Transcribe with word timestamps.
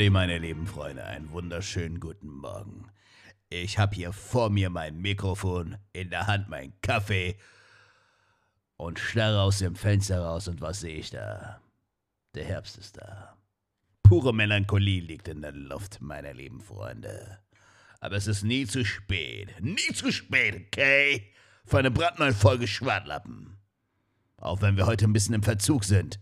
Howdy, 0.00 0.08
meine 0.08 0.38
lieben 0.38 0.66
Freunde, 0.66 1.04
einen 1.04 1.30
wunderschönen 1.30 2.00
guten 2.00 2.30
Morgen. 2.30 2.90
Ich 3.50 3.78
habe 3.78 3.94
hier 3.94 4.14
vor 4.14 4.48
mir 4.48 4.70
mein 4.70 4.96
Mikrofon, 4.96 5.76
in 5.92 6.08
der 6.08 6.26
Hand 6.26 6.48
mein 6.48 6.72
Kaffee 6.80 7.36
und 8.78 8.98
starre 8.98 9.42
aus 9.42 9.58
dem 9.58 9.76
Fenster 9.76 10.22
raus 10.22 10.48
und 10.48 10.62
was 10.62 10.80
sehe 10.80 10.96
ich 10.96 11.10
da? 11.10 11.60
Der 12.34 12.46
Herbst 12.46 12.78
ist 12.78 12.96
da. 12.96 13.36
Pure 14.02 14.32
Melancholie 14.32 15.02
liegt 15.02 15.28
in 15.28 15.42
der 15.42 15.52
Luft, 15.52 16.00
meine 16.00 16.32
lieben 16.32 16.62
Freunde. 16.62 17.38
Aber 18.00 18.16
es 18.16 18.26
ist 18.26 18.42
nie 18.42 18.64
zu 18.64 18.86
spät, 18.86 19.54
nie 19.60 19.92
zu 19.92 20.10
spät, 20.10 20.68
okay? 20.68 21.30
Für 21.66 21.76
eine 21.76 21.90
brandneue 21.90 22.32
Folge 22.32 22.66
Schwartlappen. 22.66 23.58
Auch 24.38 24.62
wenn 24.62 24.78
wir 24.78 24.86
heute 24.86 25.04
ein 25.04 25.12
bisschen 25.12 25.34
im 25.34 25.42
Verzug 25.42 25.84
sind. 25.84 26.20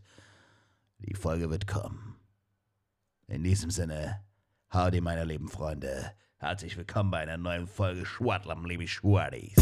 Die 0.98 1.14
Folge 1.14 1.48
wird 1.48 1.68
kommen. 1.68 2.07
In 3.30 3.44
diesem 3.44 3.70
Sinne, 3.70 4.24
howdy 4.72 5.02
meine 5.02 5.22
lieben 5.22 5.48
Freunde. 5.48 6.12
Herzlich 6.38 6.78
willkommen 6.78 7.10
bei 7.10 7.18
einer 7.18 7.36
neuen 7.36 7.66
Folge 7.66 8.06
Schwartlappen, 8.06 8.64
liebe 8.64 8.88
Schwarties. 8.88 9.54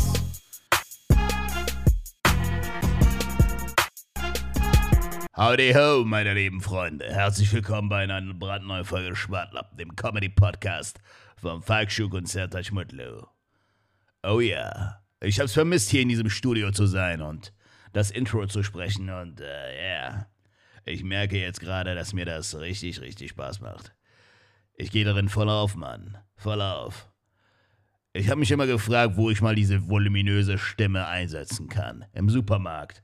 Howdy 5.36 5.72
ho, 5.74 6.04
meine 6.04 6.34
lieben 6.34 6.60
Freunde. 6.60 7.12
Herzlich 7.12 7.52
willkommen 7.52 7.88
bei 7.88 8.04
einer 8.04 8.22
brandneuen 8.34 8.84
Folge 8.84 9.16
Schwartlappen, 9.16 9.76
dem 9.76 9.96
Comedy-Podcast 9.96 11.00
von 11.36 11.60
Falk 11.60 11.90
Schuk 11.90 12.14
und 12.14 12.28
Sertac 12.28 12.70
Mutlu. 12.70 13.26
Oh 14.22 14.38
ja, 14.38 15.02
ich 15.18 15.40
hab's 15.40 15.54
vermisst, 15.54 15.90
hier 15.90 16.02
in 16.02 16.08
diesem 16.08 16.30
Studio 16.30 16.70
zu 16.70 16.86
sein 16.86 17.20
und 17.20 17.52
das 17.92 18.12
Intro 18.12 18.46
zu 18.46 18.62
sprechen 18.62 19.10
und, 19.10 19.40
äh, 19.40 19.76
ja. 19.76 20.10
Yeah. 20.12 20.35
Ich 20.86 21.02
merke 21.02 21.36
jetzt 21.36 21.60
gerade, 21.60 21.96
dass 21.96 22.12
mir 22.12 22.24
das 22.24 22.58
richtig, 22.58 23.00
richtig 23.00 23.30
Spaß 23.30 23.60
macht. 23.60 23.92
Ich 24.74 24.92
gehe 24.92 25.04
darin 25.04 25.28
voll 25.28 25.50
auf, 25.50 25.74
Mann. 25.74 26.16
Voll 26.36 26.62
auf. 26.62 27.10
Ich 28.12 28.30
habe 28.30 28.38
mich 28.38 28.52
immer 28.52 28.68
gefragt, 28.68 29.16
wo 29.16 29.28
ich 29.28 29.42
mal 29.42 29.56
diese 29.56 29.88
voluminöse 29.88 30.58
Stimme 30.58 31.06
einsetzen 31.08 31.68
kann. 31.68 32.04
Im 32.12 32.30
Supermarkt. 32.30 33.02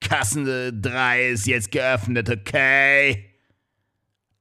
Kasse 0.00 0.72
3 0.72 1.28
ist 1.28 1.46
jetzt 1.46 1.70
geöffnet, 1.70 2.30
okay? 2.30 3.30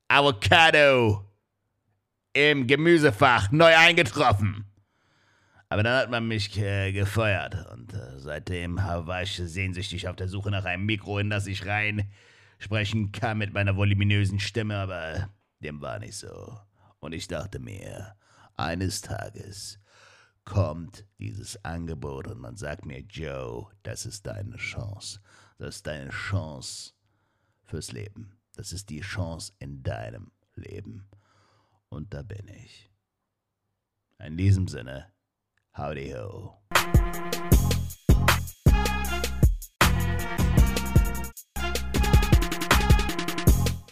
Avocado 0.08 1.30
im 2.34 2.68
Gemüsefach 2.68 3.52
neu 3.52 3.76
eingetroffen. 3.76 4.66
Aber 5.68 5.84
dann 5.84 5.98
hat 5.98 6.10
man 6.10 6.28
mich 6.28 6.58
äh, 6.58 6.92
gefeuert 6.92 7.66
und 7.72 7.94
äh, 7.94 8.03
seitdem 8.24 8.78
war 8.78 9.22
ich 9.22 9.36
sehnsüchtig 9.36 10.08
auf 10.08 10.16
der 10.16 10.28
Suche 10.28 10.50
nach 10.50 10.66
einem 10.66 10.86
Mikro, 10.86 11.20
in 11.20 11.30
das 11.30 11.48
ich 11.48 11.66
rein 11.66 12.10
sprechen 12.58 13.12
kann 13.12 13.38
mit 13.38 13.54
meiner 13.54 13.76
voluminösen 13.76 14.40
Stimme, 14.40 14.78
aber 14.78 15.30
dem 15.60 15.82
war 15.82 16.00
nicht 16.00 16.16
so. 16.16 16.58
Und 17.00 17.14
ich 17.14 17.28
dachte 17.28 17.60
mir, 17.60 18.16
eines 18.56 19.02
Tages 19.02 19.80
kommt 20.46 21.06
dieses 21.20 21.64
Angebot 21.64 22.28
und 22.28 22.40
man 22.40 22.56
sagt 22.56 22.86
mir, 22.86 23.00
Joe, 23.02 23.68
das 23.84 24.06
ist 24.06 24.26
deine 24.26 24.58
Chance. 24.58 25.20
Das 25.58 25.78
ist 25.78 25.88
deine 25.88 26.10
Chance 26.10 26.94
fürs 27.64 27.92
Leben. 27.92 28.38
Das 28.56 28.72
ist 28.72 28.90
die 28.90 29.02
Chance 29.02 29.54
in 29.60 29.84
deinem 29.84 30.32
Leben. 30.56 31.08
Und 31.90 32.14
da 32.14 32.22
bin 32.22 32.48
ich. 32.48 32.90
In 34.20 34.38
diesem 34.38 34.68
Sinne, 34.68 35.12
howdy 35.76 36.12
ho. 36.12 36.58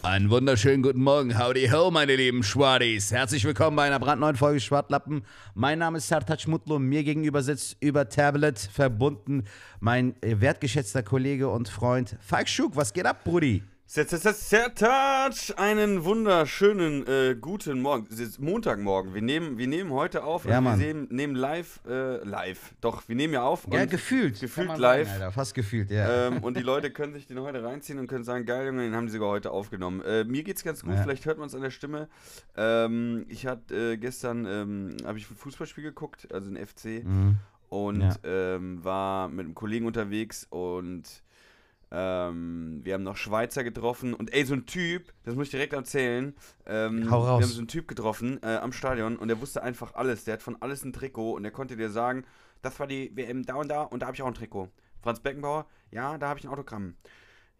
Einen 0.04 0.30
wunderschönen 0.30 0.82
guten 0.82 1.00
Morgen. 1.00 1.38
Howdy 1.38 1.68
ho, 1.68 1.92
meine 1.92 2.16
lieben 2.16 2.42
Schwadis. 2.42 3.12
Herzlich 3.12 3.44
willkommen 3.44 3.76
bei 3.76 3.84
einer 3.84 4.00
brandneuen 4.00 4.34
Folge 4.34 4.58
Schwartlappen. 4.58 5.22
Mein 5.54 5.78
Name 5.78 5.98
ist 5.98 6.08
Sertac 6.08 6.48
Mutlu. 6.48 6.80
Mir 6.80 7.04
gegenüber 7.04 7.40
sitzt 7.40 7.76
über 7.78 8.08
Tablet 8.08 8.58
verbunden 8.58 9.44
mein 9.78 10.16
wertgeschätzter 10.20 11.04
Kollege 11.04 11.48
und 11.48 11.68
Freund 11.68 12.16
Falk 12.18 12.48
Schuk. 12.48 12.74
Was 12.74 12.92
geht 12.92 13.06
ab, 13.06 13.22
Brudi? 13.22 13.62
Sertac, 13.94 15.34
einen 15.58 16.02
wunderschönen 16.04 17.06
äh, 17.06 17.36
guten 17.38 17.82
Morgen. 17.82 18.06
Es 18.10 18.20
ist 18.20 18.40
Montagmorgen. 18.40 19.12
Wir 19.12 19.20
nehmen, 19.20 19.58
wir 19.58 19.66
nehmen 19.66 19.90
heute 19.90 20.24
auf. 20.24 20.46
Ja, 20.46 20.60
also 20.60 20.80
wir 20.80 20.86
nehmen, 20.94 21.08
nehmen 21.10 21.34
live, 21.34 21.78
äh, 21.86 22.24
live. 22.24 22.72
Doch, 22.80 23.06
wir 23.06 23.16
nehmen 23.16 23.34
ja 23.34 23.42
auf. 23.42 23.66
Ja, 23.70 23.84
gefühlt. 23.84 24.40
gefühlt 24.40 24.78
live. 24.78 25.08
Sagen, 25.08 25.20
Alter. 25.20 25.32
Fast 25.32 25.52
gefühlt, 25.54 25.90
ja. 25.90 26.28
ähm, 26.28 26.38
und 26.42 26.56
die 26.56 26.62
Leute 26.62 26.90
können 26.90 27.12
sich 27.12 27.26
den 27.26 27.38
heute 27.40 27.62
reinziehen 27.62 27.98
und 27.98 28.06
können 28.06 28.24
sagen, 28.24 28.46
geil, 28.46 28.64
Junge, 28.64 28.80
den 28.80 28.96
haben 28.96 29.04
die 29.08 29.12
sogar 29.12 29.28
heute 29.28 29.50
aufgenommen. 29.50 30.00
Äh, 30.00 30.24
mir 30.24 30.42
geht's 30.42 30.64
ganz 30.64 30.82
gut, 30.82 30.94
Ja. 30.94 31.02
vielleicht 31.02 31.26
hört 31.26 31.36
man 31.36 31.48
es 31.48 31.54
an 31.54 31.60
der 31.60 31.70
Stimme. 31.70 32.08
Ähm, 32.56 33.26
ich 33.28 33.46
hatte 33.46 33.92
äh, 33.92 33.96
gestern, 33.98 34.46
ähm, 34.46 34.96
habe 35.04 35.18
ich 35.18 35.30
ein 35.30 35.36
Fußballspiel 35.36 35.84
geguckt, 35.84 36.32
also 36.32 36.48
ein 36.50 36.56
FC, 36.56 37.04
Mhm. 37.04 37.36
und 37.68 38.00
Ja. 38.00 38.14
ähm, 38.24 38.82
war 38.82 39.28
mit 39.28 39.44
einem 39.44 39.54
Kollegen 39.54 39.84
unterwegs 39.84 40.46
und 40.48 41.22
ähm, 41.94 42.80
wir 42.82 42.94
haben 42.94 43.02
noch 43.02 43.18
Schweizer 43.18 43.62
getroffen 43.62 44.14
und 44.14 44.32
ey, 44.32 44.46
so 44.46 44.54
ein 44.54 44.64
Typ, 44.64 45.12
das 45.24 45.34
muss 45.34 45.48
ich 45.48 45.50
direkt 45.50 45.74
erzählen. 45.74 46.34
Ähm, 46.64 47.10
Hau 47.10 47.18
raus. 47.18 47.40
Wir 47.40 47.46
haben 47.46 47.52
so 47.52 47.58
einen 47.58 47.68
Typ 47.68 47.86
getroffen 47.86 48.40
äh, 48.42 48.56
am 48.56 48.72
Stadion 48.72 49.16
und 49.16 49.28
der 49.28 49.40
wusste 49.40 49.62
einfach 49.62 49.94
alles. 49.94 50.24
Der 50.24 50.34
hat 50.34 50.42
von 50.42 50.56
alles 50.60 50.84
ein 50.84 50.94
Trikot 50.94 51.34
und 51.34 51.42
der 51.42 51.52
konnte 51.52 51.76
dir 51.76 51.90
sagen, 51.90 52.24
das 52.62 52.80
war 52.80 52.86
die 52.86 53.14
WM 53.14 53.44
da 53.44 53.56
und 53.56 53.68
da 53.68 53.82
und 53.82 54.00
da 54.00 54.06
habe 54.06 54.14
ich 54.14 54.22
auch 54.22 54.26
ein 54.26 54.34
Trikot. 54.34 54.70
Franz 55.02 55.20
Beckenbauer, 55.20 55.66
ja, 55.90 56.16
da 56.16 56.28
habe 56.28 56.38
ich 56.38 56.46
ein 56.46 56.50
Autogramm. 56.50 56.94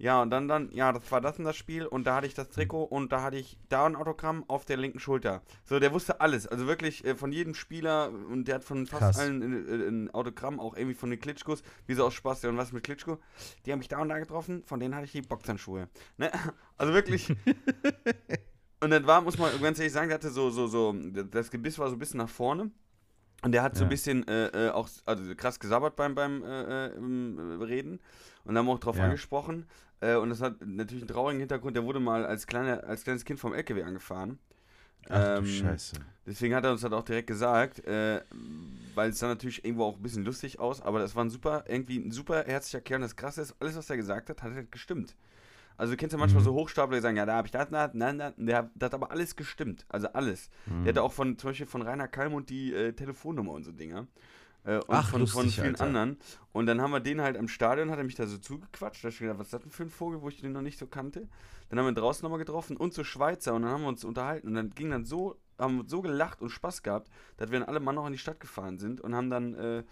Ja, 0.03 0.21
und 0.21 0.31
dann, 0.31 0.49
dann, 0.49 0.69
ja, 0.73 0.93
das 0.93 1.13
war 1.13 1.21
das 1.21 1.39
und 1.39 1.45
das 1.45 1.55
Spiel 1.55 1.87
und 1.87 2.09
da 2.09 2.17
hatte 2.17 2.27
ich 2.27 2.35
das 2.35 2.49
Trikot 2.51 2.83
und 2.83 3.13
da 3.13 3.23
hatte 3.23 3.37
ich 3.37 3.57
da 3.69 3.87
ein 3.87 3.95
Autogramm 3.95 4.43
auf 4.49 4.65
der 4.65 4.77
linken 4.77 4.99
Schulter. 4.99 5.43
So, 5.65 5.79
der 5.79 5.93
wusste 5.93 6.21
alles. 6.21 6.49
Also 6.49 6.67
wirklich 6.67 7.05
äh, 7.05 7.15
von 7.15 7.31
jedem 7.31 7.55
Spieler 7.55 8.11
und 8.11 8.49
der 8.49 8.57
hat 8.57 8.65
von 8.65 8.85
fast 8.89 9.01
Krass. 9.01 9.19
allen 9.21 9.43
äh, 9.69 9.71
äh, 9.85 9.89
ein 9.89 10.11
Autogramm, 10.13 10.59
auch 10.59 10.75
irgendwie 10.77 10.97
von 10.97 11.09
den 11.11 11.21
Klitschkos, 11.21 11.63
wie 11.87 11.95
so 11.95 12.05
aus 12.05 12.15
Spaß, 12.15 12.45
und 12.47 12.57
was 12.57 12.73
mit 12.73 12.83
Klitschko. 12.83 13.19
Die 13.65 13.71
haben 13.71 13.79
mich 13.79 13.87
da 13.87 13.99
und 14.01 14.09
da 14.09 14.19
getroffen, 14.19 14.65
von 14.67 14.81
denen 14.81 14.97
hatte 14.97 15.05
ich 15.05 15.13
die 15.13 15.23
Boxhandschuhe. 15.23 15.89
Ne? 16.19 16.33
Also 16.79 16.95
wirklich. 16.95 17.29
und 18.81 18.91
dann 18.91 19.07
war, 19.07 19.21
muss 19.21 19.39
man 19.39 19.61
ganz 19.61 19.79
ehrlich 19.79 19.93
sagen, 19.93 20.09
der 20.09 20.17
hatte 20.17 20.31
so, 20.31 20.51
so, 20.51 20.67
so, 20.67 20.93
das 21.31 21.49
Gebiss 21.53 21.79
war 21.79 21.89
so 21.89 21.95
ein 21.95 22.01
bisschen 22.01 22.19
nach 22.19 22.29
vorne. 22.29 22.73
Und 23.45 23.53
der 23.53 23.63
hat 23.63 23.75
so 23.77 23.83
Ja. 23.83 23.87
ein 23.87 23.91
bisschen 23.91 24.27
äh, 24.29 24.67
äh, 24.67 24.71
auch 24.71 24.89
also 25.05 25.35
krass 25.37 25.59
gesabbert 25.61 25.97
beim, 25.97 26.15
beim 26.15 26.43
äh, 26.45 26.87
äh, 26.87 26.89
äh, 26.89 27.65
Reden. 27.65 28.01
Und 28.45 28.57
haben 28.59 28.69
auch 28.69 28.79
drauf 28.81 28.97
Ja. 28.99 29.05
angesprochen. 29.05 29.67
Äh, 30.03 30.17
und 30.17 30.29
das 30.31 30.41
hat 30.43 30.57
natürlich 30.67 31.05
einen 31.05 31.09
traurigen 31.09 31.41
Hintergrund. 31.41 31.77
Der 31.77 31.85
wurde 31.85 32.01
mal 32.01 32.27
als, 32.27 32.47
kleine, 32.47 32.85
als 32.85 33.05
kleines 33.05 33.25
Kind 33.25 33.39
vom 33.41 33.55
LKW 33.55 33.83
angefahren. 33.85 34.39
Ach 35.09 35.39
du 35.39 35.45
Ähm, 35.45 35.45
Scheiße. 35.45 35.97
Deswegen 36.27 36.55
hat 36.55 36.65
er 36.65 36.73
uns 36.73 36.83
das 36.83 36.93
auch 36.93 37.03
direkt 37.05 37.27
gesagt, 37.27 37.85
äh, 37.87 38.21
weil 38.95 39.11
es 39.11 39.19
dann 39.19 39.31
natürlich 39.31 39.65
irgendwo 39.65 39.85
auch 39.85 39.97
ein 39.97 40.03
bisschen 40.03 40.25
lustig 40.25 40.61
aus, 40.61 40.81
aber 40.81 41.01
das 41.01 41.17
war 41.17 41.25
ein 41.25 41.31
super, 41.31 41.65
irgendwie 41.67 41.99
ein 41.99 42.13
super 42.13 42.45
herzlicher 42.45 42.81
Kerl. 42.81 42.99
Und 42.99 43.03
das 43.03 43.17
Krasse 43.17 43.43
ist, 43.43 43.57
alles, 43.61 43.77
was 43.77 43.91
er 43.91 43.97
gesagt 43.97 44.29
hat, 44.31 44.43
hat 44.43 44.53
halt 44.53 44.71
gestimmt. 44.71 45.17
Also 45.77 45.93
du 45.93 45.97
kennst 45.97 46.13
ja 46.13 46.19
manchmal 46.19 46.43
Mhm. 46.43 46.47
so 46.47 46.53
Hochstapler, 46.55 46.97
die 46.99 47.03
sagen, 47.03 47.17
ja, 47.17 47.27
da 47.27 47.35
habe 47.35 47.47
ich 47.49 47.53
das, 47.53 47.71
das, 47.71 47.91
nein, 47.95 48.19
nein, 48.19 48.35
der 48.37 48.59
hat, 48.59 48.71
das 48.77 48.89
hat 48.89 48.95
aber 48.95 49.11
alles 49.11 49.35
gestimmt. 49.37 49.87
Also 49.89 50.09
alles. 50.09 50.51
Mhm. 50.67 50.85
Der 50.85 50.93
hatte 50.93 51.03
auch 51.03 51.13
von, 51.13 51.39
zum 51.39 51.51
Beispiel 51.51 51.67
von 51.67 51.83
Rainer 51.83 52.09
Kallmund 52.09 52.51
die 52.51 52.73
äh, 52.73 52.93
Telefonnummer 52.93 53.53
und 53.53 53.65
so 53.65 53.73
Dinger. 53.73 54.07
Äh, 54.65 54.77
und 54.77 54.85
Ach, 54.89 55.09
von, 55.09 55.27
von 55.27 55.45
lustig, 55.45 55.63
vielen 55.63 55.75
Alter. 55.75 55.85
anderen. 55.85 56.19
Und 56.53 56.67
dann 56.67 56.81
haben 56.81 56.91
wir 56.93 57.01
den 57.01 57.21
halt 57.21 57.37
am 57.37 57.49
Stadion, 57.49 57.91
hat 57.91 57.99
er 57.99 58.05
mich 58.05 58.15
da 58.15 58.27
so 58.27 58.39
zugequatscht. 58.39 59.03
Da 59.05 59.09
hab 59.09 59.13
ich 59.13 59.19
gedacht, 59.19 59.39
was 59.39 59.47
ist 59.47 59.53
das 59.55 59.63
denn 59.63 59.71
für 59.71 59.83
ein 59.85 59.91
Vogel, 59.91 60.23
wo 60.23 60.29
ich 60.29 60.41
den 60.41 60.53
noch 60.53 60.63
nicht 60.63 60.79
so 60.79 60.87
kannte. 60.87 61.29
Dann 61.69 61.79
haben 61.79 61.87
wir 61.87 61.93
ihn 61.93 61.97
draußen 61.97 62.23
nochmal 62.23 62.39
getroffen 62.39 62.77
und 62.77 62.93
zu 62.93 63.03
Schweizer 63.03 63.55
und 63.55 63.63
dann 63.63 63.71
haben 63.71 63.83
wir 63.83 63.89
uns 63.89 64.05
unterhalten. 64.05 64.49
Und 64.49 64.55
dann 64.55 64.71
ging 64.71 64.91
dann 64.91 65.05
so, 65.07 65.41
haben 65.59 65.79
wir 65.79 65.85
so 65.89 66.03
gelacht 66.03 66.43
und 66.43 66.51
Spaß 66.51 66.83
gehabt, 66.83 67.09
dass 67.39 67.51
wir 67.51 67.59
dann 67.61 67.69
alle 67.69 67.81
Mann 67.81 67.95
noch 67.95 68.07
in 68.07 68.13
die 68.13 68.19
Stadt 68.19 68.41
gefahren 68.41 68.79
sind 68.79 69.01
und 69.01 69.15
haben 69.15 69.31
dann 69.31 69.55
äh, 69.55 69.85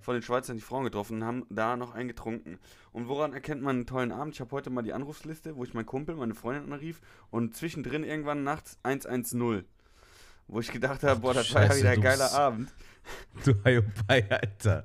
von 0.00 0.14
den 0.14 0.22
Schweizern 0.22 0.56
die 0.56 0.62
Frauen 0.62 0.84
getroffen 0.84 1.18
und 1.18 1.24
haben 1.24 1.46
da 1.48 1.76
noch 1.76 1.94
einen 1.94 2.08
getrunken. 2.08 2.58
Und 2.92 3.08
woran 3.08 3.32
erkennt 3.32 3.62
man 3.62 3.76
einen 3.76 3.86
tollen 3.86 4.10
Abend? 4.10 4.34
Ich 4.34 4.40
habe 4.40 4.50
heute 4.50 4.70
mal 4.70 4.82
die 4.82 4.92
Anrufsliste, 4.92 5.54
wo 5.56 5.62
ich 5.62 5.74
meinen 5.74 5.86
Kumpel, 5.86 6.16
meine 6.16 6.34
Freundin 6.34 6.72
anrief 6.72 7.00
und 7.30 7.54
zwischendrin 7.54 8.02
irgendwann 8.02 8.42
nachts 8.42 8.78
110. 8.82 9.64
Wo 10.48 10.60
ich 10.60 10.72
gedacht 10.72 11.02
habe, 11.02 11.20
boah, 11.20 11.34
das 11.34 11.52
war 11.54 11.62
ja 11.62 11.68
Scheiße, 11.68 11.80
wieder 11.80 11.90
ein 11.90 12.00
geiler 12.00 12.24
bist- 12.24 12.34
Abend. 12.34 12.68
Du 13.44 13.54
Hiopai, 13.64 14.26
Alter. 14.28 14.84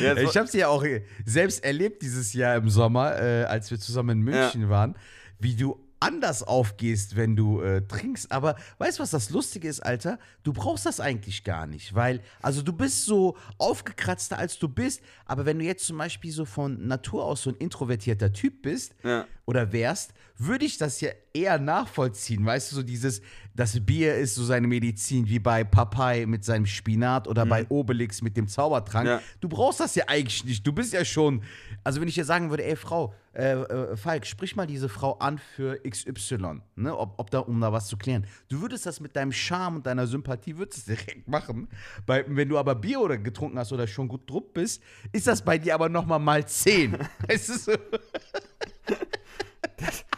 Ja, 0.00 0.12
es 0.14 0.20
ich 0.20 0.26
war- 0.34 0.42
hab's 0.42 0.52
ja 0.54 0.68
auch 0.68 0.82
selbst 1.26 1.62
erlebt 1.62 2.00
dieses 2.02 2.32
Jahr 2.32 2.56
im 2.56 2.70
Sommer, 2.70 3.20
äh, 3.20 3.44
als 3.44 3.70
wir 3.70 3.78
zusammen 3.78 4.10
in 4.18 4.20
München 4.20 4.70
waren, 4.70 4.96
wie 5.38 5.54
du 5.54 5.78
anders 6.00 6.42
aufgehst, 6.44 7.16
wenn 7.16 7.36
du 7.36 7.60
äh, 7.60 7.82
trinkst. 7.82 8.30
Aber 8.32 8.54
weißt 8.78 8.98
du, 8.98 9.02
was 9.02 9.10
das 9.10 9.28
Lustige 9.30 9.68
ist, 9.68 9.80
Alter? 9.80 10.18
Du 10.44 10.52
brauchst 10.54 10.86
das 10.86 11.00
eigentlich 11.00 11.42
gar 11.44 11.66
nicht, 11.66 11.94
weil, 11.94 12.20
also 12.40 12.62
du 12.62 12.72
bist 12.72 13.04
so 13.04 13.36
aufgekratzter, 13.58 14.38
als 14.38 14.58
du 14.58 14.68
bist. 14.68 15.02
Aber 15.26 15.44
wenn 15.44 15.58
du 15.58 15.64
jetzt 15.64 15.84
zum 15.84 15.98
Beispiel 15.98 16.30
so 16.32 16.44
von 16.44 16.86
Natur 16.86 17.24
aus 17.24 17.42
so 17.42 17.50
ein 17.50 17.56
introvertierter 17.56 18.32
Typ 18.32 18.62
bist 18.62 18.94
Ja. 19.02 19.26
oder 19.44 19.72
wärst, 19.72 20.12
würde 20.38 20.64
ich 20.64 20.78
das 20.78 21.00
ja 21.00 21.10
eher 21.34 21.58
nachvollziehen. 21.58 22.46
Weißt 22.46 22.70
du, 22.70 22.76
so 22.76 22.82
dieses, 22.82 23.20
das 23.54 23.84
Bier 23.84 24.14
ist 24.14 24.36
so 24.36 24.44
seine 24.44 24.68
Medizin, 24.68 25.28
wie 25.28 25.40
bei 25.40 25.64
Popeye 25.64 26.26
mit 26.26 26.44
seinem 26.44 26.64
Spinat 26.64 27.26
oder 27.26 27.44
bei 27.44 27.66
Obelix 27.68 28.22
mit 28.22 28.36
dem 28.36 28.46
Zaubertrank. 28.46 29.08
Ja. 29.08 29.20
Du 29.40 29.48
brauchst 29.48 29.80
das 29.80 29.96
ja 29.96 30.04
eigentlich 30.06 30.44
nicht. 30.44 30.64
Du 30.64 30.72
bist 30.72 30.92
ja 30.92 31.04
schon, 31.04 31.42
also 31.82 32.00
wenn 32.00 32.06
ich 32.06 32.14
dir 32.14 32.24
sagen 32.24 32.50
würde, 32.50 32.64
ey 32.64 32.76
Frau, 32.76 33.14
äh, 33.34 33.52
äh, 33.52 33.96
Falk, 33.96 34.26
sprich 34.26 34.54
mal 34.54 34.66
diese 34.66 34.88
Frau 34.88 35.18
an 35.18 35.38
für 35.38 35.80
XY, 35.88 36.60
ne? 36.76 36.96
ob, 36.96 37.14
ob 37.18 37.30
da, 37.30 37.40
um 37.40 37.60
da 37.60 37.72
was 37.72 37.88
zu 37.88 37.96
klären. 37.96 38.24
Du 38.48 38.60
würdest 38.60 38.86
das 38.86 39.00
mit 39.00 39.16
deinem 39.16 39.32
Charme 39.32 39.76
und 39.76 39.86
deiner 39.86 40.06
Sympathie, 40.06 40.56
würdest 40.56 40.88
direkt 40.88 41.26
machen. 41.26 41.68
Bei, 42.06 42.24
wenn 42.28 42.48
du 42.48 42.58
aber 42.58 42.76
Bier 42.76 43.00
oder 43.00 43.18
getrunken 43.18 43.58
hast 43.58 43.72
oder 43.72 43.88
schon 43.88 44.08
gut 44.08 44.28
drupp 44.30 44.54
bist, 44.54 44.82
ist 45.12 45.26
das 45.26 45.44
bei 45.44 45.58
dir 45.58 45.74
aber 45.74 45.88
nochmal 45.88 46.20
mal 46.20 46.46
10. 46.46 46.96
weißt 47.28 47.48
du 47.48 47.58
so? 47.58 47.72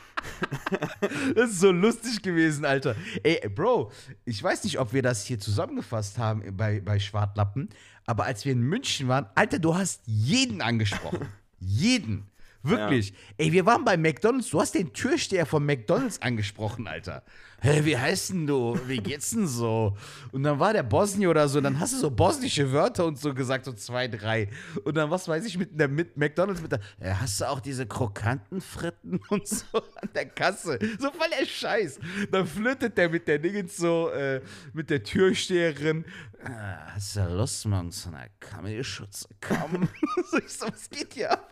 Das 1.35 1.51
ist 1.51 1.61
so 1.61 1.71
lustig 1.71 2.23
gewesen, 2.23 2.65
Alter. 2.65 2.97
Ey, 3.23 3.49
Bro, 3.49 3.93
ich 4.25 4.43
weiß 4.43 4.65
nicht, 4.65 4.79
ob 4.79 4.93
wir 4.93 5.03
das 5.03 5.25
hier 5.25 5.39
zusammengefasst 5.39 6.19
haben 6.19 6.57
bei, 6.57 6.81
bei 6.81 6.99
Schwartlappen, 6.99 7.69
aber 8.07 8.25
als 8.25 8.45
wir 8.45 8.53
in 8.53 8.61
München 8.61 9.09
waren, 9.09 9.27
Alter, 9.35 9.59
du 9.59 9.75
hast 9.75 10.03
jeden 10.07 10.63
angesprochen. 10.63 11.29
jeden. 11.61 12.27
Wirklich. 12.63 13.15
Ey, 13.39 13.53
wir 13.53 13.65
waren 13.65 13.85
bei 13.85 13.97
McDonalds, 13.97 14.51
du 14.51 14.61
hast 14.61 14.75
den 14.75 14.93
Türsteher 14.93 15.47
von 15.47 15.65
McDonalds 15.65 16.21
angesprochen, 16.21 16.87
Alter. 16.87 17.23
Hä, 17.63 17.85
wie 17.85 17.97
heißt 17.97 18.31
denn 18.31 18.47
du? 18.47 18.79
Wie 18.87 18.97
geht's 18.97 19.31
denn 19.31 19.47
so? 19.47 19.95
Und 20.33 20.43
dann 20.45 20.59
war 20.59 20.73
der 20.73 20.83
Bosnier 20.83 21.29
oder 21.29 21.47
so, 21.47 21.61
dann 21.61 21.79
hast 21.79 21.93
du 21.93 21.99
so 21.99 22.11
bosnische 22.11 22.73
Wörter 22.73 23.05
und 23.05 23.19
so 23.19 23.35
gesagt, 23.35 23.67
so 23.67 23.73
zwei, 23.75 24.09
drei. 24.09 24.49
Und 24.85 24.97
dann, 24.97 25.11
was 25.11 25.29
weiß 25.29 25.45
ich, 25.45 25.59
mit, 25.59 25.79
der, 25.79 25.89
mit 25.89 26.17
McDonalds, 26.17 26.63
mit 26.63 26.73
der, 26.73 26.81
ja, 26.99 27.21
hast 27.21 27.39
du 27.41 27.45
auch 27.45 27.61
diese 27.61 27.87
krokanten 27.87 28.63
Fritten 28.63 29.21
und 29.29 29.47
so 29.47 29.67
an 29.75 30.09
der 30.15 30.27
Kasse? 30.27 30.79
So 30.99 31.11
voll 31.11 31.29
der 31.39 31.45
Scheiß. 31.45 31.99
Dann 32.31 32.47
flirtet 32.47 32.97
der 32.97 33.11
mit 33.11 33.29
der 33.29 33.39
Dingens 33.39 33.77
so, 33.77 34.09
äh, 34.09 34.41
mit 34.73 34.89
der 34.89 35.03
Türsteherin. 35.03 36.07
Ah, 36.43 36.95
hast 36.95 37.17
du 37.17 37.25
Lust, 37.25 37.67
morgen 37.67 37.93
zu 37.93 38.09
einer 38.09 38.29
Kamelschutze 38.41 39.29
kommen? 39.41 39.87
so, 40.31 40.39
ich 40.39 40.51
so, 40.51 40.67
was 40.67 40.89
geht 40.89 41.13
hier 41.13 41.31
ab? 41.31 41.51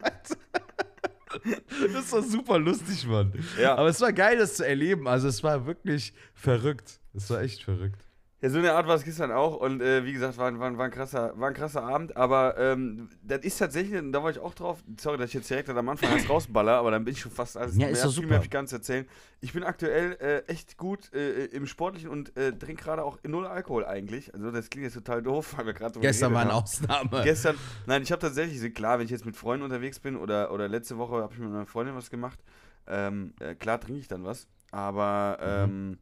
Das 1.92 2.12
war 2.12 2.22
super 2.22 2.58
lustig, 2.58 3.06
Mann. 3.06 3.32
Ja. 3.60 3.76
Aber 3.76 3.88
es 3.88 4.00
war 4.00 4.12
geil, 4.12 4.38
das 4.38 4.54
zu 4.54 4.66
erleben. 4.66 5.06
Also 5.06 5.28
es 5.28 5.42
war 5.42 5.66
wirklich 5.66 6.12
verrückt. 6.34 7.00
Es 7.14 7.28
war 7.30 7.42
echt 7.42 7.62
verrückt. 7.62 8.07
Ja, 8.40 8.50
so 8.50 8.58
eine 8.58 8.72
Art 8.72 8.86
war 8.86 8.94
es 8.94 9.02
gestern 9.02 9.32
auch 9.32 9.56
und 9.56 9.82
äh, 9.82 10.04
wie 10.04 10.12
gesagt, 10.12 10.38
war, 10.38 10.56
war, 10.60 10.78
war, 10.78 10.84
ein 10.84 10.92
krasser, 10.92 11.32
war 11.36 11.48
ein 11.48 11.54
krasser 11.54 11.82
Abend, 11.82 12.16
aber 12.16 12.56
ähm, 12.56 13.08
das 13.20 13.40
ist 13.40 13.58
tatsächlich, 13.58 14.00
da 14.12 14.22
war 14.22 14.30
ich 14.30 14.38
auch 14.38 14.54
drauf, 14.54 14.78
sorry, 14.96 15.18
dass 15.18 15.30
ich 15.30 15.34
jetzt 15.34 15.50
direkt 15.50 15.68
am 15.70 15.88
Anfang 15.88 16.12
alles 16.12 16.28
rausballer, 16.30 16.74
aber 16.74 16.92
dann 16.92 17.04
bin 17.04 17.14
ich 17.14 17.20
schon 17.20 17.32
fast 17.32 17.56
alles 17.56 17.76
Ja, 17.76 17.88
ist 17.88 18.00
viel 18.02 18.10
super. 18.10 18.28
mehr 18.28 18.36
habe 18.36 18.46
ich 18.46 18.68
zu 18.68 18.76
erzählen. 18.76 19.08
Ich 19.40 19.52
bin 19.52 19.64
aktuell 19.64 20.12
äh, 20.20 20.38
echt 20.52 20.76
gut 20.76 21.12
äh, 21.12 21.46
im 21.46 21.66
Sportlichen 21.66 22.10
und 22.10 22.36
äh, 22.36 22.52
trinke 22.52 22.84
gerade 22.84 23.02
auch 23.02 23.18
null 23.24 23.44
Alkohol 23.44 23.84
eigentlich, 23.84 24.32
also 24.32 24.52
das 24.52 24.70
klingt 24.70 24.84
jetzt 24.84 24.94
total 24.94 25.20
doof, 25.20 25.54
weil 25.56 25.66
wir 25.66 25.72
gerade 25.72 25.98
Gestern 25.98 26.32
war 26.32 26.42
eine. 26.42 26.54
Ausnahme. 26.54 27.22
Gestern, 27.24 27.56
nein, 27.86 28.02
ich 28.02 28.12
habe 28.12 28.20
tatsächlich, 28.20 28.72
klar, 28.72 29.00
wenn 29.00 29.06
ich 29.06 29.10
jetzt 29.10 29.26
mit 29.26 29.34
Freunden 29.34 29.64
unterwegs 29.64 29.98
bin 29.98 30.16
oder, 30.16 30.52
oder 30.52 30.68
letzte 30.68 30.96
Woche 30.96 31.22
habe 31.22 31.32
ich 31.34 31.40
mit 31.40 31.50
meiner 31.50 31.66
Freundin 31.66 31.96
was 31.96 32.08
gemacht, 32.08 32.38
ähm, 32.86 33.34
äh, 33.40 33.56
klar 33.56 33.80
trinke 33.80 34.00
ich 34.00 34.06
dann 34.06 34.24
was, 34.24 34.46
aber 34.70 35.38
ähm, 35.40 35.98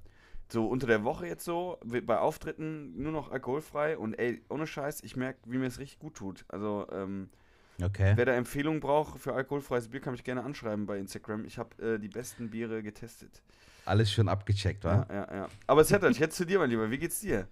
so 0.48 0.66
unter 0.66 0.87
der 0.87 1.04
Woche 1.04 1.26
jetzt 1.26 1.44
so, 1.44 1.78
bei 1.84 2.19
Auftritten 2.19 3.00
nur 3.02 3.12
noch 3.12 3.31
alkoholfrei 3.31 3.98
und 3.98 4.14
ey, 4.14 4.43
ohne 4.48 4.66
Scheiß, 4.66 5.02
ich 5.02 5.16
merke, 5.16 5.40
wie 5.46 5.58
mir 5.58 5.66
es 5.66 5.78
richtig 5.78 5.98
gut 5.98 6.14
tut. 6.14 6.44
Also, 6.48 6.87
ähm, 6.93 7.28
Okay. 7.82 8.14
wer 8.16 8.25
da 8.25 8.32
Empfehlungen 8.32 8.81
braucht 8.81 9.20
für 9.20 9.34
alkoholfreies 9.34 9.88
Bier, 9.88 10.00
kann 10.00 10.12
mich 10.12 10.25
gerne 10.25 10.43
anschreiben 10.43 10.87
bei 10.87 10.98
Instagram. 10.98 11.44
Ich 11.44 11.58
habe 11.58 11.82
äh, 11.82 11.98
die 11.98 12.08
besten 12.08 12.48
Biere 12.48 12.82
getestet. 12.82 13.43
Alles 13.84 14.10
schon 14.10 14.28
abgecheckt, 14.28 14.82
Ja, 14.84 15.06
wa? 15.06 15.06
ja, 15.12 15.34
ja. 15.34 15.48
Aber 15.66 15.84
Zettel, 15.84 16.12
jetzt 16.16 16.37
zu 16.37 16.46
dir, 16.46 16.58
mein 16.58 16.70
Lieber, 16.70 16.90
wie 16.90 16.99
geht's 16.99 17.20
dir? 17.20 17.49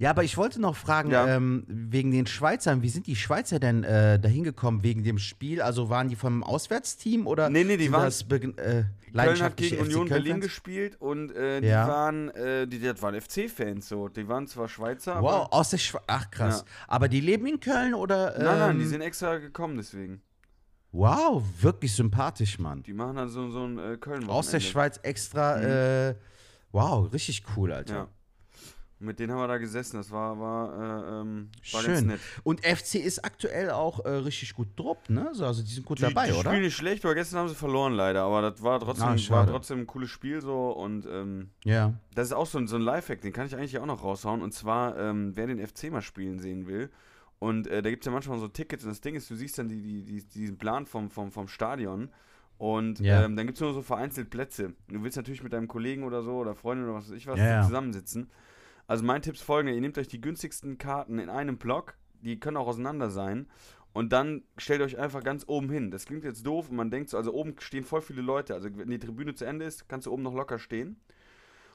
Ja, 0.00 0.08
aber 0.08 0.24
ich 0.24 0.38
wollte 0.38 0.62
noch 0.62 0.76
fragen, 0.76 1.10
Ja. 1.10 1.26
ähm, 1.36 1.62
wegen 1.68 2.10
den 2.10 2.26
Schweizern, 2.26 2.80
wie 2.80 2.88
sind 2.88 3.06
die 3.06 3.16
Schweizer 3.16 3.60
denn 3.60 3.84
äh, 3.84 4.18
dahin 4.18 4.44
gekommen 4.44 4.82
wegen 4.82 5.04
dem 5.04 5.18
Spiel? 5.18 5.60
Also 5.60 5.90
waren 5.90 6.08
die 6.08 6.16
vom 6.16 6.42
Auswärtsteam 6.42 7.26
oder? 7.26 7.50
Nee, 7.50 7.64
nee, 7.64 7.76
die 7.76 7.92
waren- 7.92 8.04
das 8.04 8.22
äh, 8.22 8.84
Köln 9.12 9.42
hat 9.42 9.58
gegen 9.58 9.76
FC 9.76 9.82
Union 9.82 10.08
Berlin 10.08 10.24
Köln-Fans? 10.32 10.44
gespielt 10.46 10.96
und 11.02 11.30
äh, 11.32 11.60
die 11.60 11.66
Ja. 11.66 11.86
waren, 11.86 12.30
äh, 12.30 12.66
die, 12.66 12.80
das 12.80 13.02
waren 13.02 13.14
FC-Fans 13.20 13.88
so. 13.88 14.08
Die 14.08 14.26
waren 14.26 14.46
zwar 14.46 14.68
Schweizer, 14.68 15.20
Wow, 15.20 15.32
aber. 15.44 15.52
aus 15.52 15.68
der 15.68 15.76
Schweiz. 15.76 16.02
Ach 16.06 16.30
krass. 16.30 16.64
Aber 16.88 17.08
die 17.08 17.20
leben 17.20 17.44
in 17.46 17.60
Köln 17.60 17.92
oder? 17.92 18.38
Nein, 18.38 18.58
nein, 18.58 18.76
die 18.78 18.84
ähm, 18.84 18.88
sind 18.88 19.00
extra 19.02 19.36
gekommen 19.36 19.76
deswegen. 19.76 20.22
Wow, 20.92 21.42
wirklich 21.60 21.94
sympathisch, 21.94 22.58
Mann. 22.58 22.82
Die 22.84 22.94
machen 22.94 23.16
dann 23.16 23.28
so, 23.28 23.50
so 23.50 23.64
ein 23.64 23.78
äh, 23.78 23.96
köln 23.98 24.26
Aus 24.30 24.50
der 24.50 24.60
Schweiz 24.60 24.98
extra. 25.02 25.60
Äh, 25.60 26.14
wow, 26.72 27.12
richtig 27.12 27.44
cool, 27.54 27.70
Alter. 27.72 27.94
Ja. 27.94 28.08
Mit 29.02 29.18
denen 29.18 29.32
haben 29.32 29.40
wir 29.40 29.48
da 29.48 29.56
gesessen. 29.56 29.96
Das 29.96 30.10
war, 30.10 30.38
war, 30.38 30.72
äh, 30.74 31.20
ähm, 31.22 31.48
war 31.72 31.82
ganz 31.82 31.98
Schön. 31.98 32.06
nett. 32.06 32.20
Und 32.42 32.60
FC 32.66 32.96
ist 32.96 33.24
aktuell 33.24 33.70
auch 33.70 34.04
äh, 34.04 34.10
richtig 34.10 34.52
gut 34.54 34.68
drauf, 34.76 34.98
ne? 35.08 35.30
So, 35.32 35.46
also 35.46 35.62
die 35.62 35.70
sind 35.72 35.86
gut 35.86 35.98
Die, 35.98 36.02
dabei, 36.02 36.26
die 36.26 36.32
oder? 36.32 36.50
spielen 36.50 36.62
nicht 36.62 36.76
schlecht, 36.76 37.04
aber 37.06 37.14
gestern 37.14 37.38
haben 37.40 37.48
sie 37.48 37.54
verloren 37.54 37.94
leider. 37.94 38.22
Aber 38.24 38.42
das 38.42 38.62
war 38.62 38.78
trotzdem, 38.78 39.06
Ah, 39.08 39.30
war 39.30 39.46
trotzdem 39.46 39.78
ein 39.80 39.86
cooles 39.86 40.10
Spiel 40.10 40.42
so. 40.42 40.70
Und 40.72 41.06
ähm, 41.06 41.48
Ja. 41.64 41.94
das 42.14 42.26
ist 42.28 42.32
auch 42.34 42.44
so 42.46 42.58
ein, 42.58 42.66
so 42.68 42.76
ein 42.76 42.82
Lifehack, 42.82 43.22
den 43.22 43.32
kann 43.32 43.46
ich 43.46 43.56
eigentlich 43.56 43.78
auch 43.78 43.86
noch 43.86 44.04
raushauen. 44.04 44.42
Und 44.42 44.52
zwar, 44.52 44.98
ähm, 44.98 45.32
wer 45.34 45.46
den 45.46 45.66
FC 45.66 45.90
mal 45.90 46.02
spielen 46.02 46.38
sehen 46.38 46.66
will. 46.66 46.90
Und 47.38 47.68
äh, 47.68 47.80
da 47.80 47.88
gibt 47.88 48.02
es 48.02 48.06
ja 48.06 48.12
manchmal 48.12 48.38
so 48.38 48.48
Tickets. 48.48 48.84
Und 48.84 48.90
das 48.90 49.00
Ding 49.00 49.14
ist, 49.14 49.30
du 49.30 49.34
siehst 49.34 49.56
dann 49.58 49.68
die, 49.68 49.80
die, 49.80 50.02
die, 50.04 50.22
diesen 50.28 50.58
Plan 50.58 50.84
vom, 50.84 51.08
vom, 51.10 51.32
vom 51.32 51.48
Stadion. 51.48 52.10
Und 52.58 53.00
Ja. 53.00 53.24
ähm, 53.24 53.34
dann 53.34 53.46
gibt 53.46 53.56
es 53.56 53.62
nur 53.62 53.72
so 53.72 53.80
vereinzelt 53.80 54.28
Plätze. 54.28 54.66
Und 54.88 54.92
du 54.94 55.02
willst 55.02 55.16
natürlich 55.16 55.42
mit 55.42 55.54
deinem 55.54 55.66
Kollegen 55.68 56.02
oder 56.04 56.22
so 56.22 56.32
oder 56.36 56.54
Freundin 56.54 56.84
oder 56.86 56.96
was 56.98 57.08
weiß 57.08 57.16
ich 57.16 57.26
was 57.26 57.38
ja. 57.38 57.62
zusammensitzen. 57.64 58.28
Also 58.90 59.04
mein 59.04 59.22
Tipp 59.22 59.34
ist 59.34 59.44
folgender, 59.44 59.72
ihr 59.72 59.80
nehmt 59.80 59.96
euch 59.98 60.08
die 60.08 60.20
günstigsten 60.20 60.76
Karten 60.76 61.20
in 61.20 61.28
einem 61.28 61.58
Block, 61.58 61.94
die 62.22 62.40
können 62.40 62.56
auch 62.56 62.66
auseinander 62.66 63.08
sein. 63.08 63.46
Und 63.92 64.12
dann 64.12 64.42
stellt 64.56 64.82
euch 64.82 64.98
einfach 64.98 65.22
ganz 65.22 65.44
oben 65.46 65.70
hin. 65.70 65.92
Das 65.92 66.06
klingt 66.06 66.24
jetzt 66.24 66.44
doof 66.44 66.70
und 66.70 66.76
man 66.76 66.90
denkt 66.90 67.08
so, 67.08 67.16
also 67.16 67.32
oben 67.32 67.54
stehen 67.60 67.84
voll 67.84 68.02
viele 68.02 68.20
Leute. 68.20 68.52
Also 68.52 68.68
wenn 68.76 68.90
die 68.90 68.98
Tribüne 68.98 69.32
zu 69.36 69.44
Ende 69.44 69.64
ist, 69.64 69.88
kannst 69.88 70.08
du 70.08 70.12
oben 70.12 70.24
noch 70.24 70.34
locker 70.34 70.58
stehen. 70.58 70.96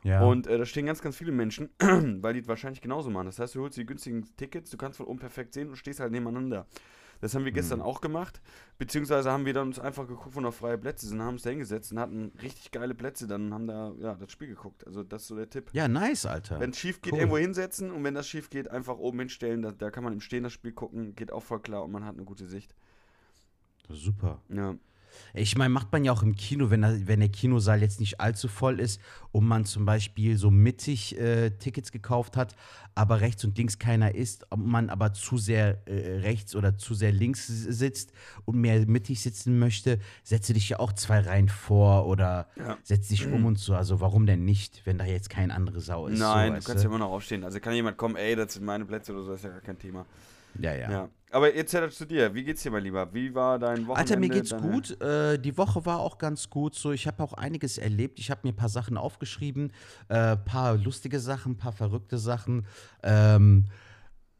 ja. 0.03 0.25
Und 0.25 0.45
äh, 0.47 0.57
da 0.57 0.65
stehen 0.65 0.87
ganz, 0.87 1.01
ganz 1.01 1.15
viele 1.15 1.31
Menschen, 1.31 1.69
weil 1.79 2.33
die 2.33 2.41
es 2.41 2.49
wahrscheinlich 2.49 2.81
genauso 2.81 3.09
machen. 3.09 3.27
Das 3.27 3.39
heißt, 3.39 3.55
du 3.55 3.61
holst 3.61 3.77
die 3.77 3.85
günstigen 3.85 4.25
Tickets, 4.35 4.69
du 4.69 4.75
kannst 4.75 4.97
von 4.97 5.05
oben 5.05 5.19
perfekt 5.19 5.53
sehen 5.53 5.69
und 5.69 5.77
stehst 5.77 6.01
halt 6.01 6.11
nebeneinander. 6.11 6.67
Das 7.21 7.33
haben 7.35 7.45
wir 7.45 7.51
gestern 7.51 7.81
auch 7.81 8.01
gemacht. 8.01 8.41
Beziehungsweise 8.77 9.31
haben 9.31 9.45
wir 9.45 9.53
dann 9.53 9.67
uns 9.67 9.79
einfach 9.79 10.07
geguckt, 10.07 10.35
wo 10.35 10.41
noch 10.41 10.53
freie 10.53 10.77
Plätze 10.77 11.07
sind, 11.07 11.21
haben 11.21 11.35
uns 11.35 11.43
da 11.43 11.49
hingesetzt 11.49 11.91
und 11.91 11.99
hatten 11.99 12.31
richtig 12.41 12.71
geile 12.71 12.93
Plätze. 12.93 13.27
Dann 13.27 13.53
haben 13.53 13.67
da 13.67 13.93
ja, 13.99 14.15
das 14.15 14.31
Spiel 14.31 14.49
geguckt. 14.49 14.85
Also 14.85 15.03
das 15.03 15.23
ist 15.23 15.27
so 15.29 15.35
der 15.35 15.49
Tipp. 15.49 15.69
ja, 15.73 15.87
nice, 15.87 16.25
Alter. 16.25 16.59
Wenn 16.59 16.71
es 16.71 16.77
schief 16.79 17.01
geht, 17.01 17.13
Cool. 17.13 17.19
irgendwo 17.19 17.37
hinsetzen 17.37 17.91
und 17.91 18.03
wenn 18.03 18.13
das 18.15 18.27
schief 18.27 18.49
geht, 18.49 18.69
einfach 18.69 18.97
oben 18.97 19.19
hinstellen. 19.19 19.61
Da, 19.61 19.71
da 19.71 19.91
kann 19.91 20.03
man 20.03 20.13
im 20.13 20.21
Stehen 20.21 20.43
das 20.43 20.53
Spiel 20.53 20.73
gucken, 20.73 21.15
geht 21.15 21.31
auch 21.31 21.43
voll 21.43 21.61
klar 21.61 21.83
und 21.83 21.91
man 21.91 22.05
hat 22.05 22.15
eine 22.15 22.25
gute 22.25 22.47
Sicht. 22.47 22.75
Super. 23.89 24.41
Ja. 24.49 24.75
Ich 25.33 25.57
meine, 25.57 25.69
macht 25.69 25.91
man 25.91 26.03
ja 26.05 26.11
auch 26.11 26.23
im 26.23 26.35
Kino, 26.35 26.69
wenn, 26.69 26.81
da- 26.81 26.95
wenn 27.07 27.19
der 27.19 27.29
Kinosaal 27.29 27.81
jetzt 27.81 27.99
nicht 27.99 28.19
allzu 28.21 28.47
voll 28.47 28.79
ist 28.79 29.01
und 29.31 29.45
man 29.45 29.65
zum 29.65 29.85
Beispiel 29.85 30.37
so 30.37 30.49
mittig 30.51 31.17
äh, 31.19 31.51
Tickets 31.51 31.91
gekauft 31.91 32.37
hat, 32.37 32.55
aber 32.95 33.19
rechts 33.21 33.43
und 33.43 33.57
links 33.57 33.77
keiner 33.79 34.15
ist, 34.15 34.45
man 34.55 34.89
aber 34.89 35.11
zu 35.13 35.37
sehr 35.37 35.85
äh, 35.87 36.19
rechts 36.19 36.55
oder 36.55 36.77
zu 36.77 36.93
sehr 36.93 37.11
links 37.11 37.47
sitzt 37.47 38.13
und 38.45 38.55
mehr 38.61 38.85
mittig 38.87 39.21
sitzen 39.21 39.59
möchte, 39.59 39.99
setze 40.23 40.53
dich 40.53 40.69
ja 40.69 40.79
auch 40.79 40.93
zwei 40.93 41.19
Reihen 41.19 41.49
vor 41.49 42.05
oder 42.07 42.47
Ja. 42.57 42.77
setz 42.83 43.09
dich 43.09 43.27
um 43.27 43.45
und 43.45 43.59
so. 43.59 43.75
Also 43.75 43.99
warum 43.99 44.25
denn 44.25 44.45
nicht, 44.45 44.81
wenn 44.85 44.97
da 44.97 45.05
jetzt 45.05 45.29
kein 45.29 45.51
andere 45.51 45.81
Sau 45.81 46.07
ist? 46.07 46.19
Nein, 46.19 46.53
so, 46.53 46.59
du 46.59 46.65
kannst 46.65 46.83
ja 46.83 46.89
immer 46.89 46.99
noch 46.99 47.11
aufstehen. 47.11 47.43
Also 47.43 47.59
kann 47.59 47.73
jemand 47.73 47.97
kommen, 47.97 48.15
ey, 48.15 48.35
das 48.35 48.53
sind 48.53 48.65
meine 48.65 48.85
Plätze 48.85 49.11
oder 49.13 49.23
so, 49.23 49.33
ist 49.33 49.43
ja 49.43 49.49
gar 49.49 49.61
kein 49.61 49.77
Thema. 49.79 50.05
Ja, 50.59 50.73
ja. 50.73 50.91
Ja. 50.91 51.09
Aber 51.31 51.53
jetzt 51.53 51.73
hätte 51.73 51.89
zu 51.89 52.05
dir. 52.05 52.33
Wie 52.33 52.43
geht's 52.45 52.63
dir, 52.63 52.71
mein 52.71 52.83
Lieber? 52.83 53.13
Wie 53.13 53.33
war 53.35 53.59
dein 53.59 53.87
Wochenende? 53.87 53.95
Alter, 53.97 54.17
mir 54.17 54.29
geht's 54.29 54.51
deine- 54.51 54.71
gut. 54.71 55.01
Äh, 55.01 55.37
die 55.37 55.57
Woche 55.57 55.85
war 55.85 55.99
auch 55.99 56.17
ganz 56.17 56.49
gut. 56.49 56.75
So, 56.75 56.91
ich 56.93 57.07
habe 57.07 57.21
auch 57.21 57.33
einiges 57.33 57.77
erlebt. 57.77 58.19
Ich 58.19 58.31
habe 58.31 58.41
mir 58.43 58.53
ein 58.53 58.55
paar 58.55 58.69
Sachen 58.69 58.95
aufgeschrieben, 58.95 59.73
äh, 60.07 60.37
paar 60.37 60.77
lustige 60.77 61.19
Sachen, 61.19 61.57
paar 61.57 61.73
verrückte 61.73 62.17
Sachen. 62.19 62.65
Ähm, 63.03 63.65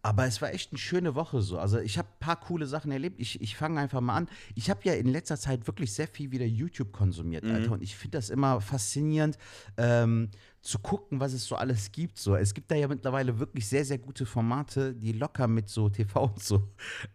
aber 0.03 0.27
es 0.27 0.39
war 0.39 0.53
echt 0.53 0.71
eine 0.71 0.77
schöne 0.77 1.15
Woche 1.15 1.41
so. 1.41 1.57
Also 1.57 1.79
ich 1.79 1.97
habe 1.97 2.07
ein 2.07 2.19
paar 2.19 2.39
coole 2.39 2.67
Sachen 2.67 2.91
erlebt. 2.91 3.19
Ich, 3.19 3.41
ich 3.41 3.57
fange 3.57 3.79
einfach 3.81 4.01
mal 4.01 4.15
an. 4.15 4.29
Ich 4.53 4.69
habe 4.69 4.79
ja 4.83 4.93
in 4.93 5.07
letzter 5.07 5.35
Zeit 5.37 5.65
wirklich 5.65 5.93
sehr 5.93 6.07
viel 6.07 6.31
wieder 6.31 6.45
YouTube 6.45 6.93
konsumiert, 6.93 7.43
Alter. 7.43 7.71
Und 7.71 7.81
ich 7.81 7.95
finde 7.95 8.19
das 8.19 8.29
immer 8.29 8.61
faszinierend, 8.61 9.37
ähm, 9.77 10.29
zu 10.65 10.79
gucken, 10.79 11.19
was 11.19 11.33
es 11.33 11.45
so 11.45 11.55
alles 11.55 11.91
gibt. 11.91 12.17
So. 12.17 12.35
Es 12.35 12.53
gibt 12.53 12.71
da 12.71 12.75
ja 12.75 12.87
mittlerweile 12.87 13.39
wirklich 13.39 13.67
sehr, 13.67 13.85
sehr 13.85 13.99
gute 13.99 14.25
Formate, 14.25 14.93
die 14.95 15.11
locker 15.11 15.47
mit 15.47 15.69
so 15.69 15.89
TV 15.89 16.25
und 16.25 16.43
so 16.43 16.67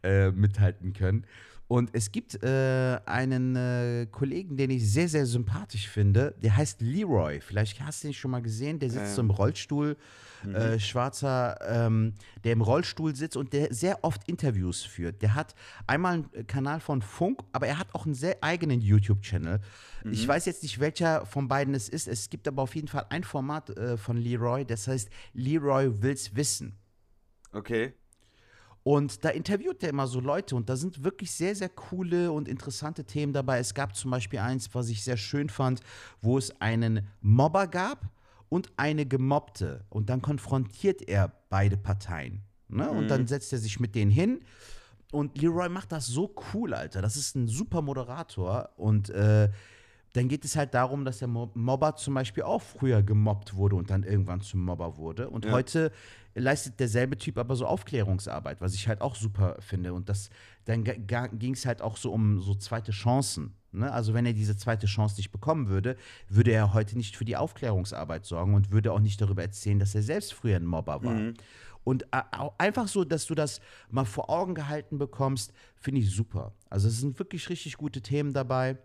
äh, 0.02 0.30
mithalten 0.30 0.92
können. 0.92 1.26
Und 1.70 1.90
es 1.92 2.10
gibt 2.10 2.42
äh, 2.42 2.98
einen 3.06 3.54
äh, 3.54 4.06
Kollegen, 4.10 4.56
den 4.56 4.70
ich 4.70 4.90
sehr, 4.90 5.08
sehr 5.08 5.24
sympathisch 5.24 5.86
finde. 5.88 6.34
Der 6.42 6.56
heißt 6.56 6.80
Leroy. 6.80 7.40
Vielleicht 7.40 7.80
hast 7.80 8.02
du 8.02 8.08
ihn 8.08 8.12
schon 8.12 8.32
mal 8.32 8.42
gesehen. 8.42 8.80
Der 8.80 8.90
sitzt 8.90 9.10
Ähm. 9.10 9.14
so 9.14 9.22
im 9.22 9.30
Rollstuhl. 9.30 9.96
Äh, 10.52 10.78
schwarzer, 10.80 11.58
ähm, 11.68 12.14
der 12.44 12.54
im 12.54 12.62
Rollstuhl 12.62 13.14
sitzt 13.14 13.36
und 13.36 13.52
der 13.52 13.72
sehr 13.74 14.02
oft 14.02 14.26
Interviews 14.26 14.82
führt. 14.82 15.20
Der 15.20 15.34
hat 15.34 15.54
einmal 15.86 16.14
einen 16.14 16.46
Kanal 16.46 16.80
von 16.80 17.02
Funk, 17.02 17.40
aber 17.52 17.66
er 17.66 17.78
hat 17.78 17.94
auch 17.94 18.06
einen 18.06 18.14
sehr 18.14 18.38
eigenen 18.40 18.80
YouTube-Channel. 18.80 19.60
Ich 20.10 20.26
weiß 20.26 20.46
jetzt 20.46 20.62
nicht, 20.62 20.80
welcher 20.80 21.26
von 21.26 21.46
beiden 21.46 21.74
es 21.74 21.90
ist. 21.90 22.08
Es 22.08 22.30
gibt 22.30 22.48
aber 22.48 22.62
auf 22.62 22.74
jeden 22.74 22.88
Fall 22.88 23.04
ein 23.10 23.22
Format 23.22 23.68
äh, 23.76 23.98
von 23.98 24.16
Leroy, 24.16 24.64
das 24.64 24.88
heißt 24.88 25.10
Leroy 25.34 26.02
will's 26.02 26.34
wissen. 26.34 26.74
Okay. 27.52 27.92
Und 28.82 29.24
da 29.24 29.28
interviewt 29.28 29.82
er 29.82 29.90
immer 29.90 30.06
so 30.06 30.20
Leute 30.20 30.56
und 30.56 30.68
da 30.68 30.76
sind 30.76 31.04
wirklich 31.04 31.30
sehr, 31.32 31.54
sehr 31.54 31.68
coole 31.68 32.32
und 32.32 32.48
interessante 32.48 33.04
Themen 33.04 33.32
dabei. 33.32 33.58
Es 33.58 33.74
gab 33.74 33.94
zum 33.94 34.10
Beispiel 34.10 34.38
eins, 34.38 34.74
was 34.74 34.88
ich 34.88 35.04
sehr 35.04 35.18
schön 35.18 35.50
fand, 35.50 35.80
wo 36.22 36.38
es 36.38 36.60
einen 36.60 37.06
Mobber 37.20 37.66
gab 37.66 38.08
und 38.48 38.70
eine 38.76 39.04
Gemobbte. 39.04 39.84
Und 39.90 40.08
dann 40.08 40.22
konfrontiert 40.22 41.02
er 41.08 41.32
beide 41.50 41.76
Parteien. 41.76 42.42
Ne? 42.68 42.90
Und 42.90 43.08
dann 43.08 43.26
setzt 43.26 43.52
er 43.52 43.58
sich 43.58 43.80
mit 43.80 43.94
denen 43.94 44.10
hin. 44.10 44.40
Und 45.12 45.36
Leroy 45.40 45.68
macht 45.68 45.92
das 45.92 46.06
so 46.06 46.34
cool, 46.54 46.72
Alter. 46.72 47.02
Das 47.02 47.16
ist 47.16 47.34
ein 47.34 47.48
super 47.48 47.82
Moderator. 47.82 48.70
Und 48.76 49.10
äh, 49.10 49.50
dann 50.12 50.28
geht 50.28 50.44
es 50.44 50.56
halt 50.56 50.74
darum, 50.74 51.04
dass 51.04 51.18
der 51.18 51.28
Mo- 51.28 51.50
Mobber 51.54 51.94
zum 51.96 52.14
Beispiel 52.14 52.42
auch 52.42 52.62
früher 52.62 53.02
gemobbt 53.02 53.54
wurde 53.54 53.76
und 53.76 53.90
dann 53.90 54.02
irgendwann 54.02 54.40
zum 54.40 54.64
Mobber 54.64 54.96
wurde. 54.96 55.30
Und 55.30 55.44
Ja. 55.44 55.52
heute 55.52 55.92
leistet 56.34 56.80
derselbe 56.80 57.16
Typ 57.16 57.38
aber 57.38 57.54
so 57.56 57.66
Aufklärungsarbeit, 57.66 58.60
was 58.60 58.74
ich 58.74 58.88
halt 58.88 59.00
auch 59.00 59.14
super 59.14 59.56
finde. 59.60 59.92
Und 59.94 60.08
das, 60.08 60.30
dann 60.64 60.84
ging 60.84 61.52
es 61.54 61.64
halt 61.66 61.80
auch 61.82 61.96
so 61.96 62.12
um 62.12 62.40
so 62.40 62.54
zweite 62.54 62.92
Chancen. 62.92 63.54
Ne? 63.72 63.90
Also 63.92 64.14
wenn 64.14 64.26
er 64.26 64.32
diese 64.32 64.56
zweite 64.56 64.86
Chance 64.86 65.16
nicht 65.16 65.30
bekommen 65.30 65.68
würde, 65.68 65.96
würde 66.28 66.50
er 66.52 66.74
heute 66.74 66.96
nicht 66.96 67.16
für 67.16 67.24
die 67.24 67.36
Aufklärungsarbeit 67.36 68.24
sorgen 68.24 68.54
und 68.54 68.70
würde 68.72 68.92
auch 68.92 69.00
nicht 69.00 69.20
darüber 69.20 69.42
erzählen, 69.42 69.78
dass 69.78 69.94
er 69.94 70.02
selbst 70.02 70.34
früher 70.34 70.56
ein 70.56 70.66
Mobber 70.66 71.04
war. 71.04 71.20
Und 71.84 72.02
äh, 72.12 72.22
au- 72.36 72.52
einfach 72.58 72.88
so, 72.88 73.04
dass 73.04 73.26
du 73.26 73.34
das 73.34 73.60
mal 73.90 74.04
vor 74.04 74.28
Augen 74.28 74.54
gehalten 74.54 74.98
bekommst, 74.98 75.52
finde 75.76 76.00
ich 76.00 76.10
super. 76.10 76.52
Also 76.68 76.88
es 76.88 76.98
sind 76.98 77.18
wirklich 77.18 77.48
richtig 77.48 77.76
gute 77.76 78.02
Themen 78.02 78.32
dabei 78.32 78.76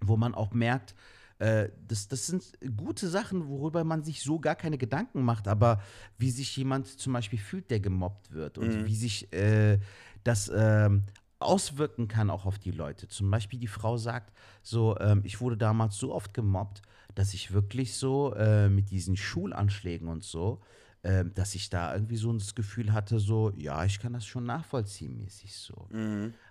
wo 0.00 0.16
man 0.16 0.34
auch 0.34 0.52
merkt, 0.52 0.94
äh, 1.38 1.68
das, 1.86 2.08
das 2.08 2.26
sind 2.26 2.58
gute 2.76 3.08
Sachen, 3.08 3.48
worüber 3.48 3.84
man 3.84 4.02
sich 4.02 4.22
so 4.22 4.40
gar 4.40 4.56
keine 4.56 4.78
Gedanken 4.78 5.22
macht, 5.22 5.46
aber 5.46 5.80
wie 6.18 6.30
sich 6.30 6.56
jemand 6.56 6.86
zum 6.86 7.12
Beispiel 7.12 7.38
fühlt, 7.38 7.70
der 7.70 7.80
gemobbt 7.80 8.32
wird 8.32 8.58
und 8.58 8.86
wie 8.86 8.96
sich 8.96 9.32
äh, 9.32 9.78
das 10.24 10.50
ähm, 10.54 11.04
auswirken 11.38 12.08
kann 12.08 12.30
auch 12.30 12.46
auf 12.46 12.58
die 12.58 12.72
Leute. 12.72 13.06
Zum 13.08 13.30
Beispiel 13.30 13.58
die 13.58 13.68
Frau 13.68 13.96
sagt 13.96 14.32
so, 14.62 14.98
ähm, 14.98 15.22
ich 15.24 15.40
wurde 15.40 15.56
damals 15.56 15.96
so 15.96 16.12
oft 16.12 16.34
gemobbt, 16.34 16.82
dass 17.14 17.34
ich 17.34 17.52
wirklich 17.52 17.94
so 17.94 18.34
äh, 18.34 18.68
mit 18.68 18.90
diesen 18.90 19.16
Schulanschlägen 19.16 20.08
und 20.08 20.24
so, 20.24 20.60
ähm, 21.08 21.32
dass 21.32 21.54
ich 21.54 21.70
da 21.70 21.94
irgendwie 21.94 22.18
so 22.18 22.30
das 22.34 22.54
Gefühl 22.54 22.92
hatte, 22.92 23.18
so, 23.18 23.50
ja, 23.56 23.82
ich 23.86 23.98
kann 23.98 24.12
das 24.12 24.26
schon 24.26 24.44
nachvollziehen, 24.44 25.16
mäßig 25.16 25.56
so. 25.56 25.88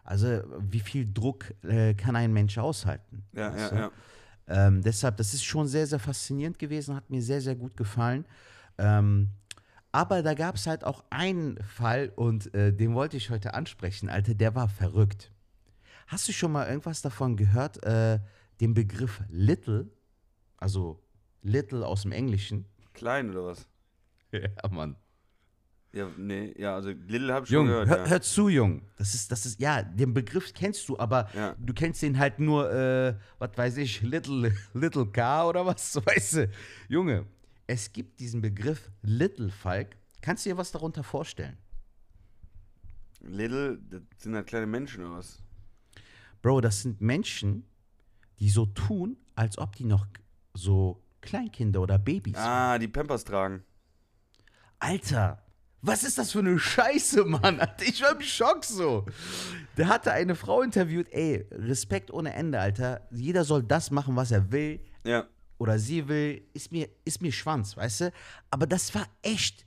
Also, 0.04 0.42
wie 0.60 0.80
viel 0.80 1.08
Druck 1.14 1.54
äh, 1.64 1.94
kann 1.94 2.16
ein 2.16 2.34
Mensch 2.34 2.58
aushalten? 2.58 3.24
Ja, 3.34 3.54
weißt 3.54 3.72
ja, 3.74 3.78
ja. 3.78 3.92
Ähm, 4.48 4.82
deshalb, 4.82 5.18
das 5.18 5.36
ist 5.36 5.44
schon 5.44 5.68
sehr, 5.68 5.86
sehr 5.86 6.00
faszinierend 6.00 6.58
gewesen, 6.58 6.96
hat 6.96 7.08
mir 7.08 7.22
sehr, 7.22 7.40
sehr 7.40 7.56
gut 7.56 7.78
gefallen. 7.78 8.26
Ähm, 8.80 9.30
aber 9.92 10.24
da 10.24 10.34
gab 10.34 10.56
es 10.56 10.66
halt 10.66 10.84
auch 10.84 11.04
einen 11.12 11.62
Fall 11.62 12.12
und 12.16 12.52
äh, 12.56 12.74
den 12.74 12.96
wollte 12.96 13.16
ich 13.18 13.30
heute 13.30 13.54
ansprechen, 13.54 14.10
Alter, 14.10 14.34
der 14.34 14.56
war 14.56 14.70
verrückt. 14.70 15.32
Hast 16.08 16.28
du 16.28 16.34
schon 16.34 16.52
mal 16.52 16.68
irgendwas 16.68 17.04
davon 17.04 17.38
gehört, 17.38 17.84
äh, 17.84 18.20
den 18.60 18.74
Begriff 18.74 19.22
Little, 19.30 19.92
also 20.58 21.04
Little 21.44 21.86
aus 21.86 22.02
dem 22.02 22.12
Englischen? 22.12 22.66
Klein 22.94 23.30
oder 23.30 23.46
was? 23.46 23.68
Ja, 24.32 24.70
Mann. 24.70 24.96
Ja, 25.94 26.08
nee, 26.18 26.54
ja, 26.60 26.76
also 26.76 26.90
Little 26.90 27.34
habe 27.34 27.46
ich 27.46 27.50
schon 27.50 27.60
Jung, 27.60 27.68
gehört. 27.68 27.90
hör, 27.90 27.98
ja. 28.00 28.06
hör 28.08 28.22
zu, 28.22 28.50
Jung. 28.50 28.82
Das 28.98 29.16
ist, 29.16 29.32
das 29.32 29.46
ist, 29.46 29.60
ja, 29.60 29.82
den 29.82 30.14
Begriff 30.14 30.54
kennst 30.54 30.88
du, 30.90 31.00
aber 31.00 31.30
Ja. 31.34 31.56
du 31.58 31.74
kennst 31.74 32.02
den 32.02 32.20
halt 32.20 32.40
nur, 32.40 32.72
äh, 32.72 33.16
was 33.40 33.58
weiß 33.58 33.78
ich, 33.78 34.02
Little, 34.02 34.54
Little 34.74 35.08
Car 35.08 35.48
oder 35.48 35.66
was, 35.66 35.96
weißt 36.06 36.34
du. 36.34 36.50
Junge, 36.90 37.26
es 37.68 37.92
gibt 37.92 38.20
diesen 38.20 38.42
Begriff 38.42 38.92
Little 39.02 39.50
Falk. 39.50 39.96
Kannst 40.22 40.46
du 40.46 40.50
dir 40.50 40.58
was 40.58 40.72
darunter 40.72 41.04
vorstellen? 41.04 41.58
Little, 43.22 43.80
das 43.90 44.02
sind 44.18 44.36
halt 44.36 44.48
kleine 44.48 44.68
Menschen 44.68 45.06
oder 45.06 45.18
was? 45.18 45.42
Bro, 46.42 46.62
das 46.62 46.82
sind 46.82 47.02
Menschen, 47.02 47.66
die 48.40 48.50
so 48.50 48.66
tun, 48.68 49.18
als 49.36 49.58
ob 49.58 49.76
die 49.76 49.86
noch 49.86 50.06
so 50.54 51.02
Kleinkinder 51.22 51.82
oder 51.82 51.98
Babys 51.98 52.36
sind. 52.36 52.44
Ah, 52.46 52.78
die 52.78 52.88
Pampers 52.88 53.24
tragen. 53.24 53.64
Alter, 54.80 55.42
was 55.82 56.04
ist 56.04 56.18
das 56.18 56.32
für 56.32 56.40
eine 56.40 56.58
Scheiße, 56.60 57.24
Mann? 57.26 57.62
Ich 57.82 58.02
war 58.02 58.12
im 58.14 58.22
Schock 58.22 58.64
so. 58.66 59.06
Der 59.78 59.88
hatte 59.88 60.12
eine 60.12 60.36
Frau 60.36 60.62
interviewt, 60.62 61.08
ey, 61.12 61.46
Respekt 61.52 62.12
ohne 62.12 62.34
Ende, 62.34 62.60
Alter. 62.60 63.08
Jeder 63.12 63.44
soll 63.44 63.64
das 63.64 63.92
machen, 63.92 64.16
was 64.16 64.32
er 64.32 64.52
will 64.52 64.80
Ja. 65.04 65.26
oder 65.58 65.80
sie 65.80 66.08
will. 66.08 66.44
Ist 66.54 66.72
mir, 66.72 66.90
ist 67.06 67.22
mir 67.22 67.32
Schwanz, 67.32 67.78
weißt 67.78 68.02
du? 68.02 68.12
Aber 68.52 68.66
das 68.68 68.94
war 68.96 69.06
echt 69.22 69.66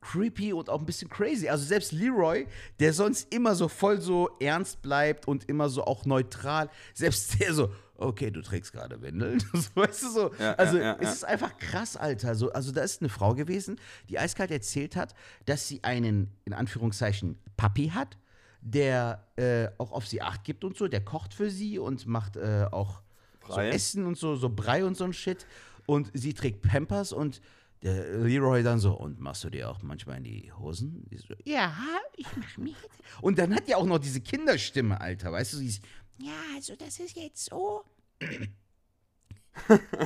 creepy 0.00 0.52
und 0.52 0.70
auch 0.70 0.78
ein 0.78 0.86
bisschen 0.86 1.10
crazy. 1.10 1.48
Also 1.48 1.64
selbst 1.64 1.90
Leroy, 1.92 2.46
der 2.78 2.92
sonst 2.92 3.32
immer 3.34 3.54
so 3.56 3.68
voll 3.68 4.00
so 4.00 4.30
ernst 4.40 4.80
bleibt 4.80 5.26
und 5.26 5.48
immer 5.48 5.68
so 5.68 5.84
auch 5.84 6.04
neutral, 6.04 6.70
selbst 6.94 7.40
der 7.40 7.52
so, 7.52 7.70
okay, 7.98 8.30
du 8.30 8.40
trägst 8.40 8.72
gerade 8.72 9.02
Windeln. 9.02 9.42
Weißt 9.74 10.02
du 10.04 10.10
so? 10.10 10.30
Ja, 10.38 10.54
also 10.54 10.78
ja, 10.78 10.84
ja, 10.84 10.96
es 11.00 11.16
ist 11.16 11.24
einfach 11.24 11.56
krass, 11.58 11.96
Alter. 11.96 12.34
So, 12.34 12.50
also 12.52 12.72
da 12.72 12.82
ist 12.82 13.02
eine 13.02 13.08
Frau 13.08 13.34
gewesen, 13.34 13.78
die 14.08 14.18
eiskalt 14.18 14.50
erzählt 14.50 14.96
hat, 14.96 15.14
dass 15.44 15.68
sie 15.68 15.84
einen, 15.84 16.32
in 16.44 16.54
Anführungszeichen, 16.54 17.38
Papi 17.56 17.90
hat, 17.90 18.16
der 18.60 19.26
äh, 19.36 19.68
auch 19.78 19.92
auf 19.92 20.06
sie 20.06 20.22
Acht 20.22 20.44
gibt 20.44 20.64
und 20.64 20.76
so, 20.76 20.88
der 20.88 21.04
kocht 21.04 21.34
für 21.34 21.50
sie 21.50 21.78
und 21.78 22.06
macht 22.06 22.36
äh, 22.36 22.66
auch 22.70 23.02
so? 23.46 23.60
Essen 23.60 24.06
und 24.06 24.16
so, 24.16 24.36
so 24.36 24.48
Brei 24.48 24.84
und 24.84 24.96
so 24.96 25.04
ein 25.04 25.12
Shit. 25.12 25.46
Und 25.86 26.10
sie 26.14 26.34
trägt 26.34 26.62
Pampers 26.62 27.12
und 27.12 27.40
der 27.82 28.18
Leroy 28.18 28.62
dann 28.62 28.80
so, 28.80 28.92
und 28.92 29.20
machst 29.20 29.44
du 29.44 29.50
dir 29.50 29.70
auch 29.70 29.82
manchmal 29.82 30.18
in 30.18 30.24
die 30.24 30.52
Hosen? 30.52 31.06
Die 31.10 31.16
so, 31.16 31.34
ja, 31.44 31.72
ich 32.16 32.26
mach 32.36 32.56
mich. 32.58 32.76
Und 33.20 33.38
dann 33.38 33.54
hat 33.54 33.68
die 33.68 33.74
auch 33.74 33.86
noch 33.86 33.98
diese 33.98 34.20
Kinderstimme, 34.20 35.00
Alter, 35.00 35.32
weißt 35.32 35.52
du, 35.52 35.56
sie 35.58 35.68
ist, 35.68 35.82
Ja, 36.18 36.34
also 36.54 36.74
das 36.76 36.98
ist 36.98 37.16
jetzt 37.16 37.44
so. 37.44 37.84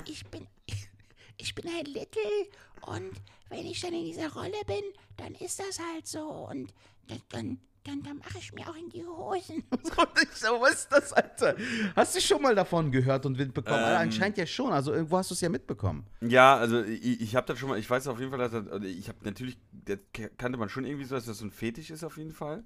Ich 0.07 0.25
bin, 0.27 0.47
ich 1.37 1.55
bin 1.55 1.69
ein 1.69 1.85
Little 1.87 2.49
und 2.87 3.13
wenn 3.49 3.67
ich 3.67 3.81
dann 3.81 3.93
in 3.93 4.05
dieser 4.05 4.33
Rolle 4.33 4.57
bin, 4.67 4.83
dann 5.17 5.35
ist 5.35 5.59
das 5.59 5.79
halt 5.79 6.07
so 6.07 6.27
und 6.51 6.73
dann, 7.09 7.21
dann, 7.31 7.59
dann, 7.85 8.03
dann 8.03 8.19
mache 8.19 8.39
ich 8.39 8.53
mir 8.53 8.69
auch 8.69 8.77
in 8.77 8.89
die 8.89 9.05
Hosen. 9.05 9.65
So, 10.35 10.61
was 10.61 10.73
ist 10.73 10.93
das, 10.93 11.13
Alter? 11.13 11.57
Hast 11.95 12.17
du 12.17 12.21
schon 12.21 12.43
mal 12.43 12.55
davon 12.55 12.91
gehört 12.91 13.27
und 13.27 13.37
mitbekommen? 13.37 13.79
Ähm. 13.79 13.85
Alter, 13.85 13.99
anscheinend 14.01 14.39
ja 14.39 14.47
schon, 14.47 14.73
also 14.73 14.93
irgendwo 14.93 15.19
hast 15.19 15.31
du 15.31 15.35
es 15.35 15.41
ja 15.41 15.49
mitbekommen. 15.49 16.07
Ja, 16.21 16.57
also 16.57 16.83
ich, 16.83 17.21
ich 17.21 17.37
habe 17.37 17.47
das 17.47 17.59
schon 17.59 17.69
mal, 17.69 17.79
ich 17.79 17.89
weiß 17.89 18.09
auf 18.09 18.19
jeden 18.19 18.31
Fall, 18.31 18.41
dass 18.41 18.53
das, 18.53 18.69
also 18.69 18.87
ich 18.87 19.09
habe 19.09 19.19
natürlich, 19.23 19.59
das 19.73 19.99
kannte 20.39 20.59
man 20.59 20.69
schon 20.69 20.85
irgendwie 20.85 21.05
so, 21.05 21.15
dass 21.15 21.27
das 21.27 21.39
so 21.39 21.45
ein 21.45 21.51
Fetisch 21.51 21.91
ist 21.91 22.03
auf 22.05 22.17
jeden 22.17 22.33
Fall. 22.33 22.65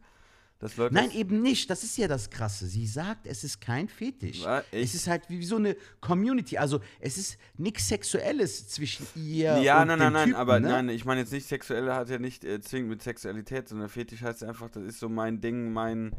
Dass 0.58 0.78
Leute 0.78 0.94
Nein, 0.94 1.10
eben 1.10 1.42
nicht. 1.42 1.68
Das 1.68 1.84
ist 1.84 1.98
ja 1.98 2.08
das 2.08 2.30
Krasse. 2.30 2.66
Sie 2.66 2.86
sagt, 2.86 3.26
es 3.26 3.44
ist 3.44 3.60
kein 3.60 3.88
Fetisch. 3.88 4.42
Echt? 4.46 4.64
Es 4.72 4.94
ist 4.94 5.06
halt 5.06 5.28
wie 5.28 5.44
so 5.44 5.56
eine 5.56 5.76
Community. 6.00 6.56
Also 6.56 6.80
es 6.98 7.18
ist 7.18 7.36
nichts 7.58 7.88
Sexuelles 7.88 8.66
zwischen 8.68 9.06
ihr 9.16 9.58
Ja, 9.58 9.82
und 9.82 9.88
nein, 9.88 9.98
dem 9.98 10.04
nein, 10.04 10.12
nein, 10.14 10.24
Typen, 10.28 10.40
aber 10.40 10.60
ne? 10.60 10.68
nein, 10.68 10.88
ich 10.88 11.04
meine 11.04 11.20
jetzt 11.20 11.32
nicht 11.32 11.46
sexuell 11.46 11.92
hat 11.92 12.08
ja 12.08 12.18
nicht 12.18 12.42
äh, 12.44 12.58
zwingend 12.62 12.88
mit 12.88 13.02
Sexualität, 13.02 13.68
sondern 13.68 13.90
Fetisch 13.90 14.22
heißt 14.22 14.44
einfach, 14.44 14.70
das 14.70 14.84
ist 14.84 14.98
so 14.98 15.10
mein 15.10 15.40
Ding, 15.42 15.72
mein. 15.72 16.12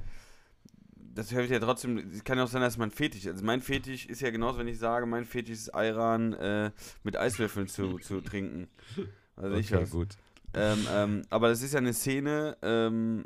Das 1.15 1.32
höre 1.32 1.44
ich 1.46 1.50
ja 1.50 1.60
trotzdem, 1.60 1.98
es 1.98 2.24
kann 2.24 2.38
ja 2.38 2.44
auch 2.44 2.48
sein, 2.48 2.62
dass 2.62 2.77
mein 2.77 2.91
Fetisch, 2.91 3.25
also 3.25 3.44
mein 3.44 3.62
Fetisch 3.62 4.06
ist 4.06 4.22
ja 4.22 4.29
genauso, 4.29 4.60
wenn 4.60 4.67
ich 4.67 4.77
sage, 4.77 5.08
mein 5.08 5.25
Fetisch 5.25 5.53
ist 5.58 5.74
Ayran 5.74 6.34
äh, 6.34 6.70
mit 7.01 7.17
Eiswürfeln 7.17 7.67
zu, 7.67 7.98
zu 7.98 8.22
trinken. 8.22 8.67
Also 9.36 9.56
ich 9.58 9.74
Okay, 9.74 9.82
was. 9.84 9.89
gut. 9.89 10.10
Ähm, 10.53 10.88
ähm, 10.94 11.22
aber 11.32 11.50
das 11.50 11.63
ist 11.63 11.74
ja 11.74 11.79
eine 11.79 11.94
Szene, 11.94 12.56
ähm, 12.62 13.25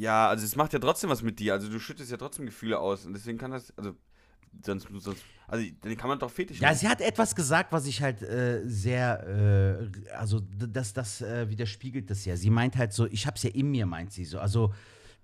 ja, 0.00 0.28
also 0.28 0.44
es 0.44 0.56
macht 0.56 0.72
ja 0.72 0.78
trotzdem 0.78 1.10
was 1.10 1.22
mit 1.22 1.38
dir. 1.38 1.52
Also 1.52 1.68
du 1.68 1.78
schüttest 1.78 2.10
ja 2.10 2.16
trotzdem 2.16 2.46
Gefühle 2.46 2.78
aus 2.78 3.04
und 3.06 3.12
deswegen 3.12 3.38
kann 3.38 3.50
das, 3.50 3.72
also 3.76 3.94
sonst, 4.64 4.88
sonst 4.98 5.22
also 5.46 5.64
dann 5.82 5.96
kann 5.96 6.08
man 6.08 6.18
doch 6.18 6.30
Fetisch 6.30 6.60
Ja, 6.60 6.68
nennen. 6.68 6.78
sie 6.80 6.88
hat 6.88 7.00
etwas 7.00 7.34
gesagt, 7.34 7.72
was 7.72 7.86
ich 7.86 8.00
halt 8.02 8.22
äh, 8.22 8.62
sehr, 8.64 9.26
äh, 10.08 10.12
also 10.14 10.40
das, 10.40 10.92
das 10.92 11.20
äh, 11.20 11.48
widerspiegelt 11.50 12.08
das 12.10 12.24
ja. 12.24 12.36
Sie 12.36 12.50
meint 12.50 12.76
halt 12.76 12.92
so, 12.92 13.06
ich 13.06 13.26
hab's 13.26 13.42
ja 13.42 13.50
in 13.50 13.70
mir, 13.70 13.86
meint 13.86 14.12
sie 14.12 14.24
so. 14.24 14.38
Also 14.38 14.72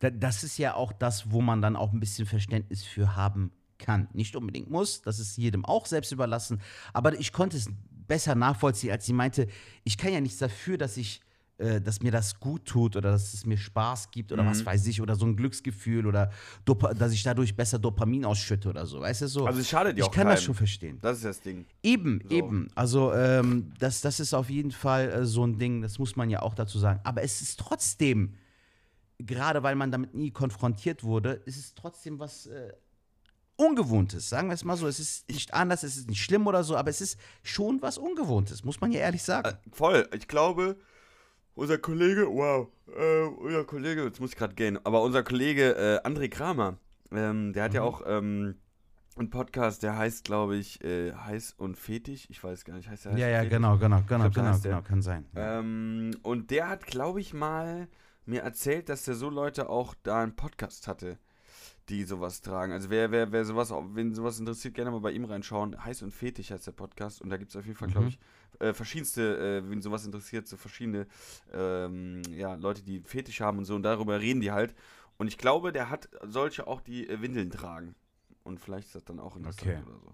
da, 0.00 0.11
das 0.11 0.45
ist 0.45 0.59
ja 0.59 0.75
auch 0.75 0.92
das, 0.92 1.30
wo 1.30 1.40
man 1.40 1.62
dann 1.62 1.75
auch 1.76 1.92
ein 1.92 2.00
bisschen 2.00 2.26
Verständnis 2.26 2.85
für 2.85 3.16
haben 3.16 3.52
kann. 3.78 4.09
Nicht 4.12 4.37
unbedingt 4.37 4.71
muss, 4.71 5.00
das 5.02 5.18
ist 5.18 5.37
jedem 5.38 5.64
auch 5.64 5.87
selbst 5.87 6.12
überlassen. 6.12 6.61
Aber 6.92 7.18
ich 7.18 7.33
konnte 7.33 7.56
es 7.56 7.68
besser 8.06 8.35
nachvollziehen, 8.35 8.90
als 8.92 9.06
sie 9.06 9.12
meinte, 9.12 9.49
ich 9.85 9.97
kann 9.99 10.12
ja 10.12 10.21
nichts 10.21 10.38
dafür, 10.38 10.76
dass 10.78 10.97
ich 10.97 11.21
äh, 11.58 11.80
dass 11.80 12.00
mir 12.02 12.10
das 12.12 12.38
gut 12.38 12.66
tut 12.66 12.96
oder 12.96 13.12
dass 13.12 13.32
es 13.32 13.46
mir 13.46 13.56
Spaß 13.56 14.10
gibt 14.10 14.30
oder 14.32 14.42
Mhm. 14.42 14.48
was 14.48 14.66
weiß 14.66 14.86
ich 14.88 15.00
oder 15.00 15.16
so 15.16 15.25
ein 15.25 15.36
Glücksgefühl 15.36 16.06
oder 16.06 16.30
Dopa 16.64 16.92
dass 16.94 17.12
ich 17.12 17.22
dadurch 17.22 17.56
besser 17.56 17.78
Dopamin 17.78 18.25
ausschütte 18.26 18.68
oder 18.68 18.84
so. 18.84 19.00
Weißt 19.00 19.22
du 19.22 19.28
so? 19.28 19.46
Also 19.46 19.60
es 19.60 19.68
schadet 19.68 19.96
dir 19.96 20.02
ich 20.02 20.06
auch 20.06 20.12
kann 20.12 20.26
das 20.26 20.40
keinem. 20.40 20.44
schon 20.46 20.54
verstehen. 20.54 20.98
Das 21.00 21.16
ist 21.16 21.25
das 21.25 21.40
Ding. 21.40 21.64
Eben, 21.82 22.20
So. 22.28 22.34
eben. 22.36 22.68
Also 22.75 23.14
ähm, 23.14 23.72
das, 23.78 24.02
das 24.02 24.20
ist 24.20 24.34
auf 24.34 24.50
jeden 24.50 24.70
Fall 24.70 25.08
äh, 25.10 25.25
so 25.26 25.44
ein 25.46 25.58
Ding, 25.58 25.80
das 25.82 25.98
muss 25.98 26.14
man 26.16 26.28
ja 26.28 26.42
auch 26.42 26.54
dazu 26.54 26.78
sagen. 26.78 27.00
Aber 27.04 27.22
es 27.22 27.40
ist 27.40 27.58
trotzdem, 27.58 28.34
gerade 29.18 29.62
weil 29.62 29.76
man 29.76 29.90
damit 29.90 30.12
nie 30.14 30.30
konfrontiert 30.30 31.04
wurde, 31.04 31.40
ist 31.46 31.56
es 31.56 31.75
trotzdem 31.75 32.18
was 32.18 32.46
äh, 32.46 32.72
Ungewohntes. 33.56 34.28
Sagen 34.28 34.48
wir 34.48 34.54
es 34.54 34.64
mal 34.64 34.76
so. 34.76 34.86
Es 34.86 35.00
ist 35.00 35.26
nicht 35.30 35.54
anders, 35.54 35.82
es 35.82 35.96
ist 35.96 36.10
nicht 36.10 36.22
schlimm 36.22 36.46
oder 36.46 36.62
so, 36.62 36.76
aber 36.76 36.90
es 36.90 37.00
ist 37.00 37.18
schon 37.42 37.80
was 37.80 37.96
Ungewohntes, 37.96 38.64
muss 38.64 38.80
man 38.82 38.92
ja 38.92 39.00
ehrlich 39.00 39.22
sagen. 39.22 39.48
Äh, 39.48 39.54
voll. 39.72 40.06
Ich 40.14 40.28
glaube, 40.28 40.76
unser 41.56 41.78
Kollege, 41.78 42.28
wow, 42.28 42.68
äh, 42.96 43.22
unser 43.22 43.64
Kollege, 43.64 44.04
jetzt 44.04 44.20
muss 44.20 44.30
ich 44.30 44.36
gerade 44.36 44.54
gehen, 44.54 44.78
aber 44.84 45.02
unser 45.02 45.25
Kollege 45.25 45.75
äh, 46.04 46.06
André 46.06 46.28
Kramer, 46.28 46.78
ähm, 47.10 47.52
der 47.52 47.64
hat 47.64 47.75
ja 47.75 47.82
auch 47.82 48.02
ähm, 48.06 48.56
einen 49.16 49.30
Podcast, 49.30 49.82
der 49.82 49.96
heißt, 49.96 50.25
glaube 50.25 50.56
ich, 50.56 50.84
äh, 50.84 51.12
Heiß 51.12 51.54
und 51.56 51.76
Fetisch. 51.76 52.26
Ich 52.28 52.44
weiß 52.44 52.64
gar 52.64 52.75
nicht, 52.75 52.88
heißt 52.88 53.06
der 53.06 53.12
Heiß 53.12 53.20
ja, 53.20 53.28
ja, 53.28 53.38
Fetisch? 53.38 53.54
genau, 53.54 53.78
genau, 53.78 54.02
genau, 54.06 54.30
glaub, 54.30 54.34
genau, 54.34 54.58
genau, 54.62 54.82
kann 54.82 55.02
sein. 55.02 55.26
Ja. 55.34 55.60
Ähm, 55.60 56.12
und 56.22 56.50
der 56.50 56.68
hat, 56.68 56.86
glaube 56.86 57.20
ich, 57.20 57.32
mal 57.32 57.88
mir 58.26 58.42
erzählt, 58.42 58.88
dass 58.88 59.04
der 59.04 59.14
so 59.14 59.30
Leute 59.30 59.68
auch 59.70 59.94
da 60.02 60.22
einen 60.22 60.36
Podcast 60.36 60.86
hatte, 60.88 61.18
die 61.88 62.05
sowas 62.05 62.40
tragen. 62.40 62.73
Also 62.73 62.90
wer, 62.90 63.11
wer, 63.11 63.31
wer 63.33 63.45
sowas, 63.45 63.73
wen 63.93 64.14
sowas 64.14 64.38
interessiert, 64.40 64.75
gerne 64.75 64.90
mal 64.90 65.00
bei 65.00 65.12
ihm 65.12 65.25
reinschauen. 65.25 65.83
Heiß 65.85 66.02
und 66.02 66.12
Fetisch 66.12 66.50
heißt 66.50 66.66
der 66.66 66.73
Podcast. 66.73 67.21
Und 67.23 67.31
da 67.31 67.37
gibt 67.37 67.50
es 67.50 67.57
auf 67.57 67.64
jeden 67.64 67.76
Fall, 67.78 67.88
glaube 67.88 68.07
Mhm. 68.07 68.12
ich, 68.12 68.19
äh, 68.61 68.73
verschiedenste, 68.73 69.62
äh, 69.64 69.71
wen 69.71 69.81
sowas 69.83 70.05
interessiert, 70.05 70.49
so 70.49 70.57
verschiedene 70.57 71.07
ähm, 71.52 72.23
ja, 72.33 72.55
Leute, 72.55 72.83
die 72.83 73.00
Fetisch 73.05 73.40
haben 73.40 73.59
und 73.59 73.64
so. 73.66 73.75
Und 73.76 73.83
darüber 73.85 74.21
reden 74.21 74.40
die 74.40 74.50
halt. 74.50 74.75
Und 75.19 75.28
ich 75.28 75.38
glaube, 75.38 75.73
der 75.73 75.88
hat 75.88 76.09
solche 76.26 76.66
auch, 76.66 76.81
die 76.81 77.09
äh, 77.09 77.21
Windeln 77.23 77.50
tragen. 77.50 77.95
Und 78.43 78.61
vielleicht 78.61 78.88
ist 78.88 78.95
das 78.95 79.05
dann 79.05 79.21
auch 79.21 79.37
interessant 79.37 79.71
Okay. 79.71 79.83
oder 79.87 79.99
so. 80.00 80.12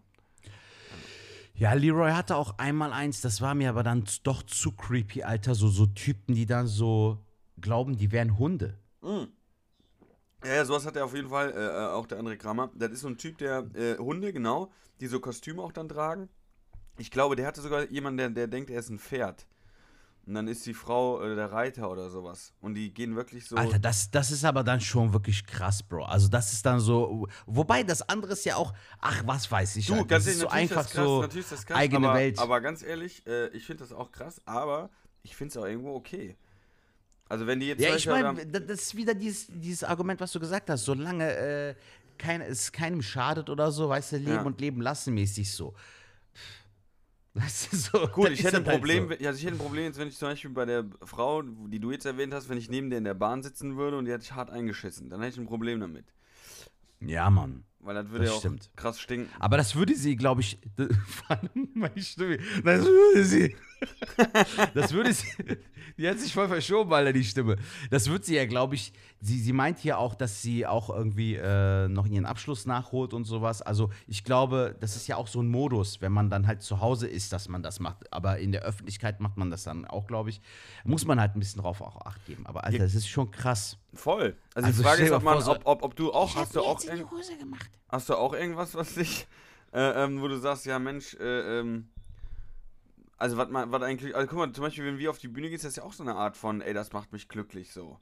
Ja, 1.55 1.75
Leroy 1.75 2.13
hatte 2.13 2.37
auch 2.37 2.59
einmal 2.59 2.93
eins, 2.93 3.21
das 3.21 3.41
war 3.41 3.55
mir 3.55 3.69
aber 3.69 3.83
dann 3.83 4.05
doch 4.23 4.43
zu 4.43 4.73
creepy, 4.73 5.23
Alter. 5.23 5.55
So, 5.55 5.69
so 5.69 5.87
Typen, 5.87 6.35
die 6.35 6.47
dann 6.47 6.67
so 6.67 7.19
glauben, 7.61 7.97
die 7.97 8.11
wären 8.11 8.39
Hunde. 8.39 8.79
Ja, 10.45 10.55
ja, 10.55 10.65
sowas 10.65 10.87
hat 10.87 10.97
er 10.97 11.05
auf 11.05 11.15
jeden 11.15 11.29
Fall, 11.29 11.51
äh, 11.53 11.67
äh, 11.67 11.87
auch 11.89 12.07
der 12.07 12.21
André 12.21 12.37
Kramer. 12.37 12.71
Das 12.75 12.91
ist 12.91 13.01
so 13.01 13.09
ein 13.09 13.17
Typ, 13.17 13.39
der 13.39 13.67
äh, 13.75 13.97
Hunde, 13.99 14.33
genau, 14.33 14.71
die 15.01 15.07
so 15.07 15.21
Kostüme 15.21 15.63
auch 15.63 15.73
dann 15.73 15.89
tragen. 15.89 16.29
Ich 16.99 17.11
glaube, 17.11 17.37
der 17.37 17.47
hatte 17.47 17.61
sogar 17.61 17.89
jemanden, 17.91 18.19
der, 18.19 18.31
der 18.31 18.47
denkt, 18.49 18.71
er 18.71 18.81
ist 18.81 18.91
ein 18.91 18.99
Pferd. 18.99 19.47
Und 20.25 20.35
dann 20.35 20.47
ist 20.47 20.65
die 20.67 20.75
Frau 20.75 21.21
äh, 21.21 21.35
der 21.35 21.51
Reiter 21.51 21.91
oder 21.91 22.09
sowas. 22.09 22.53
Und 22.61 22.75
die 22.75 22.95
gehen 22.95 23.17
wirklich 23.17 23.47
so. 23.47 23.57
Alter, 23.57 23.81
das, 23.81 24.11
das 24.11 24.31
ist 24.31 24.45
aber 24.45 24.63
dann 24.63 24.81
schon 24.81 25.13
wirklich 25.13 25.45
krass, 25.45 25.83
Bro. 25.83 26.05
Also 26.05 26.29
das 26.29 26.53
ist 26.53 26.65
dann 26.65 26.79
so, 26.79 27.27
wobei 27.47 27.83
das 27.83 28.09
andere 28.09 28.33
ist 28.33 28.45
ja 28.45 28.57
auch, 28.57 28.73
ach, 29.01 29.23
was 29.27 29.51
weiß 29.51 29.77
ich. 29.77 29.87
du, 29.87 29.95
Alter. 29.95 30.07
ganz 30.07 30.25
das 30.25 30.35
ist 30.35 30.41
so 30.41 30.47
ist 30.47 30.53
einfach 30.53 30.83
das 30.83 30.93
krass, 30.93 31.05
so 31.05 31.21
natürlich 31.23 31.47
ist 31.47 31.53
das 31.53 31.67
krass, 31.67 31.77
eigene 31.77 32.09
aber, 32.09 32.19
Welt. 32.19 32.39
Aber 32.39 32.61
ganz 32.61 32.83
ehrlich, 32.83 33.27
äh, 33.27 33.49
ich 33.49 33.67
finde 33.67 33.83
das 33.83 33.93
auch 33.93 34.13
krass, 34.13 34.41
aber 34.45 34.91
ich 35.23 35.35
finde 35.35 35.51
es 35.51 35.57
auch 35.57 35.67
irgendwo 35.67 35.95
okay. 35.95 36.37
Also 37.33 37.47
wenn 37.47 37.61
die 37.61 37.69
jetzt 37.69 37.81
ja, 37.81 37.97
ich 37.97 38.07
meine, 38.07 38.45
da- 38.47 38.61
das 38.61 38.83
ist 38.83 38.95
wieder 38.97 39.15
dieses, 39.15 39.47
dieses 39.49 39.85
Argument, 39.85 40.21
was 40.21 40.33
du 40.33 40.39
gesagt 40.39 40.69
hast. 40.69 40.85
Solange 40.85 41.25
äh, 41.35 41.75
kein, 42.19 42.43
es 42.43 42.71
keinem 42.71 43.01
schadet 43.01 43.49
oder 43.49 43.73
so, 43.73 43.89
weißt 43.89 44.13
du, 44.13 44.17
leben 44.19 44.31
Ja. 44.33 44.43
und 44.43 44.61
leben 44.61 44.83
lassen 44.83 45.15
mäßig 45.15 45.51
so. 45.51 45.75
Weißt 47.35 47.73
du, 47.73 47.77
so. 47.77 48.07
Gut, 48.09 48.29
ich 48.29 48.45
hätte 48.45 48.59
ein 48.59 48.67
halt 48.67 48.77
Problem, 48.77 49.05
so. 49.05 49.11
wenn- 49.11 49.27
also 49.27 49.39
ich 49.39 49.45
hätte 49.47 49.55
ein 49.55 49.59
Problem 49.59 49.85
jetzt, 49.85 49.99
wenn 49.99 50.09
ich 50.09 50.19
zum 50.19 50.29
Beispiel 50.29 50.51
bei 50.51 50.67
der 50.67 50.85
Frau, 51.05 51.41
die 51.41 51.81
du 51.81 51.91
jetzt 51.91 52.05
erwähnt 52.05 52.35
hast, 52.35 52.51
wenn 52.51 52.59
ich 52.59 52.69
neben 52.69 52.91
der 52.91 52.99
in 52.99 53.05
der 53.05 53.15
Bahn 53.15 53.43
sitzen 53.43 53.77
würde 53.79 53.97
und 53.97 54.05
die 54.05 54.13
hätte 54.13 54.25
ich 54.25 54.33
hart 54.33 54.51
eingeschissen, 54.51 55.09
dann 55.09 55.21
hätte 55.23 55.33
ich 55.33 55.41
ein 55.41 55.47
Problem 55.47 55.81
damit. 55.81 56.05
Ja, 57.01 57.31
Mann. 57.31 57.65
Weil 57.81 57.95
das 57.95 58.11
würde 58.11 58.25
Das 58.25 58.29
ja 58.31 58.37
auch 58.37 58.41
stimmt. 58.41 58.71
krass 58.77 59.01
stinken. 59.01 59.31
Aber 59.41 59.57
das 59.57 59.75
würde 59.75 59.95
sie, 59.97 60.15
glaube 60.17 60.43
ich, 60.43 60.59
meine 61.75 62.01
Stimme, 62.03 62.37
das 62.63 62.85
würde 62.85 63.25
sie, 63.25 63.57
das 64.75 64.93
würde 64.93 65.13
sie, 65.13 65.27
die 65.99 66.09
hat 66.09 66.19
sich 66.19 66.33
voll 66.33 66.49
verschoben, 66.49 66.93
Alter, 66.93 67.13
die 67.13 67.25
Stimme. 67.25 67.57
Das 67.91 68.09
wird 68.09 68.25
sie 68.25 68.37
ja, 68.37 68.47
glaube 68.47 68.75
ich, 68.75 68.93
sie, 69.21 69.39
sie 69.39 69.53
meint 69.53 69.79
hier 69.79 69.99
auch, 69.99 70.15
dass 70.15 70.43
sie 70.43 70.67
auch 70.67 70.91
irgendwie 70.91 71.35
äh, 71.37 71.89
noch 71.89 72.07
ihren 72.07 72.27
Abschluss 72.27 72.67
nachholt 72.67 73.13
und 73.15 73.25
sowas. 73.25 73.63
Also 73.63 73.91
ich 74.07 74.25
glaube, 74.25 74.77
das 74.81 74.97
ist 74.97 75.07
ja 75.07 75.17
auch 75.17 75.27
so 75.27 75.41
ein 75.43 75.49
Modus, 75.49 76.01
wenn 76.01 76.13
man 76.13 76.31
dann 76.31 76.47
halt 76.47 76.63
zu 76.63 76.81
Hause 76.81 77.07
ist, 77.09 77.33
dass 77.33 77.49
man 77.49 77.63
das 77.63 77.81
macht. 77.81 78.13
Aber 78.13 78.39
in 78.39 78.53
der 78.53 78.63
Öffentlichkeit 78.63 79.21
macht 79.21 79.37
man 79.37 79.51
das 79.51 79.65
dann 79.65 79.85
auch, 79.85 80.07
glaube 80.07 80.31
ich. 80.31 80.41
Muss 80.85 81.05
man 81.05 81.21
halt 81.21 81.37
ein 81.37 81.41
bisschen 81.41 81.63
drauf 81.63 81.81
auch 81.81 82.01
Acht 82.07 82.25
geben. 82.27 82.47
Aber 82.47 82.65
Alter, 82.65 82.79
das 82.79 82.95
ist 82.95 83.09
schon 83.09 83.31
krass. 83.31 83.79
Voll. 83.95 84.37
Also, 84.55 84.69
Also 84.69 84.83
die 84.83 84.89
Frage 84.89 85.03
ist, 85.05 85.13
ob, 85.13 85.23
mal 85.23 85.39
man, 85.39 85.49
ob, 85.49 85.61
ob, 85.65 85.83
ob 85.83 85.97
du 85.97 86.13
auch, 86.13 86.31
Ich 86.31 86.37
hast 86.37 86.57
du 86.57 86.61
auch, 86.61 86.83
in 86.83 86.97
die 86.97 87.05
Hose 87.05 87.37
gemacht. 87.37 87.71
hast 87.89 88.09
du 88.09 88.15
auch 88.17 88.33
irgendwas, 88.33 88.75
was 88.75 88.95
dich, 88.95 89.27
äh, 89.73 90.05
ähm, 90.05 90.21
wo 90.21 90.29
du 90.29 90.39
sagst, 90.39 90.65
ja 90.67 90.79
Mensch, 90.79 91.15
äh, 91.15 91.61
ähm, 91.61 91.89
also 93.23 93.37
was 93.37 93.49
man, 93.51 93.71
was 93.71 93.83
eigentlich, 93.83 94.17
also 94.17 94.27
guck 94.27 94.39
mal, 94.39 94.53
zum 94.53 94.65
Beispiel, 94.65 94.85
wenn 94.85 94.99
wir 94.99 95.09
auf 95.09 95.19
die 95.19 95.29
Bühne 95.29 95.47
gehen, 95.47 95.55
ist 95.55 95.65
das 95.65 95.77
ja 95.77 95.85
auch 95.85 95.93
so 95.93 96.03
eine 96.03 96.17
Art 96.17 96.37
von, 96.37 96.61
ey, 96.61 96.75
das 96.75 96.93
macht 96.93 97.13
mich 97.13 97.29
glücklich 97.29 97.73
so. 97.73 98.01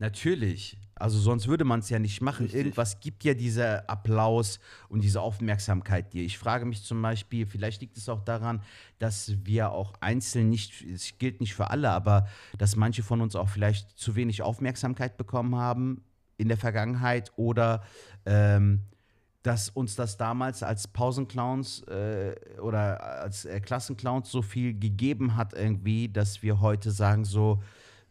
Natürlich. 0.00 0.76
Also 0.96 1.18
sonst 1.18 1.46
würde 1.46 1.64
man 1.64 1.78
es 1.78 1.88
ja 1.88 2.00
nicht 2.00 2.20
machen. 2.20 2.42
Richtig. 2.42 2.58
Irgendwas 2.58 2.98
gibt 2.98 3.22
ja 3.22 3.34
dieser 3.34 3.88
Applaus 3.88 4.58
und 4.88 5.04
diese 5.04 5.20
Aufmerksamkeit 5.20 6.12
dir. 6.12 6.24
Ich 6.24 6.36
frage 6.36 6.64
mich 6.64 6.82
zum 6.82 7.00
Beispiel, 7.00 7.46
vielleicht 7.46 7.80
liegt 7.80 7.96
es 7.96 8.08
auch 8.08 8.24
daran, 8.24 8.60
dass 8.98 9.34
wir 9.44 9.70
auch 9.70 9.94
einzeln 10.00 10.48
nicht, 10.48 10.82
es 10.82 11.16
gilt 11.18 11.40
nicht 11.40 11.54
für 11.54 11.70
alle, 11.70 11.90
aber 11.90 12.26
dass 12.58 12.74
manche 12.74 13.04
von 13.04 13.20
uns 13.20 13.36
auch 13.36 13.48
vielleicht 13.48 13.96
zu 13.98 14.16
wenig 14.16 14.42
Aufmerksamkeit 14.42 15.16
bekommen 15.16 15.54
haben 15.54 16.02
in 16.36 16.48
der 16.48 16.58
Vergangenheit 16.58 17.32
oder 17.36 17.84
ähm, 18.26 18.82
dass 19.42 19.68
uns 19.70 19.94
das 19.96 20.16
damals 20.16 20.62
als 20.62 20.88
Pausenclowns 20.88 21.82
äh, 21.84 22.34
oder 22.60 23.02
als 23.22 23.44
äh, 23.44 23.60
Klassenclowns 23.60 24.30
so 24.30 24.42
viel 24.42 24.78
gegeben 24.78 25.36
hat 25.36 25.52
irgendwie, 25.54 26.08
dass 26.08 26.42
wir 26.42 26.60
heute 26.60 26.90
sagen 26.90 27.24
so, 27.24 27.62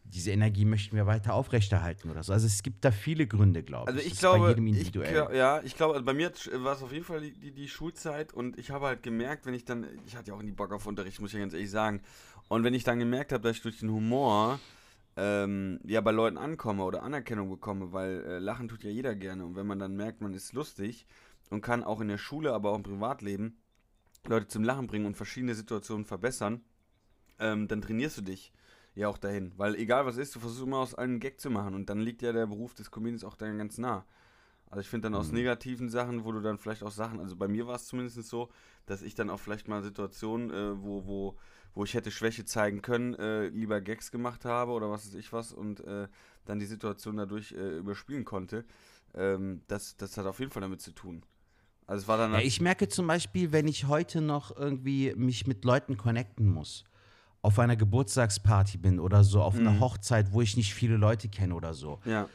diese 0.04 0.30
Energie 0.30 0.64
möchten 0.64 0.96
wir 0.96 1.06
weiter 1.06 1.34
aufrechterhalten 1.34 2.10
oder 2.10 2.22
so. 2.22 2.32
Also 2.32 2.46
es 2.46 2.62
gibt 2.62 2.82
da 2.82 2.90
viele 2.90 3.26
Gründe, 3.26 3.62
glaube 3.62 3.88
Also 3.88 4.00
ich. 4.00 4.06
ich 4.06 4.12
Das 4.12 4.20
glaube, 4.20 4.38
bei 4.40 4.48
jedem 4.48 4.66
ich, 4.68 4.78
individuell. 4.78 5.22
gla- 5.22 5.34
ja, 5.36 5.60
ich 5.62 5.76
glaube, 5.76 5.94
also 5.94 6.04
bei 6.06 6.14
mir 6.14 6.32
war 6.54 6.74
es 6.74 6.82
auf 6.82 6.92
jeden 6.92 7.04
Fall 7.04 7.20
die, 7.20 7.32
die, 7.32 7.52
die 7.52 7.68
Schulzeit 7.68 8.32
und 8.32 8.58
ich 8.58 8.70
habe 8.70 8.86
halt 8.86 9.02
gemerkt, 9.02 9.44
wenn 9.44 9.52
ich 9.52 9.66
dann, 9.66 9.86
ich 10.06 10.16
hatte 10.16 10.28
ja 10.30 10.34
auch 10.34 10.42
nie 10.42 10.52
Bock 10.52 10.72
auf 10.72 10.86
Unterricht, 10.86 11.20
muss 11.20 11.30
ich 11.30 11.34
ja 11.34 11.40
ganz 11.40 11.52
ehrlich 11.52 11.70
sagen. 11.70 12.00
Und 12.48 12.64
wenn 12.64 12.72
ich 12.72 12.84
dann 12.84 12.98
gemerkt 12.98 13.32
habe, 13.32 13.42
dass 13.42 13.56
ich 13.56 13.62
durch 13.62 13.80
den 13.80 13.90
Humor 13.90 14.58
ähm, 15.18 15.80
ja 15.84 16.00
bei 16.00 16.12
Leuten 16.12 16.38
ankomme 16.38 16.84
oder 16.84 17.02
Anerkennung 17.02 17.50
bekomme, 17.50 17.92
weil 17.92 18.24
äh, 18.24 18.38
Lachen 18.38 18.68
tut 18.68 18.84
ja 18.84 18.90
jeder 18.90 19.16
gerne 19.16 19.44
und 19.44 19.56
wenn 19.56 19.66
man 19.66 19.80
dann 19.80 19.96
merkt, 19.96 20.20
man 20.20 20.32
ist 20.32 20.52
lustig 20.52 21.06
und 21.50 21.60
kann 21.60 21.82
auch 21.82 22.00
in 22.00 22.06
der 22.06 22.18
Schule, 22.18 22.52
aber 22.52 22.70
auch 22.70 22.76
im 22.76 22.84
Privatleben 22.84 23.58
Leute 24.26 24.46
zum 24.46 24.62
Lachen 24.62 24.86
bringen 24.86 25.06
und 25.06 25.16
verschiedene 25.16 25.56
Situationen 25.56 26.04
verbessern, 26.04 26.62
ähm, 27.40 27.66
dann 27.66 27.82
trainierst 27.82 28.18
du 28.18 28.22
dich 28.22 28.52
ja 28.94 29.08
auch 29.08 29.18
dahin. 29.18 29.52
Weil 29.56 29.74
egal 29.74 30.06
was 30.06 30.18
ist, 30.18 30.36
du 30.36 30.40
versuchst 30.40 30.62
immer 30.62 30.78
aus 30.78 30.94
allem 30.94 31.12
einen 31.12 31.20
Gag 31.20 31.40
zu 31.40 31.50
machen 31.50 31.74
und 31.74 31.90
dann 31.90 31.98
liegt 31.98 32.22
ja 32.22 32.32
der 32.32 32.46
Beruf 32.46 32.74
des 32.74 32.92
Comedians 32.92 33.24
auch 33.24 33.34
dann 33.34 33.58
ganz 33.58 33.76
nah. 33.78 34.04
Also 34.70 34.82
ich 34.82 34.88
finde 34.88 35.06
dann 35.06 35.14
aus 35.14 35.32
negativen 35.32 35.88
Sachen, 35.88 36.24
wo 36.24 36.30
du 36.32 36.40
dann 36.40 36.58
vielleicht 36.58 36.82
auch 36.82 36.90
Sachen, 36.90 37.20
also 37.20 37.36
bei 37.36 37.48
mir 37.48 37.66
war 37.66 37.76
es 37.76 37.86
zumindest 37.86 38.22
so, 38.24 38.50
dass 38.86 39.02
ich 39.02 39.14
dann 39.14 39.30
auch 39.30 39.40
vielleicht 39.40 39.66
mal 39.66 39.82
Situationen, 39.82 40.50
äh, 40.50 40.82
wo, 40.82 41.06
wo, 41.06 41.38
wo 41.74 41.84
ich 41.84 41.94
hätte 41.94 42.10
Schwäche 42.10 42.44
zeigen 42.44 42.82
können, 42.82 43.14
äh, 43.14 43.48
lieber 43.48 43.80
Gags 43.80 44.10
gemacht 44.10 44.44
habe 44.44 44.72
oder 44.72 44.90
was 44.90 45.06
weiß 45.06 45.14
ich 45.14 45.32
was 45.32 45.52
und 45.52 45.80
äh, 45.80 46.08
dann 46.44 46.58
die 46.58 46.66
Situation 46.66 47.16
dadurch 47.16 47.52
äh, 47.52 47.78
überspielen 47.78 48.24
konnte. 48.24 48.64
Ähm, 49.14 49.62
das, 49.68 49.96
das 49.96 50.16
hat 50.16 50.26
auf 50.26 50.38
jeden 50.40 50.50
Fall 50.50 50.62
damit 50.62 50.80
zu 50.80 50.92
tun. 50.92 51.22
Also 51.86 52.02
es 52.02 52.08
war 52.08 52.18
dann 52.18 52.32
Ja, 52.32 52.40
ich 52.40 52.60
merke 52.60 52.88
zum 52.88 53.06
Beispiel, 53.06 53.52
wenn 53.52 53.66
ich 53.66 53.86
heute 53.86 54.20
noch 54.20 54.54
irgendwie 54.56 55.14
mich 55.16 55.46
mit 55.46 55.64
Leuten 55.64 55.96
connecten 55.96 56.46
muss, 56.46 56.84
auf 57.40 57.58
einer 57.58 57.76
Geburtstagsparty 57.76 58.78
bin 58.78 59.00
oder 59.00 59.24
so, 59.24 59.42
auf 59.42 59.54
einer 59.54 59.80
Hochzeit, 59.80 60.32
wo 60.32 60.42
ich 60.42 60.56
nicht 60.56 60.74
viele 60.74 60.96
Leute 60.96 61.28
kenne 61.28 61.54
oder 61.54 61.72
so. 61.72 62.00
ja, 62.04 62.28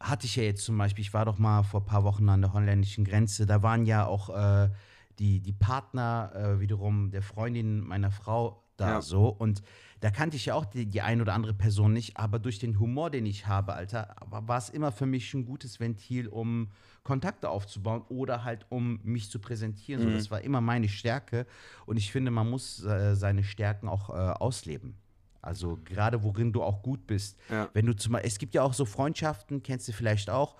hatte 0.00 0.26
ich 0.26 0.36
ja 0.36 0.44
jetzt 0.44 0.64
zum 0.64 0.78
Beispiel, 0.78 1.02
ich 1.02 1.12
war 1.12 1.24
doch 1.24 1.38
mal 1.38 1.62
vor 1.62 1.80
ein 1.80 1.86
paar 1.86 2.04
Wochen 2.04 2.28
an 2.28 2.40
der 2.40 2.52
holländischen 2.52 3.04
Grenze, 3.04 3.46
da 3.46 3.62
waren 3.62 3.84
ja 3.84 4.06
auch 4.06 4.30
äh, 4.30 4.70
die, 5.18 5.40
die 5.40 5.52
Partner 5.52 6.32
äh, 6.34 6.60
wiederum 6.60 7.10
der 7.10 7.22
Freundin 7.22 7.80
meiner 7.80 8.10
Frau 8.10 8.62
da 8.78 8.88
Ja. 8.94 9.02
so 9.02 9.28
und 9.28 9.62
da 10.00 10.10
kannte 10.10 10.36
ich 10.36 10.46
ja 10.46 10.54
auch 10.54 10.64
die, 10.64 10.86
die 10.86 11.02
ein 11.02 11.20
oder 11.20 11.34
andere 11.34 11.52
Person 11.54 11.92
nicht, 11.92 12.16
aber 12.16 12.38
durch 12.38 12.58
den 12.60 12.78
Humor, 12.78 13.10
den 13.10 13.26
ich 13.26 13.48
habe, 13.48 13.74
Alter, 13.74 14.14
war 14.30 14.56
es 14.58 14.70
immer 14.70 14.92
für 14.92 15.06
mich 15.06 15.34
ein 15.34 15.44
gutes 15.44 15.80
Ventil, 15.80 16.28
um 16.28 16.70
Kontakte 17.02 17.50
aufzubauen 17.50 18.02
oder 18.08 18.44
halt 18.44 18.66
um 18.68 19.00
mich 19.02 19.28
zu 19.30 19.40
präsentieren. 19.40 20.02
Mhm. 20.02 20.10
So, 20.10 20.16
das 20.16 20.30
war 20.30 20.40
immer 20.42 20.60
meine 20.60 20.88
Stärke 20.88 21.46
und 21.84 21.96
ich 21.96 22.12
finde, 22.12 22.30
man 22.30 22.48
muss 22.48 22.84
äh, 22.84 23.16
seine 23.16 23.42
Stärken 23.42 23.88
auch 23.88 24.10
äh, 24.10 24.12
ausleben. 24.12 24.94
Also 25.42 25.78
gerade 25.84 26.22
worin 26.22 26.52
du 26.52 26.62
auch 26.62 26.82
gut 26.82 27.06
bist. 27.06 27.38
Ja. 27.50 27.68
Wenn 27.72 27.86
du 27.86 27.96
zum 27.96 28.12
Beispiel, 28.12 28.28
es 28.28 28.38
gibt 28.38 28.54
ja 28.54 28.62
auch 28.62 28.74
so 28.74 28.84
Freundschaften, 28.84 29.62
kennst 29.62 29.88
du 29.88 29.92
vielleicht 29.92 30.30
auch. 30.30 30.56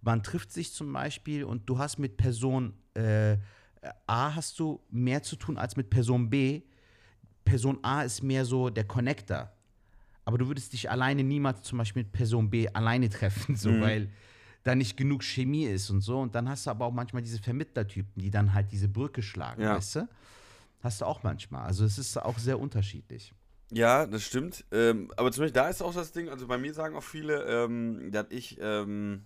Man 0.00 0.22
trifft 0.22 0.52
sich 0.52 0.72
zum 0.72 0.92
Beispiel 0.92 1.44
und 1.44 1.68
du 1.68 1.78
hast 1.78 1.98
mit 1.98 2.16
Person 2.16 2.74
äh, 2.94 3.36
A 4.06 4.34
hast 4.34 4.58
du 4.58 4.80
mehr 4.90 5.22
zu 5.22 5.36
tun 5.36 5.58
als 5.58 5.76
mit 5.76 5.90
Person 5.90 6.30
B. 6.30 6.62
Person 7.48 7.78
A 7.82 8.02
ist 8.02 8.22
mehr 8.22 8.44
so 8.44 8.70
der 8.70 8.84
Connector. 8.84 9.50
aber 10.24 10.36
du 10.36 10.46
würdest 10.46 10.74
dich 10.74 10.90
alleine 10.90 11.24
niemals 11.24 11.62
zum 11.62 11.78
Beispiel 11.78 12.02
mit 12.02 12.12
Person 12.12 12.50
B 12.50 12.68
alleine 12.68 13.08
treffen, 13.08 13.56
so, 13.56 13.70
Mhm. 13.72 13.80
weil 13.80 14.08
da 14.62 14.74
nicht 14.74 14.96
genug 14.98 15.22
Chemie 15.24 15.64
ist 15.64 15.88
und 15.88 16.02
so. 16.02 16.20
Und 16.20 16.34
dann 16.34 16.46
hast 16.50 16.66
du 16.66 16.70
aber 16.70 16.84
auch 16.84 16.92
manchmal 16.92 17.22
diese 17.22 17.38
Vermittlertypen, 17.38 18.20
die 18.20 18.30
dann 18.30 18.52
halt 18.52 18.70
diese 18.70 18.88
Brücke 18.88 19.22
schlagen, 19.22 19.62
Ja. 19.62 19.76
weißt 19.76 19.96
du? 19.96 20.08
Hast 20.82 21.00
du 21.00 21.06
auch 21.06 21.22
manchmal. 21.22 21.62
Also 21.64 21.84
es 21.86 21.96
ist 21.98 22.16
auch 22.18 22.38
sehr 22.38 22.60
unterschiedlich. 22.60 23.32
Ja, 23.72 24.06
das 24.06 24.22
stimmt. 24.22 24.64
Ähm, 24.70 25.10
aber 25.16 25.32
zum 25.32 25.42
Beispiel 25.44 25.54
da 25.62 25.68
ist 25.70 25.80
auch 25.82 25.94
das 25.94 26.12
Ding, 26.12 26.28
also 26.28 26.46
bei 26.46 26.58
mir 26.58 26.74
sagen 26.74 26.94
auch 26.94 27.02
viele, 27.02 27.44
ähm, 27.44 28.10
dass 28.12 28.26
ich, 28.30 28.58
ähm, 28.60 29.24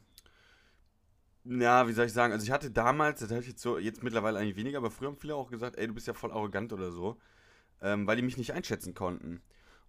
ja, 1.44 1.88
wie 1.88 1.92
soll 1.92 2.06
ich 2.06 2.12
sagen, 2.12 2.32
also 2.32 2.44
ich 2.44 2.52
hatte 2.52 2.70
damals, 2.70 3.20
das 3.20 3.30
habe 3.30 3.40
ich 3.40 3.48
jetzt 3.48 3.60
so, 3.62 3.78
jetzt 3.78 4.02
mittlerweile 4.04 4.38
eigentlich 4.38 4.56
weniger, 4.56 4.78
aber 4.78 4.90
früher 4.92 5.08
haben 5.08 5.16
viele 5.16 5.34
auch 5.34 5.50
gesagt, 5.50 5.76
ey, 5.76 5.88
du 5.88 5.94
bist 5.94 6.06
ja 6.06 6.14
voll 6.14 6.30
arrogant 6.30 6.72
oder 6.72 6.92
so, 6.92 7.18
ähm, 7.82 8.06
weil 8.06 8.16
die 8.16 8.22
mich 8.22 8.36
nicht 8.36 8.52
einschätzen 8.52 8.94
konnten. 8.94 9.42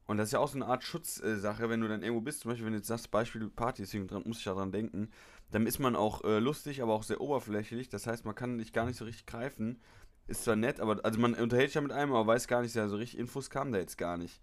Und 0.05 0.17
das 0.17 0.29
ist 0.29 0.33
ja 0.33 0.39
auch 0.39 0.49
so 0.49 0.57
eine 0.57 0.65
Art 0.65 0.83
Schutzsache, 0.83 1.69
wenn 1.69 1.79
du 1.79 1.87
dann 1.87 2.01
irgendwo 2.01 2.21
bist, 2.21 2.41
zum 2.41 2.49
Beispiel, 2.49 2.65
wenn 2.65 2.73
du 2.73 2.79
jetzt 2.79 2.87
sagst, 2.87 3.09
Beispiel 3.09 3.47
Party, 3.49 3.83
deswegen 3.83 4.07
dran, 4.07 4.23
muss 4.25 4.39
ich 4.39 4.45
ja 4.45 4.53
dran 4.53 4.71
denken, 4.71 5.09
dann 5.51 5.65
ist 5.65 5.79
man 5.79 5.95
auch 5.95 6.23
äh, 6.23 6.39
lustig, 6.39 6.81
aber 6.81 6.93
auch 6.93 7.03
sehr 7.03 7.21
oberflächlich. 7.21 7.87
Das 7.87 8.05
heißt, 8.05 8.25
man 8.25 8.35
kann 8.35 8.57
dich 8.57 8.73
gar 8.73 8.85
nicht 8.85 8.97
so 8.97 9.05
richtig 9.05 9.25
greifen. 9.25 9.79
Ist 10.27 10.43
zwar 10.43 10.55
nett, 10.55 10.79
aber 10.79 10.99
also 11.03 11.19
man 11.19 11.33
unterhält 11.35 11.69
sich 11.69 11.75
ja 11.75 11.81
mit 11.81 11.91
einem, 11.91 12.13
aber 12.13 12.27
weiß 12.27 12.47
gar 12.47 12.61
nicht, 12.61 12.75
ja, 12.75 12.87
so 12.87 12.95
richtig 12.95 13.19
Infos 13.19 13.49
kamen 13.49 13.71
da 13.71 13.79
jetzt 13.79 13.97
gar 13.97 14.17
nicht. 14.17 14.41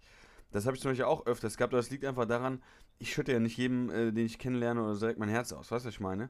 Das 0.51 0.65
habe 0.65 0.75
ich 0.75 0.81
zum 0.81 0.91
Beispiel 0.91 1.05
auch 1.05 1.25
öfters 1.25 1.57
gehabt, 1.57 1.73
aber 1.73 1.81
das 1.81 1.89
liegt 1.89 2.05
einfach 2.05 2.25
daran, 2.25 2.61
ich 2.99 3.13
schütte 3.13 3.31
ja 3.31 3.39
nicht 3.39 3.57
jedem, 3.57 3.89
äh, 3.89 4.11
den 4.11 4.25
ich 4.25 4.37
kennenlerne, 4.39 4.81
oder 4.81 4.93
so 4.93 5.01
direkt 5.01 5.19
mein 5.19 5.29
Herz 5.29 5.51
aus. 5.53 5.71
Weißt 5.71 5.85
du, 5.85 5.87
was 5.87 5.95
ich 5.95 5.99
meine? 5.99 6.29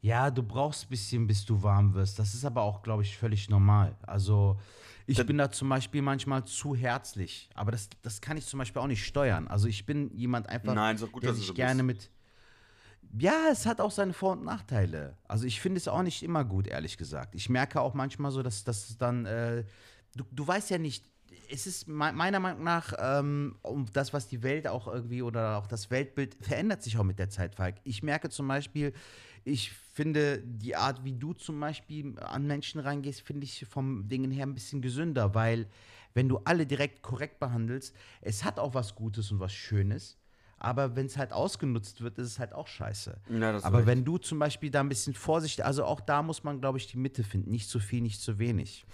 Ja, 0.00 0.30
du 0.30 0.42
brauchst 0.42 0.84
ein 0.84 0.88
bisschen, 0.90 1.26
bis 1.26 1.44
du 1.44 1.62
warm 1.62 1.94
wirst. 1.94 2.18
Das 2.18 2.34
ist 2.34 2.44
aber 2.44 2.62
auch, 2.62 2.82
glaube 2.82 3.02
ich, 3.02 3.16
völlig 3.16 3.48
normal. 3.48 3.96
Also 4.02 4.58
ich 5.06 5.24
bin 5.26 5.38
da 5.38 5.50
zum 5.50 5.68
Beispiel 5.68 6.02
manchmal 6.02 6.44
zu 6.44 6.74
herzlich. 6.74 7.48
Aber 7.54 7.70
das, 7.72 7.88
das 8.02 8.20
kann 8.20 8.36
ich 8.36 8.46
zum 8.46 8.58
Beispiel 8.58 8.82
auch 8.82 8.86
nicht 8.86 9.04
steuern. 9.04 9.46
Also 9.48 9.68
ich 9.68 9.86
bin 9.86 10.10
jemand 10.16 10.48
einfach, 10.48 10.74
Nein, 10.74 10.96
gut, 11.12 11.22
der 11.22 11.34
sich 11.34 11.46
so 11.46 11.54
gerne 11.54 11.84
bist. 11.84 12.10
mit. 13.12 13.22
Ja, 13.22 13.48
es 13.50 13.66
hat 13.66 13.80
auch 13.80 13.90
seine 13.92 14.12
Vor- 14.12 14.32
und 14.32 14.44
Nachteile. 14.44 15.16
Also 15.28 15.46
ich 15.46 15.60
finde 15.60 15.78
es 15.78 15.88
auch 15.88 16.02
nicht 16.02 16.22
immer 16.22 16.44
gut, 16.44 16.66
ehrlich 16.66 16.96
gesagt. 16.98 17.34
Ich 17.34 17.48
merke 17.48 17.80
auch 17.80 17.94
manchmal 17.94 18.30
so, 18.30 18.42
dass 18.42 18.64
das 18.64 18.98
dann. 18.98 19.24
Äh, 19.26 19.64
du, 20.16 20.24
du 20.30 20.46
weißt 20.46 20.70
ja 20.70 20.78
nicht. 20.78 21.04
Es 21.48 21.66
ist 21.68 21.86
me- 21.86 22.12
meiner 22.12 22.40
Meinung 22.40 22.64
nach, 22.64 22.92
ähm, 22.98 23.56
um 23.62 23.86
das, 23.92 24.12
was 24.12 24.26
die 24.26 24.42
Welt 24.42 24.66
auch 24.66 24.88
irgendwie 24.88 25.22
oder 25.22 25.58
auch 25.58 25.68
das 25.68 25.90
Weltbild 25.90 26.36
verändert 26.40 26.82
sich 26.82 26.98
auch 26.98 27.04
mit 27.04 27.18
der 27.20 27.30
Zeit, 27.30 27.54
Falk. 27.54 27.76
Ich 27.84 28.02
merke 28.02 28.28
zum 28.30 28.48
Beispiel, 28.48 28.92
ich 29.46 29.70
finde 29.70 30.42
die 30.44 30.74
Art, 30.74 31.04
wie 31.04 31.12
du 31.12 31.32
zum 31.32 31.60
Beispiel 31.60 32.18
an 32.18 32.46
Menschen 32.48 32.80
reingehst, 32.80 33.22
finde 33.22 33.44
ich 33.44 33.64
vom 33.64 34.08
Dingen 34.08 34.32
her 34.32 34.44
ein 34.44 34.54
bisschen 34.54 34.82
gesünder, 34.82 35.34
weil 35.36 35.68
wenn 36.14 36.28
du 36.28 36.38
alle 36.38 36.66
direkt 36.66 37.00
korrekt 37.02 37.38
behandelst, 37.38 37.94
es 38.22 38.42
hat 38.42 38.58
auch 38.58 38.74
was 38.74 38.96
Gutes 38.96 39.30
und 39.30 39.38
was 39.38 39.52
Schönes, 39.52 40.18
aber 40.58 40.96
wenn 40.96 41.06
es 41.06 41.16
halt 41.16 41.32
ausgenutzt 41.32 42.00
wird, 42.00 42.18
ist 42.18 42.26
es 42.26 42.38
halt 42.40 42.54
auch 42.54 42.66
scheiße. 42.66 43.20
Ja, 43.30 43.62
aber 43.62 43.86
wenn 43.86 44.04
du 44.04 44.18
zum 44.18 44.40
Beispiel 44.40 44.70
da 44.70 44.80
ein 44.80 44.88
bisschen 44.88 45.14
vorsichtig, 45.14 45.64
also 45.64 45.84
auch 45.84 46.00
da 46.00 46.22
muss 46.22 46.42
man, 46.42 46.60
glaube 46.60 46.78
ich, 46.78 46.88
die 46.88 46.98
Mitte 46.98 47.22
finden, 47.22 47.52
nicht 47.52 47.68
zu 47.68 47.78
viel, 47.78 48.00
nicht 48.00 48.20
zu 48.20 48.40
wenig. 48.40 48.84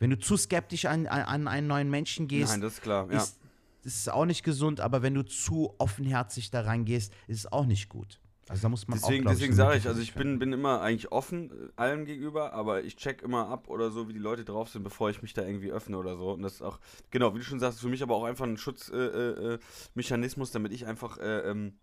Wenn 0.00 0.10
du 0.10 0.18
zu 0.18 0.36
skeptisch 0.36 0.86
an, 0.86 1.06
an, 1.06 1.22
an 1.22 1.46
einen 1.46 1.68
neuen 1.68 1.90
Menschen 1.90 2.26
gehst, 2.26 2.50
Nein, 2.50 2.60
das 2.60 2.74
ist 2.74 2.82
klar, 2.82 3.08
ja. 3.08 3.18
ist, 3.18 3.38
ist 3.84 4.10
auch 4.10 4.24
nicht 4.24 4.42
gesund, 4.42 4.80
aber 4.80 5.02
wenn 5.02 5.14
du 5.14 5.22
zu 5.22 5.74
offenherzig 5.78 6.50
da 6.50 6.62
reingehst, 6.62 7.12
ist 7.28 7.38
es 7.38 7.52
auch 7.52 7.66
nicht 7.66 7.88
gut. 7.88 8.18
Also 8.48 8.62
da 8.62 8.68
muss 8.68 8.88
man 8.88 8.98
Deswegen, 8.98 9.26
auch, 9.26 9.30
deswegen 9.30 9.54
sage 9.54 9.78
ich, 9.78 9.86
also 9.86 10.00
sich 10.00 10.10
ich 10.10 10.14
bin, 10.14 10.38
bin 10.38 10.52
immer 10.52 10.80
eigentlich 10.80 11.12
offen 11.12 11.50
äh, 11.50 11.72
allem 11.76 12.04
gegenüber, 12.04 12.52
aber 12.52 12.82
ich 12.82 12.96
check 12.96 13.22
immer 13.22 13.48
ab 13.48 13.68
oder 13.68 13.90
so, 13.90 14.08
wie 14.08 14.12
die 14.12 14.18
Leute 14.18 14.44
drauf 14.44 14.68
sind, 14.68 14.82
bevor 14.82 15.10
ich 15.10 15.22
mich 15.22 15.32
da 15.32 15.42
irgendwie 15.42 15.70
öffne 15.70 15.96
oder 15.96 16.16
so. 16.16 16.32
Und 16.32 16.42
das 16.42 16.54
ist 16.54 16.62
auch, 16.62 16.80
genau, 17.10 17.34
wie 17.34 17.38
du 17.38 17.44
schon 17.44 17.60
sagst, 17.60 17.80
für 17.80 17.88
mich 17.88 18.02
aber 18.02 18.16
auch 18.16 18.24
einfach 18.24 18.44
ein 18.44 18.56
Schutzmechanismus, 18.56 19.40
äh, 19.40 19.54
äh, 19.54 19.58
Mechanismus, 19.94 20.50
damit 20.50 20.72
ich 20.72 20.86
einfach 20.86 21.18
äh, 21.18 21.50
ähm, 21.50 21.78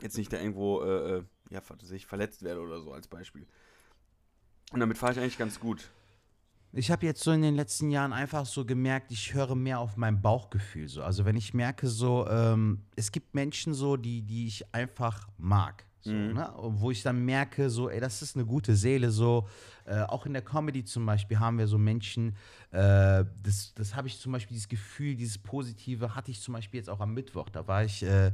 jetzt 0.00 0.16
nicht 0.16 0.32
da 0.32 0.38
irgendwo, 0.38 0.82
äh, 0.82 1.18
äh, 1.18 1.22
ja, 1.50 1.60
was 1.68 1.82
weiß 1.82 1.90
ich, 1.90 2.06
verletzt 2.06 2.42
werde 2.42 2.60
oder 2.60 2.80
so 2.80 2.92
als 2.92 3.06
Beispiel. 3.06 3.46
Und 4.72 4.80
damit 4.80 4.96
fahre 4.96 5.12
ich 5.12 5.18
eigentlich 5.18 5.38
ganz 5.38 5.60
gut. 5.60 5.90
Ich 6.72 6.90
habe 6.92 7.04
jetzt 7.04 7.22
so 7.22 7.32
in 7.32 7.42
den 7.42 7.56
letzten 7.56 7.90
Jahren 7.90 8.12
einfach 8.12 8.46
so 8.46 8.64
gemerkt, 8.64 9.10
ich 9.10 9.34
höre 9.34 9.56
mehr 9.56 9.80
auf 9.80 9.96
mein 9.96 10.22
Bauchgefühl. 10.22 10.88
So. 10.88 11.02
Also 11.02 11.24
wenn 11.24 11.36
ich 11.36 11.52
merke, 11.52 11.88
so, 11.88 12.28
ähm, 12.28 12.84
es 12.94 13.10
gibt 13.10 13.34
Menschen 13.34 13.74
so, 13.74 13.96
die, 13.96 14.22
die 14.22 14.46
ich 14.46 14.72
einfach 14.72 15.28
mag. 15.36 15.84
So, 16.02 16.12
Mhm. 16.12 16.32
ne? 16.34 16.52
Wo 16.56 16.90
ich 16.90 17.02
dann 17.02 17.24
merke, 17.24 17.68
so, 17.70 17.90
ey, 17.90 18.00
das 18.00 18.22
ist 18.22 18.36
eine 18.36 18.46
gute 18.46 18.74
Seele. 18.74 19.10
So, 19.10 19.48
äh, 19.84 20.00
auch 20.02 20.24
in 20.26 20.32
der 20.32 20.42
Comedy 20.42 20.84
zum 20.84 21.04
Beispiel 21.06 21.38
haben 21.38 21.58
wir 21.58 21.66
so 21.66 21.76
Menschen, 21.78 22.36
äh, 22.70 23.24
das, 23.42 23.74
das 23.74 23.94
habe 23.94 24.08
ich 24.08 24.18
zum 24.18 24.32
Beispiel, 24.32 24.54
dieses 24.54 24.68
Gefühl, 24.68 25.14
dieses 25.14 25.38
Positive 25.38 26.14
hatte 26.14 26.30
ich 26.30 26.40
zum 26.40 26.54
Beispiel 26.54 26.78
jetzt 26.78 26.88
auch 26.88 27.00
am 27.00 27.12
Mittwoch. 27.14 27.48
Da 27.50 27.66
war 27.68 27.84
ich 27.84 28.02
äh, 28.02 28.32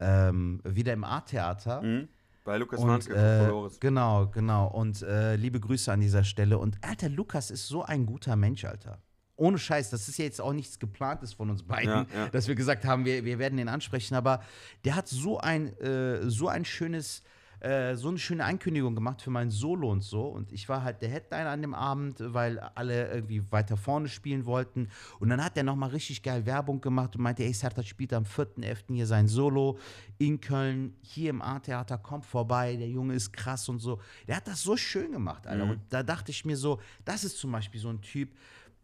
ähm, 0.00 0.60
wieder 0.64 0.92
im 0.92 1.04
A-Theater. 1.04 1.82
Mhm. 1.82 2.08
Bei 2.44 2.56
Lukas 2.56 2.80
Und, 2.80 2.86
Manske 2.86 3.14
äh, 3.14 3.46
Dolores. 3.46 3.78
genau, 3.80 4.26
genau. 4.28 4.68
Und 4.68 5.02
äh, 5.02 5.36
liebe 5.36 5.60
Grüße 5.60 5.92
an 5.92 6.00
dieser 6.00 6.24
Stelle. 6.24 6.58
Und 6.58 6.78
Alter, 6.82 7.08
Lukas 7.10 7.50
ist 7.50 7.66
so 7.68 7.82
ein 7.82 8.06
guter 8.06 8.36
Mensch, 8.36 8.64
Alter. 8.64 9.02
Ohne 9.38 9.56
Scheiß, 9.56 9.90
das 9.90 10.08
ist 10.08 10.18
ja 10.18 10.24
jetzt 10.24 10.40
auch 10.40 10.52
nichts 10.52 10.78
geplantes 10.78 11.32
von 11.32 11.48
uns 11.48 11.62
beiden, 11.62 11.88
Ja, 11.88 12.06
ja. 12.14 12.28
dass 12.28 12.48
wir 12.48 12.56
gesagt 12.56 12.84
haben, 12.84 13.04
wir, 13.04 13.24
wir 13.24 13.38
werden 13.38 13.58
ihn 13.58 13.68
ansprechen, 13.68 14.14
aber 14.16 14.42
der 14.84 14.96
hat 14.96 15.06
so 15.08 15.38
ein, 15.38 15.72
äh, 15.78 16.28
so 16.28 16.48
ein 16.48 16.64
schönes, 16.64 17.22
äh, 17.60 17.94
so 17.94 18.08
eine 18.08 18.18
schöne 18.18 18.44
Ankündigung 18.44 18.94
gemacht 18.96 19.22
für 19.22 19.30
mein 19.30 19.50
Solo 19.50 19.90
und 19.90 20.02
so. 20.02 20.22
Und 20.26 20.52
ich 20.52 20.68
war 20.68 20.82
halt 20.82 21.02
der 21.02 21.08
Headliner 21.08 21.50
an 21.50 21.60
dem 21.62 21.74
Abend, 21.74 22.16
weil 22.20 22.58
alle 22.58 23.12
irgendwie 23.12 23.42
weiter 23.50 23.76
vorne 23.76 24.08
spielen 24.08 24.44
wollten. 24.44 24.88
Und 25.18 25.28
dann 25.28 25.42
hat 25.42 25.56
er 25.56 25.62
nochmal 25.62 25.90
richtig 25.90 26.22
geil 26.22 26.44
Werbung 26.46 26.80
gemacht 26.80 27.14
und 27.16 27.22
meinte, 27.22 27.42
ey, 27.44 27.52
Sertat 27.52 27.86
spielt 27.86 28.12
am 28.12 28.24
4.11. 28.24 28.94
hier 28.94 29.06
sein 29.06 29.26
Solo 29.28 29.78
in 30.18 30.40
Köln, 30.40 30.94
hier 31.02 31.30
im 31.30 31.42
A-Theater, 31.42 31.98
kommt 31.98 32.26
vorbei, 32.26 32.76
der 32.76 32.88
Junge 32.88 33.14
ist 33.14 33.32
krass 33.32 33.68
und 33.68 33.78
so. 33.78 34.00
Der 34.26 34.36
hat 34.36 34.46
das 34.48 34.62
so 34.62 34.76
schön 34.76 35.12
gemacht, 35.12 35.46
Alter. 35.46 35.64
Mhm. 35.64 35.70
Und 35.72 35.80
da 35.90 36.02
dachte 36.02 36.30
ich 36.30 36.44
mir 36.44 36.56
so, 36.56 36.80
das 37.04 37.24
ist 37.24 37.38
zum 37.38 37.52
Beispiel 37.52 37.80
so 37.80 37.88
ein 37.88 38.00
Typ, 38.00 38.30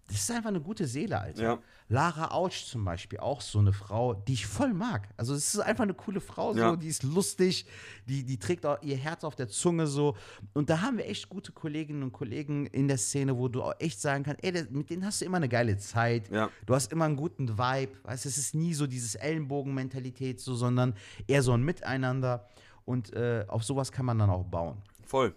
das 0.07 0.17
ist 0.17 0.31
einfach 0.31 0.51
eine 0.51 0.61
gute 0.61 0.87
Seele, 0.87 1.21
Alter. 1.21 1.43
Ja. 1.43 1.59
Lara 1.88 2.31
Autsch 2.33 2.64
zum 2.64 2.85
Beispiel, 2.85 3.19
auch 3.21 3.40
so 3.40 3.59
eine 3.59 3.73
Frau, 3.73 4.14
die 4.14 4.33
ich 4.35 4.47
voll 4.47 4.73
mag. 4.73 5.09
Also 5.17 5.35
es 5.35 5.55
ist 5.55 5.61
einfach 5.61 5.83
eine 5.85 5.95
coole 5.95 6.21
Frau, 6.21 6.53
so, 6.53 6.59
Ja. 6.59 6.77
die 6.77 6.88
ist 6.88 7.03
lustig, 7.03 7.67
die, 8.07 8.25
die 8.25 8.38
trägt 8.38 8.64
auch 8.64 8.81
ihr 8.83 8.97
Herz 8.97 9.23
auf 9.25 9.35
der 9.35 9.49
Zunge 9.49 9.87
so. 9.87 10.17
Und 10.55 10.71
da 10.71 10.81
haben 10.81 10.97
wir 10.99 11.07
echt 11.07 11.29
gute 11.29 11.53
Kolleginnen 11.53 12.03
und 12.03 12.12
Kollegen 12.12 12.67
in 12.67 12.88
der 12.88 12.97
Szene, 12.99 13.37
wo 13.38 13.49
du 13.49 13.62
auch 13.62 13.75
echt 13.79 14.01
sagen 14.01 14.25
kannst, 14.25 14.43
ey, 14.45 14.64
mit 14.71 14.88
denen 14.90 15.05
hast 15.05 15.21
du 15.21 15.25
immer 15.27 15.37
eine 15.38 15.49
geile 15.49 15.77
Zeit. 15.77 16.31
Ja. 16.31 16.51
Du 16.67 16.75
hast 16.75 16.90
immer 16.93 17.05
einen 17.05 17.17
guten 17.17 17.59
Vibe. 17.59 17.93
Weißt, 18.03 18.25
es 18.27 18.38
ist 18.38 18.55
nie 18.55 18.73
so 18.75 18.87
dieses 18.87 19.14
Ellenbogen-Mentalität, 19.17 20.40
so, 20.40 20.55
sondern 20.55 20.95
eher 21.27 21.43
so 21.43 21.53
ein 21.53 21.62
Miteinander. 21.62 22.47
Und 22.85 23.12
äh, 23.14 23.45
auf 23.49 23.64
sowas 23.64 23.93
kann 23.93 24.05
man 24.07 24.19
dann 24.19 24.31
auch 24.31 24.45
bauen. 24.45 24.83
Voll. 25.07 25.35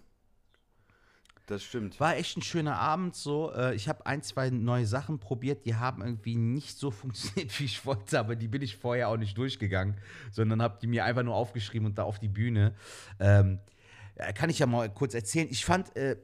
Das 1.48 1.64
stimmt. 1.64 1.98
War 1.98 2.16
echt 2.16 2.36
ein 2.36 2.42
schöner 2.42 2.78
Abend 2.78 3.16
so. 3.16 3.50
Äh, 3.54 3.74
ich 3.74 3.88
habe 3.88 4.04
ein, 4.04 4.22
zwei 4.22 4.50
neue 4.50 4.86
Sachen 4.86 5.18
probiert, 5.18 5.64
die 5.64 5.76
haben 5.76 6.02
irgendwie 6.02 6.36
nicht 6.36 6.78
so 6.78 6.90
funktioniert, 6.92 7.58
wie 7.58 7.64
ich 7.64 7.86
wollte, 7.86 8.20
aber 8.20 8.36
die 8.36 8.48
bin 8.48 8.60
ich 8.60 8.76
vorher 8.76 9.08
auch 9.08 9.16
nicht 9.16 9.36
durchgegangen, 9.38 9.96
sondern 10.30 10.60
habe 10.60 10.78
die 10.80 10.86
mir 10.86 11.06
einfach 11.06 11.22
nur 11.22 11.34
aufgeschrieben 11.34 11.86
und 11.86 11.96
da 11.96 12.02
auf 12.02 12.18
die 12.18 12.28
Bühne. 12.28 12.74
Ähm, 13.18 13.60
kann 14.34 14.50
ich 14.50 14.58
ja 14.58 14.66
mal 14.66 14.92
kurz 14.92 15.14
erzählen. 15.14 15.48
Ich 15.50 15.64
fand 15.64 15.96
äh, 15.96 16.16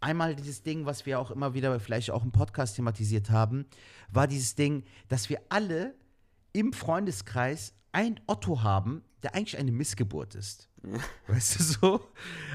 einmal 0.00 0.36
dieses 0.36 0.62
Ding, 0.62 0.84
was 0.84 1.06
wir 1.06 1.18
auch 1.20 1.30
immer 1.30 1.54
wieder 1.54 1.80
vielleicht 1.80 2.10
auch 2.10 2.22
im 2.22 2.32
Podcast 2.32 2.76
thematisiert 2.76 3.30
haben, 3.30 3.64
war 4.10 4.26
dieses 4.26 4.56
Ding, 4.56 4.84
dass 5.08 5.30
wir 5.30 5.40
alle 5.48 5.94
im 6.52 6.74
Freundeskreis 6.74 7.72
ein 7.92 8.20
Otto 8.26 8.62
haben, 8.62 9.02
der 9.22 9.34
eigentlich 9.34 9.56
eine 9.56 9.72
Missgeburt 9.72 10.34
ist. 10.34 10.68
Weißt 11.28 11.58
du 11.58 11.62
so? 11.62 12.00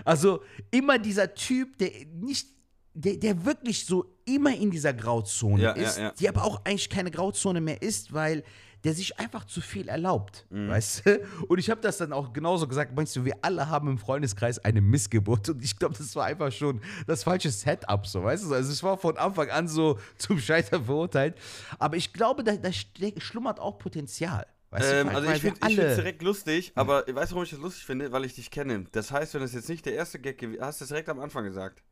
Also 0.05 0.41
immer 0.71 0.97
dieser 0.99 1.33
Typ, 1.33 1.77
der 1.77 1.91
nicht, 2.13 2.47
der, 2.93 3.17
der 3.17 3.45
wirklich 3.45 3.85
so 3.85 4.05
immer 4.25 4.55
in 4.55 4.71
dieser 4.71 4.93
Grauzone 4.93 5.61
Ja, 5.63 5.71
ist, 5.71 5.97
ja. 5.97 6.11
die 6.11 6.27
aber 6.29 6.43
auch 6.43 6.63
eigentlich 6.65 6.89
keine 6.89 7.11
Grauzone 7.11 7.61
mehr 7.61 7.81
ist, 7.81 8.13
weil 8.13 8.43
der 8.83 8.95
sich 8.95 9.19
einfach 9.19 9.45
zu 9.45 9.61
viel 9.61 9.87
erlaubt, 9.89 10.47
Mhm. 10.49 10.69
weißt 10.69 11.05
du? 11.05 11.19
Und 11.47 11.59
ich 11.59 11.69
habe 11.69 11.81
das 11.81 11.97
dann 11.99 12.11
auch 12.11 12.33
genauso 12.33 12.67
gesagt, 12.67 12.95
meinst 12.95 13.15
du, 13.15 13.23
wir 13.23 13.35
alle 13.43 13.69
haben 13.69 13.87
im 13.87 13.99
Freundeskreis 13.99 14.57
eine 14.57 14.81
Missgeburt 14.81 15.49
und 15.49 15.63
ich 15.63 15.77
glaube, 15.77 15.93
das 15.95 16.15
war 16.15 16.25
einfach 16.25 16.51
schon 16.51 16.81
das 17.05 17.23
falsche 17.23 17.51
Setup, 17.51 18.07
so, 18.07 18.23
weißt 18.23 18.45
du? 18.45 18.53
Also 18.55 18.71
es 18.71 18.81
war 18.81 18.97
von 18.97 19.17
Anfang 19.17 19.49
an 19.51 19.67
so 19.67 19.99
zum 20.17 20.39
Scheitern 20.39 20.83
verurteilt, 20.85 21.35
aber 21.77 21.95
ich 21.95 22.11
glaube, 22.11 22.43
da, 22.43 22.55
da 22.55 22.71
schlummert 22.73 23.59
auch 23.59 23.77
Potenzial. 23.77 24.47
Weißt 24.71 24.89
du, 24.89 24.95
Ähm, 24.95 25.09
also 25.09 25.29
ich 25.29 25.41
finde 25.41 25.59
es 25.61 25.95
direkt 25.97 26.21
lustig, 26.21 26.71
aber 26.75 27.05
weißt 27.07 27.31
du, 27.31 27.35
warum 27.35 27.43
ich 27.43 27.51
das 27.51 27.59
lustig 27.59 27.85
finde? 27.85 28.11
Weil 28.11 28.25
ich 28.25 28.35
dich 28.35 28.49
kenne. 28.49 28.85
Das 28.91 29.11
heißt, 29.11 29.33
wenn 29.33 29.41
das 29.41 29.53
jetzt 29.53 29.69
nicht 29.69 29.85
der 29.85 29.93
erste 29.93 30.19
Gag 30.19 30.37
gewesen 30.37 30.61
hast 30.61 30.79
du 30.79 30.85
es 30.85 30.89
direkt 30.89 31.09
am 31.09 31.19
Anfang 31.19 31.43
gesagt. 31.43 31.83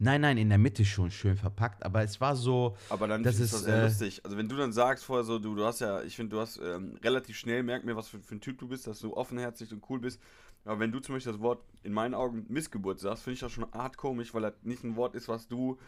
Nein, 0.00 0.20
nein, 0.20 0.38
in 0.38 0.48
der 0.48 0.58
Mitte 0.58 0.84
schon 0.84 1.10
schön 1.10 1.36
verpackt, 1.36 1.84
aber 1.84 2.02
es 2.02 2.20
war 2.20 2.36
so. 2.36 2.76
Aber 2.88 3.08
dann 3.08 3.22
Das 3.22 3.40
ist 3.40 3.52
das 3.52 3.64
sehr 3.64 3.78
äh, 3.78 3.84
lustig. 3.84 4.24
Also 4.24 4.36
wenn 4.36 4.48
du 4.48 4.56
dann 4.56 4.72
sagst 4.72 5.04
vorher 5.04 5.24
so, 5.24 5.38
du, 5.38 5.54
du 5.54 5.64
hast 5.64 5.80
ja, 5.80 6.02
ich 6.02 6.14
finde, 6.14 6.36
du 6.36 6.40
hast 6.40 6.58
ähm, 6.58 6.96
relativ 7.02 7.36
schnell, 7.36 7.62
merk 7.62 7.84
mir, 7.84 7.96
was 7.96 8.08
für, 8.08 8.20
für 8.20 8.36
ein 8.36 8.40
Typ 8.40 8.58
du 8.58 8.68
bist, 8.68 8.86
dass 8.86 9.00
du 9.00 9.14
offenherzig 9.16 9.72
und 9.72 9.82
cool 9.90 9.98
bist. 9.98 10.20
Aber 10.64 10.80
wenn 10.80 10.92
du 10.92 11.00
zum 11.00 11.14
Beispiel 11.14 11.32
das 11.32 11.42
Wort 11.42 11.64
in 11.82 11.92
meinen 11.92 12.14
Augen 12.14 12.46
Missgeburt 12.48 13.00
sagst, 13.00 13.24
finde 13.24 13.34
ich 13.34 13.40
das 13.40 13.52
schon 13.52 13.72
art 13.72 13.96
komisch, 13.96 14.32
weil 14.34 14.42
das 14.42 14.54
nicht 14.62 14.84
ein 14.84 14.96
Wort 14.96 15.14
ist, 15.14 15.28
was 15.28 15.48
du 15.48 15.78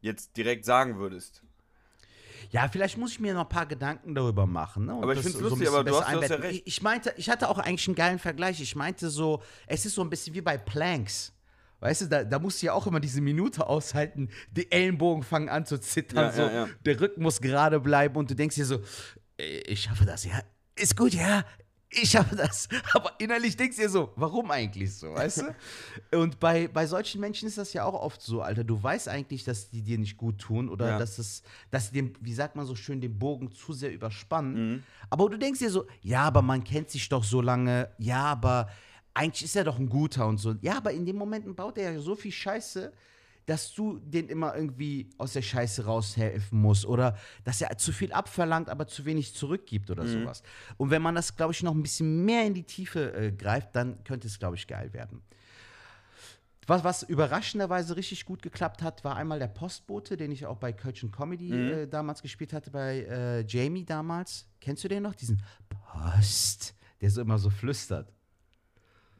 jetzt 0.00 0.36
direkt 0.36 0.64
sagen 0.64 0.98
würdest. 0.98 1.42
Ja, 2.50 2.68
vielleicht 2.68 2.96
muss 2.98 3.12
ich 3.12 3.20
mir 3.20 3.34
noch 3.34 3.42
ein 3.42 3.48
paar 3.48 3.66
Gedanken 3.66 4.14
darüber 4.14 4.46
machen. 4.46 4.86
Ne? 4.86 4.94
und 4.94 5.02
Aber 5.02 5.14
ich 5.14 5.22
so 5.22 5.28
ein 5.38 5.42
lustig, 5.42 5.58
bisschen 5.60 5.74
aber 5.74 5.84
du 5.84 5.96
hast- 5.96 6.12
du 6.14 6.20
hast 6.22 6.30
ja 6.30 6.36
recht. 6.36 6.54
Ich, 6.60 6.66
ich 6.66 6.82
meinte, 6.82 7.12
ich 7.16 7.28
hatte 7.30 7.48
auch 7.48 7.58
eigentlich 7.58 7.86
einen 7.88 7.94
geilen 7.94 8.18
Vergleich. 8.18 8.60
Ich 8.60 8.74
meinte 8.76 9.10
so, 9.10 9.42
es 9.66 9.84
ist 9.86 9.94
so 9.94 10.02
ein 10.02 10.10
bisschen 10.10 10.34
wie 10.34 10.40
bei 10.40 10.56
Planks. 10.58 11.32
Weißt 11.80 12.02
du, 12.02 12.06
da, 12.06 12.24
da 12.24 12.38
musst 12.38 12.62
du 12.62 12.66
ja 12.66 12.72
auch 12.72 12.86
immer 12.86 13.00
diese 13.00 13.20
Minute 13.20 13.66
aushalten, 13.66 14.30
die 14.52 14.70
Ellenbogen 14.72 15.22
fangen 15.22 15.48
an 15.50 15.66
zu 15.66 15.78
zittern, 15.78 16.26
Ja, 16.26 16.32
so, 16.32 16.42
ja, 16.42 16.52
ja. 16.52 16.68
der 16.86 16.98
Rücken 17.00 17.22
muss 17.22 17.40
gerade 17.42 17.78
bleiben 17.78 18.16
und 18.16 18.30
du 18.30 18.34
denkst 18.34 18.54
dir 18.56 18.64
so, 18.64 18.80
äh, 19.38 19.58
ich 19.66 19.82
schaffe 19.82 20.06
das, 20.06 20.24
ja, 20.24 20.40
ist 20.76 20.96
gut, 20.96 21.12
ja, 21.12 21.44
ich 22.02 22.10
schaffe 22.10 22.36
das. 22.36 22.68
Aber 22.92 23.12
innerlich 23.18 23.56
denkst 23.56 23.76
du 23.76 23.82
dir 23.82 23.88
so, 23.88 24.12
warum 24.16 24.50
eigentlich 24.50 24.94
so, 24.94 25.12
weißt 25.14 25.42
du? 25.42 25.54
Und 26.20 26.38
bei, 26.40 26.68
bei 26.68 26.86
solchen 26.86 27.20
Menschen 27.20 27.48
ist 27.48 27.58
das 27.58 27.72
ja 27.72 27.84
auch 27.84 27.94
oft 27.94 28.20
so, 28.22 28.42
Alter. 28.42 28.64
Du 28.64 28.82
weißt 28.82 29.08
eigentlich, 29.08 29.44
dass 29.44 29.70
die 29.70 29.82
dir 29.82 29.98
nicht 29.98 30.16
gut 30.16 30.38
tun 30.38 30.68
oder 30.68 30.90
Ja. 30.90 30.98
dass, 30.98 31.18
es, 31.18 31.42
dass 31.70 31.88
sie 31.88 31.92
den, 31.94 32.14
wie 32.20 32.34
sagt 32.34 32.56
man 32.56 32.66
so 32.66 32.74
schön, 32.74 33.00
den 33.00 33.18
Bogen 33.18 33.52
zu 33.52 33.72
sehr 33.72 33.92
überspannen. 33.92 34.72
Mhm. 34.74 34.82
Aber 35.10 35.28
du 35.30 35.38
denkst 35.38 35.60
dir 35.60 35.70
so, 35.70 35.86
ja, 36.02 36.22
aber 36.22 36.42
man 36.42 36.64
kennt 36.64 36.90
sich 36.90 37.08
doch 37.08 37.24
so 37.24 37.40
lange, 37.40 37.88
ja, 37.98 38.24
aber 38.24 38.68
eigentlich 39.14 39.44
ist 39.44 39.54
er 39.56 39.64
doch 39.64 39.78
ein 39.78 39.88
guter 39.88 40.26
und 40.26 40.38
so. 40.38 40.54
Ja, 40.60 40.76
aber 40.76 40.92
in 40.92 41.06
den 41.06 41.16
Momenten 41.16 41.54
baut 41.54 41.78
er 41.78 41.92
ja 41.92 42.00
so 42.00 42.14
viel 42.16 42.32
Scheiße, 42.32 42.92
dass 43.46 43.72
du 43.74 43.98
den 43.98 44.28
immer 44.28 44.54
irgendwie 44.54 45.10
aus 45.18 45.34
der 45.34 45.42
Scheiße 45.42 45.84
raushelfen 45.84 46.60
musst 46.60 46.86
oder 46.86 47.16
dass 47.44 47.60
er 47.60 47.76
zu 47.76 47.92
viel 47.92 48.12
abverlangt, 48.12 48.68
aber 48.68 48.86
zu 48.86 49.04
wenig 49.04 49.34
zurückgibt 49.34 49.90
oder 49.90 50.06
sowas. 50.06 50.42
Und 50.76 50.90
wenn 50.90 51.02
man 51.02 51.14
das, 51.14 51.36
glaube 51.36 51.52
ich, 51.52 51.62
noch 51.62 51.74
ein 51.74 51.82
bisschen 51.82 52.24
mehr 52.24 52.46
in 52.46 52.54
die 52.54 52.62
Tiefe 52.64 53.12
äh, 53.12 53.32
greift, 53.32 53.76
dann 53.76 54.02
könnte 54.04 54.26
es, 54.26 54.38
glaube 54.38 54.56
ich, 54.56 54.66
geil 54.66 54.92
werden. 54.92 55.22
Was, 56.66 56.82
was 56.82 57.02
überraschenderweise 57.02 57.96
richtig 57.96 58.24
gut 58.24 58.40
geklappt 58.40 58.82
hat, 58.82 59.04
war 59.04 59.16
einmal 59.16 59.38
der 59.38 59.48
Postbote, 59.48 60.16
den 60.16 60.32
ich 60.32 60.46
auch 60.46 60.56
bei 60.56 60.72
Kölschen 60.72 61.10
Comedy 61.10 61.52
äh, 61.52 61.86
damals 61.86 62.22
gespielt 62.22 62.52
hatte, 62.54 62.70
bei 62.70 63.00
äh, 63.00 63.44
Jamie 63.46 63.84
damals. 63.84 64.46
Kennst 64.60 64.82
du 64.84 64.88
den 64.88 65.02
noch? 65.02 65.14
Diesen 65.14 65.42
Post, 65.68 66.74
der 67.00 67.10
so 67.10 67.20
immer 67.20 67.38
so 67.38 67.50
flüstert. 67.50 68.10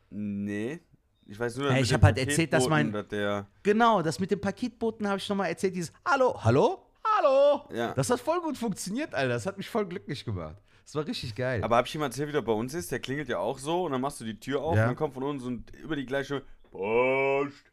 Nee. 0.09 0.81
Ich 1.27 1.39
weiß 1.39 1.57
nur, 1.57 1.71
Ja, 1.71 1.79
ich 1.79 1.89
dem 1.89 1.95
hab 1.95 2.03
halt 2.03 2.19
erzählt, 2.19 2.53
dass 2.53 2.69
mein- 2.69 2.93
dass 2.93 3.45
Genau, 3.63 4.03
das 4.03 4.19
mit 4.21 4.31
dem 4.31 4.41
Paketboten 4.41 5.09
habe 5.09 5.19
ich 5.19 5.29
nochmal 5.29 5.49
erzählt, 5.49 5.75
dieses 5.75 5.93
Hallo, 6.07 6.39
hallo, 6.45 6.83
hallo. 7.17 7.65
Ja. 7.73 7.95
Das 7.95 8.11
hat 8.11 8.21
voll 8.21 8.41
gut 8.43 8.59
funktioniert, 8.59 9.15
Alter. 9.15 9.33
Das 9.35 9.47
hat 9.47 9.57
mich 9.57 9.69
voll 9.69 9.87
glücklich 9.87 10.25
gemacht. 10.25 10.57
Das 10.85 10.95
war 10.97 11.07
richtig 11.07 11.35
geil. 11.35 11.65
Aber 11.65 11.77
hab 11.77 11.87
ich 11.87 11.95
jemand 11.95 12.13
erzählt, 12.13 12.29
wie 12.29 12.33
der 12.33 12.43
bei 12.43 12.53
uns 12.53 12.75
ist? 12.75 12.93
Der 12.93 12.99
klingelt 13.01 13.29
ja 13.29 13.39
auch 13.39 13.59
so 13.59 13.85
und 13.85 13.93
dann 13.93 14.03
machst 14.03 14.21
du 14.21 14.25
die 14.25 14.39
Tür 14.39 14.61
auf 14.63 14.77
Ja. 14.77 14.83
und 14.83 14.89
dann 14.89 14.97
kommt 14.97 15.15
von 15.15 15.23
uns 15.23 15.43
und 15.43 15.75
über 15.77 15.97
die 15.97 16.05
gleiche 16.05 16.43
Post. 16.71 17.65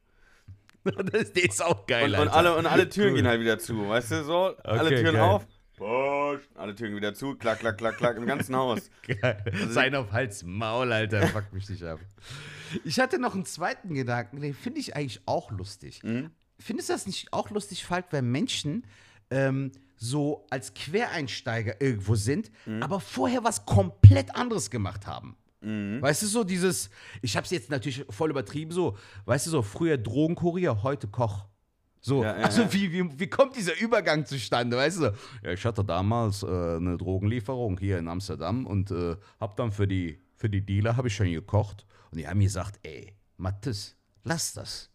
das, 1.12 1.30
ist 1.32 1.62
auch 1.64 1.86
geil, 1.86 2.14
Und, 2.16 2.22
und, 2.22 2.28
alle, 2.30 2.56
und 2.56 2.66
alle 2.66 2.88
Türen 2.88 3.10
Cool. 3.10 3.16
gehen 3.18 3.28
halt 3.28 3.42
wieder 3.42 3.60
zu, 3.60 3.88
weißt 3.90 4.12
du 4.12 4.24
so? 4.24 4.56
alle 4.64 4.86
Okay, 4.86 5.02
Türen 5.02 5.14
geil. 5.16 5.22
auf, 5.24 5.46
Post. 5.78 6.50
Alle 6.56 6.74
Türen 6.74 6.96
wieder 6.96 7.14
zu, 7.14 7.36
klack, 7.36 7.60
klack, 7.60 7.78
klack, 7.78 7.98
klack, 7.98 8.16
im 8.18 8.26
ganzen 8.26 8.56
Haus. 8.56 8.90
Geil. 9.22 9.44
Sein 9.70 9.94
auf 9.96 10.12
Hals, 10.12 10.44
Maul, 10.44 10.92
Alter, 10.94 11.28
fuck 11.28 11.52
mich 11.52 11.68
nicht 11.70 11.84
ab. 11.84 12.00
Ich 12.84 13.00
hatte 13.00 13.20
noch 13.20 13.34
einen 13.36 13.46
zweiten 13.46 13.94
Gedanken, 13.94 14.42
den 14.42 14.54
finde 14.54 14.80
ich 14.80 14.96
eigentlich 14.96 15.22
auch 15.26 15.52
lustig. 15.52 16.02
Findest 16.60 16.90
du 16.90 16.94
das 16.94 17.06
nicht 17.08 17.34
auch 17.34 17.50
lustig, 17.50 17.86
Falk, 17.86 18.06
wenn 18.12 18.30
Menschen 18.32 18.86
ähm, 19.30 19.72
so 19.98 20.46
als 20.50 20.74
Quereinsteiger 20.74 21.82
irgendwo 21.82 22.16
sind, 22.16 22.52
aber 22.82 23.00
vorher 23.00 23.44
was 23.44 23.66
komplett 23.66 24.36
anderes 24.36 24.70
gemacht 24.70 25.08
haben? 25.08 25.36
Weißt 26.02 26.24
du, 26.24 26.28
so 26.28 26.44
dieses, 26.44 26.90
ich 27.22 27.38
hab's 27.38 27.52
jetzt 27.52 27.70
natürlich 27.70 28.04
voll 28.10 28.32
übertrieben, 28.32 28.72
so, 28.72 28.98
weißt 29.26 29.46
du, 29.46 29.52
so, 29.52 29.62
früher 29.62 29.98
Drogenkurier, 29.98 30.82
heute 30.82 31.08
Koch. 31.08 31.46
So, 32.04 32.24
Ja, 32.24 32.36
ja, 32.36 32.46
also 32.46 32.64
ja. 32.64 32.74
Wie, 32.74 32.92
wie, 32.92 33.20
wie 33.20 33.28
kommt 33.28 33.56
dieser 33.56 33.80
Übergang 33.80 34.26
zustande, 34.26 34.76
weißt 34.76 35.02
du? 35.02 35.14
Ja, 35.44 35.52
ich 35.52 35.64
hatte 35.64 35.84
damals 35.84 36.42
äh, 36.42 36.48
eine 36.48 36.98
Drogenlieferung 36.98 37.78
hier 37.78 38.00
in 38.00 38.08
Amsterdam 38.08 38.66
und 38.66 38.90
äh, 38.90 39.16
hab 39.40 39.56
dann 39.56 39.72
für 39.72 39.88
die, 39.88 40.20
für 40.36 40.50
die 40.50 40.66
Dealer 40.66 40.98
habe 40.98 41.10
ich 41.10 41.16
schon 41.16 41.32
gekocht 41.32 41.86
und 42.12 42.18
die 42.18 42.28
haben 42.28 42.38
mir 42.38 42.46
gesagt, 42.46 42.80
ey, 42.84 43.16
Mathis, 43.38 43.96
lass 44.24 44.54
das. 44.54 44.90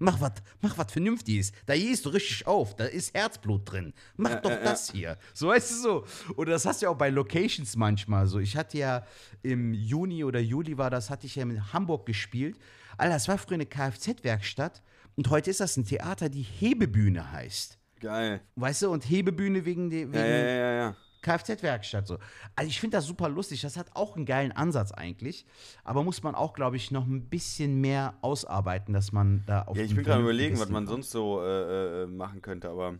Mach 0.00 0.20
was 0.20 0.32
mach 0.60 0.78
wat 0.78 0.92
Vernünftiges. 0.92 1.50
Da 1.66 1.74
gehst 1.74 2.06
du 2.06 2.10
richtig 2.10 2.46
auf. 2.46 2.76
Da 2.76 2.84
ist 2.84 3.14
Herzblut 3.14 3.70
drin. 3.70 3.92
Mach 4.16 4.40
doch 4.40 4.50
das 4.62 4.92
hier. 4.92 5.18
So, 5.34 5.48
weißt 5.48 5.70
du 5.72 5.74
so. 5.74 6.06
Oder 6.36 6.52
das 6.52 6.66
hast 6.66 6.80
du 6.80 6.86
ja 6.86 6.90
auch 6.90 6.96
bei 6.96 7.10
Locations 7.10 7.74
manchmal 7.74 8.28
so. 8.28 8.38
Ich 8.38 8.56
hatte 8.56 8.78
ja 8.78 9.04
im 9.42 9.74
Juni 9.74 10.22
oder 10.22 10.38
Juli 10.38 10.78
war 10.78 10.90
das, 10.90 11.10
hatte 11.10 11.26
ich 11.26 11.34
ja 11.34 11.42
in 11.42 11.72
Hamburg 11.72 12.06
gespielt. 12.06 12.58
Alter, 12.96 13.14
das 13.14 13.26
war 13.26 13.38
früher 13.38 13.54
eine 13.54 13.66
Kfz-Werkstatt. 13.66 14.82
Und 15.16 15.30
heute 15.30 15.50
ist 15.50 15.58
das 15.58 15.76
ein 15.76 15.84
Theater, 15.84 16.28
die 16.28 16.42
Hebebühne 16.42 17.32
heißt. 17.32 17.76
Geil. 17.98 18.40
Weißt 18.54 18.82
du, 18.82 18.90
und 18.90 19.02
Hebebühne 19.02 19.64
wegen, 19.64 19.90
de, 19.90 20.06
wegen 20.06 20.14
Ja, 20.14 20.26
ja, 20.26 20.46
ja, 20.46 20.72
ja. 20.72 20.96
Kfz-Werkstatt 21.22 22.06
so. 22.06 22.18
Also 22.56 22.68
ich 22.68 22.80
finde 22.80 22.96
das 22.96 23.06
super 23.06 23.28
lustig. 23.28 23.60
Das 23.62 23.76
hat 23.76 23.94
auch 23.94 24.16
einen 24.16 24.26
geilen 24.26 24.52
Ansatz 24.52 24.92
eigentlich. 24.92 25.46
Aber 25.84 26.04
muss 26.04 26.22
man 26.22 26.34
auch, 26.34 26.52
glaube 26.54 26.76
ich, 26.76 26.90
noch 26.90 27.06
ein 27.06 27.28
bisschen 27.28 27.80
mehr 27.80 28.14
ausarbeiten, 28.22 28.94
dass 28.94 29.12
man 29.12 29.42
da 29.46 29.62
auf 29.62 29.76
Ja, 29.76 29.82
ich 29.84 29.94
bin 29.94 30.04
gerade 30.04 30.22
überlegen, 30.22 30.58
was 30.58 30.68
man 30.68 30.84
kommt. 30.86 31.04
sonst 31.04 31.10
so 31.10 31.40
äh, 31.42 32.02
äh, 32.02 32.06
machen 32.06 32.40
könnte, 32.42 32.68
aber 32.70 32.98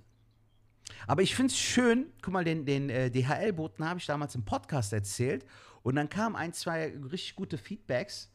Aber 1.06 1.22
ich 1.22 1.34
finde 1.34 1.52
es 1.52 1.58
schön, 1.58 2.06
guck 2.22 2.32
mal, 2.32 2.44
den, 2.44 2.64
den 2.64 2.90
äh, 2.90 3.10
DHL-Boten 3.10 3.84
habe 3.88 3.98
ich 3.98 4.06
damals 4.06 4.34
im 4.34 4.44
Podcast 4.44 4.92
erzählt. 4.92 5.44
Und 5.82 5.94
dann 5.96 6.08
kamen 6.08 6.34
ein, 6.36 6.52
zwei 6.52 6.92
richtig 7.10 7.36
gute 7.36 7.56
Feedbacks 7.56 8.30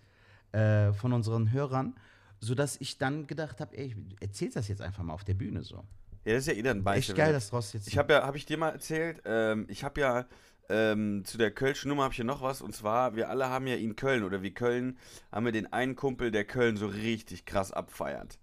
äh, 0.53 0.93
von 0.93 1.13
unseren 1.13 1.51
Hörern, 1.51 1.95
sodass 2.39 2.79
ich 2.79 2.97
dann 2.97 3.27
gedacht 3.27 3.59
habe, 3.59 3.77
ey, 3.77 3.87
ich 3.87 3.95
erzähl 4.21 4.49
das 4.49 4.67
jetzt 4.67 4.81
einfach 4.81 5.03
mal 5.03 5.13
auf 5.13 5.23
der 5.23 5.33
Bühne 5.33 5.61
so. 5.63 5.83
Ja, 6.25 6.33
das 6.33 6.47
ist 6.47 6.47
ja 6.47 6.53
eh 6.53 6.61
dann 6.61 6.83
Beispiel. 6.83 7.15
Echt 7.15 7.17
geil, 7.17 7.33
dass 7.33 7.49
draus 7.49 7.73
jetzt. 7.73 7.87
Ich 7.87 7.97
habe 7.97 8.13
ja, 8.13 8.23
habe 8.25 8.37
ich 8.37 8.45
dir 8.45 8.57
mal 8.57 8.69
erzählt, 8.69 9.21
ähm, 9.25 9.65
ich 9.69 9.83
habe 9.83 10.01
ja 10.01 10.25
ähm, 10.69 11.23
zu 11.25 11.37
der 11.37 11.51
Kölschen 11.51 11.89
Nummer 11.89 12.03
habe 12.03 12.13
ich 12.13 12.17
hier 12.17 12.25
noch 12.25 12.41
was 12.41 12.61
und 12.61 12.73
zwar, 12.73 13.15
wir 13.15 13.29
alle 13.29 13.49
haben 13.49 13.67
ja 13.67 13.75
in 13.75 13.95
Köln 13.95 14.23
oder 14.23 14.41
wie 14.41 14.53
Köln, 14.53 14.97
haben 15.31 15.45
wir 15.45 15.51
den 15.51 15.71
einen 15.73 15.95
Kumpel, 15.95 16.31
der 16.31 16.45
Köln 16.45 16.77
so 16.77 16.87
richtig 16.87 17.45
krass 17.45 17.71
abfeiert. 17.71 18.39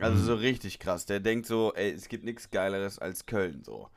Also 0.00 0.22
so 0.22 0.34
richtig 0.34 0.78
krass. 0.78 1.06
Der 1.06 1.18
denkt 1.18 1.46
so, 1.46 1.74
ey, 1.74 1.90
es 1.90 2.08
gibt 2.08 2.24
nichts 2.24 2.50
Geileres 2.50 3.00
als 3.00 3.26
Köln 3.26 3.64
so. 3.64 3.90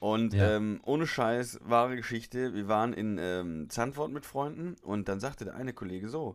Und 0.00 0.34
Ja. 0.34 0.56
ähm, 0.56 0.80
ohne 0.84 1.06
Scheiß, 1.06 1.60
wahre 1.62 1.96
Geschichte, 1.96 2.54
wir 2.54 2.68
waren 2.68 2.92
in 2.92 3.18
ähm, 3.18 3.70
Zandvoort 3.70 4.10
mit 4.10 4.26
Freunden 4.26 4.74
und 4.82 5.08
dann 5.08 5.20
sagte 5.20 5.44
der 5.44 5.54
eine 5.54 5.72
Kollege 5.72 6.08
so, 6.08 6.34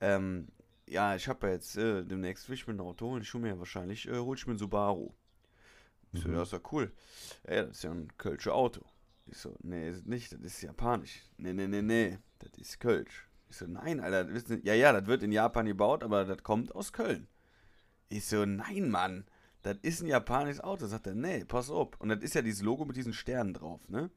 ähm, 0.00 0.48
ja, 0.88 1.14
ich 1.14 1.28
habe 1.28 1.46
ja 1.46 1.52
jetzt 1.52 1.76
äh, 1.76 2.02
demnächst 2.04 2.48
will 2.48 2.54
ich 2.54 2.66
mir 2.66 2.74
ein 2.74 2.80
Auto 2.80 3.12
und 3.12 3.22
ich 3.22 3.32
hole 3.34 3.42
mir 3.42 3.58
wahrscheinlich, 3.58 4.08
äh, 4.08 4.18
hol 4.18 4.36
ich 4.36 4.46
mir 4.46 4.52
einen 4.52 4.58
Subaru. 4.58 5.12
Ich 6.14 6.22
so, 6.22 6.28
ja, 6.30 6.42
ist 6.42 6.52
ja 6.52 6.60
cool. 6.72 6.92
Ey, 7.44 7.62
das 7.66 7.76
ist 7.78 7.82
ja 7.84 7.90
ein 7.90 8.08
Kölsche 8.18 8.52
Auto. 8.52 8.82
Ich 9.26 9.38
so, 9.38 9.54
nee, 9.62 9.90
ist 9.90 10.06
nicht, 10.06 10.32
das 10.32 10.40
ist 10.40 10.62
japanisch. 10.62 11.22
Nee, 11.38 11.52
nee, 11.52 11.66
nee, 11.66 11.82
nee, 11.82 12.18
das 12.38 12.52
ist 12.58 12.78
Kölsch. 12.80 13.28
Ich 13.48 13.56
so, 13.56 13.66
nein, 13.66 14.00
Alter, 14.00 14.32
wissen, 14.32 14.60
ja, 14.64 14.74
ja, 14.74 14.92
das 14.92 15.06
wird 15.06 15.22
in 15.22 15.32
Japan 15.32 15.66
gebaut, 15.66 16.02
aber 16.02 16.24
das 16.24 16.42
kommt 16.42 16.74
aus 16.74 16.92
Köln. 16.92 17.26
Ich 18.08 18.26
so, 18.26 18.44
nein, 18.44 18.90
Mann, 18.90 19.24
das 19.62 19.78
ist 19.82 20.02
ein 20.02 20.06
japanisches 20.08 20.60
Auto. 20.62 20.86
Sagt 20.86 21.06
er, 21.06 21.14
nee, 21.14 21.44
pass 21.44 21.70
auf. 21.70 21.88
Und 22.00 22.10
das 22.10 22.20
ist 22.22 22.34
ja 22.34 22.42
dieses 22.42 22.62
Logo 22.62 22.84
mit 22.84 22.96
diesen 22.96 23.12
Sternen 23.12 23.54
drauf, 23.54 23.80
ne? 23.88 24.10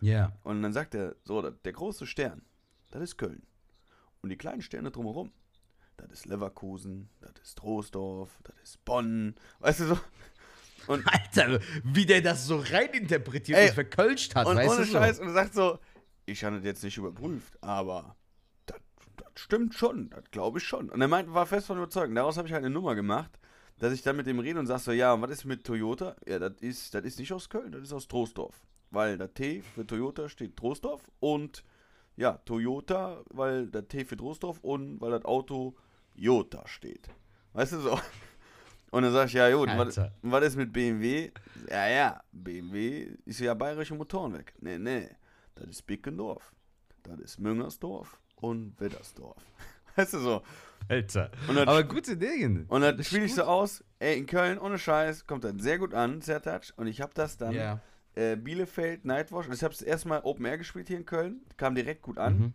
Ja. 0.00 0.32
Und 0.42 0.62
dann 0.62 0.72
sagt 0.72 0.94
er, 0.94 1.16
so, 1.24 1.40
das- 1.42 1.60
der 1.64 1.72
große 1.72 2.06
Stern, 2.06 2.42
das 2.90 3.02
ist 3.02 3.16
Köln. 3.16 3.42
Und 4.22 4.28
die 4.30 4.36
kleinen 4.36 4.62
Sterne 4.62 4.90
drumherum, 4.90 5.32
das 5.96 6.10
ist 6.12 6.26
Leverkusen, 6.26 7.08
das 7.20 7.32
ist 7.42 7.58
Troisdorf, 7.58 8.38
das 8.44 8.54
ist 8.62 8.84
Bonn. 8.84 9.34
Weißt 9.60 9.80
du 9.80 9.84
so? 9.86 9.98
Und, 10.86 11.06
Alter, 11.06 11.60
wie 11.84 12.06
der 12.06 12.20
das 12.22 12.46
so 12.46 12.58
reininterpretiert 12.58 13.58
Ey, 13.58 13.68
und 13.68 13.74
verkölscht 13.74 14.34
hat, 14.34 14.46
und 14.46 14.56
weißt 14.56 14.76
ohne 14.76 14.86
du? 14.86 14.92
Scheiß, 14.92 15.16
So? 15.16 15.22
und 15.22 15.28
er 15.28 15.34
sagt 15.34 15.54
so, 15.54 15.78
ich 16.26 16.44
habe 16.44 16.56
das 16.56 16.64
jetzt 16.64 16.84
nicht 16.84 16.96
überprüft, 16.96 17.62
aber 17.62 18.16
das, 18.66 18.78
das 19.16 19.28
stimmt 19.36 19.74
schon, 19.74 20.10
das 20.10 20.24
glaube 20.30 20.58
ich 20.58 20.64
schon. 20.64 20.90
Und 20.90 21.00
er 21.00 21.08
meinte, 21.08 21.32
war 21.34 21.46
fest 21.46 21.66
von 21.66 21.76
überzeugt. 21.76 22.16
Daraus 22.16 22.36
habe 22.36 22.48
ich 22.48 22.54
halt 22.54 22.64
eine 22.64 22.72
Nummer 22.72 22.94
gemacht, 22.94 23.38
dass 23.78 23.92
ich 23.92 24.02
dann 24.02 24.16
mit 24.16 24.26
dem 24.26 24.38
rede 24.38 24.58
und 24.58 24.66
sage 24.66 24.80
so, 24.80 24.92
ja, 24.92 25.12
und 25.12 25.22
was 25.22 25.30
ist 25.30 25.44
mit 25.44 25.64
Toyota? 25.64 26.16
Ja, 26.26 26.38
das 26.38 26.60
ist, 26.60 26.94
das 26.94 27.04
ist 27.04 27.18
nicht 27.18 27.32
aus 27.32 27.48
Köln, 27.48 27.72
das 27.72 27.82
ist 27.82 27.92
aus 27.92 28.08
Troisdorf. 28.08 28.54
Weil 28.90 29.16
der 29.18 29.32
T 29.32 29.62
für 29.62 29.86
Toyota 29.86 30.28
steht 30.28 30.56
Troisdorf 30.56 31.02
und 31.20 31.64
ja, 32.16 32.32
Toyota, 32.44 33.22
weil 33.30 33.68
der 33.68 33.88
T 33.88 34.04
für 34.04 34.16
Troisdorf 34.16 34.58
und 34.62 35.00
weil 35.00 35.12
das 35.12 35.24
Auto 35.24 35.76
Jota 36.14 36.66
steht. 36.66 37.08
Weißt 37.52 37.72
du 37.72 37.80
so? 37.80 38.00
Und 38.90 39.02
dann 39.04 39.12
sag 39.12 39.26
ich, 39.26 39.34
ja 39.34 39.54
gut, 39.54 39.68
was, 39.76 40.00
was 40.22 40.44
ist 40.44 40.56
mit 40.56 40.72
BMW? 40.72 41.30
Ja, 41.68 41.88
ja, 41.88 42.22
BMW 42.32 43.08
ist 43.24 43.38
ja 43.40 43.54
bayerische 43.54 43.94
Motoren 43.94 44.34
weg. 44.34 44.52
Nee, 44.60 44.78
nee, 44.78 45.08
das 45.54 45.68
ist 45.68 45.86
Bickendorf. 45.86 46.52
Das 47.04 47.18
ist 47.20 47.38
Müngersdorf 47.38 48.18
und 48.36 48.78
Widdersdorf. 48.80 49.40
Weißt 49.96 50.14
du 50.14 50.18
so? 50.18 50.42
Alter. 50.88 51.30
Dann- 51.46 51.68
Aber 51.68 51.84
gute 51.84 52.16
Dinge. 52.16 52.64
Und 52.68 52.80
dann 52.80 53.02
spiele 53.04 53.24
ich 53.24 53.34
so 53.34 53.44
aus, 53.44 53.84
ey, 54.00 54.18
in 54.18 54.26
Köln, 54.26 54.58
ohne 54.58 54.78
Scheiß, 54.78 55.26
kommt 55.26 55.44
das 55.44 55.54
sehr 55.58 55.78
gut 55.78 55.94
an, 55.94 56.20
Zertatsch. 56.20 56.72
Und 56.76 56.86
ich 56.88 57.00
habe 57.00 57.12
das 57.14 57.36
dann 57.36 57.52
Ja. 57.54 57.80
äh, 58.16 58.34
Bielefeld, 58.36 59.04
Nightwash. 59.04 59.46
Und 59.46 59.54
ich 59.54 59.62
habe 59.62 59.72
es 59.74 59.82
erstmal 59.82 60.20
Open 60.24 60.44
Air 60.46 60.58
gespielt 60.58 60.88
hier 60.88 60.96
in 60.96 61.06
Köln. 61.06 61.42
Kam 61.56 61.74
direkt 61.76 62.02
gut 62.02 62.18
an. 62.18 62.54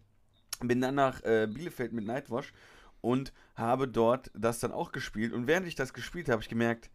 Mhm. 0.61 0.67
Bin 0.67 0.81
dann 0.81 0.95
nach 0.95 1.23
äh, 1.23 1.47
Bielefeld 1.49 1.93
mit 1.93 2.05
Nightwash 2.05 2.51
und 3.05 3.33
habe 3.53 3.87
dort 3.87 4.31
das 4.33 4.59
dann 4.59 4.71
auch 4.71 4.91
gespielt. 4.91 5.31
Und 5.31 5.45
während 5.45 5.67
ich 5.67 5.75
das 5.75 5.93
gespielt 5.93 6.25
habe, 6.25 6.33
habe 6.33 6.41
ich 6.41 6.49
gemerkt, 6.49 6.89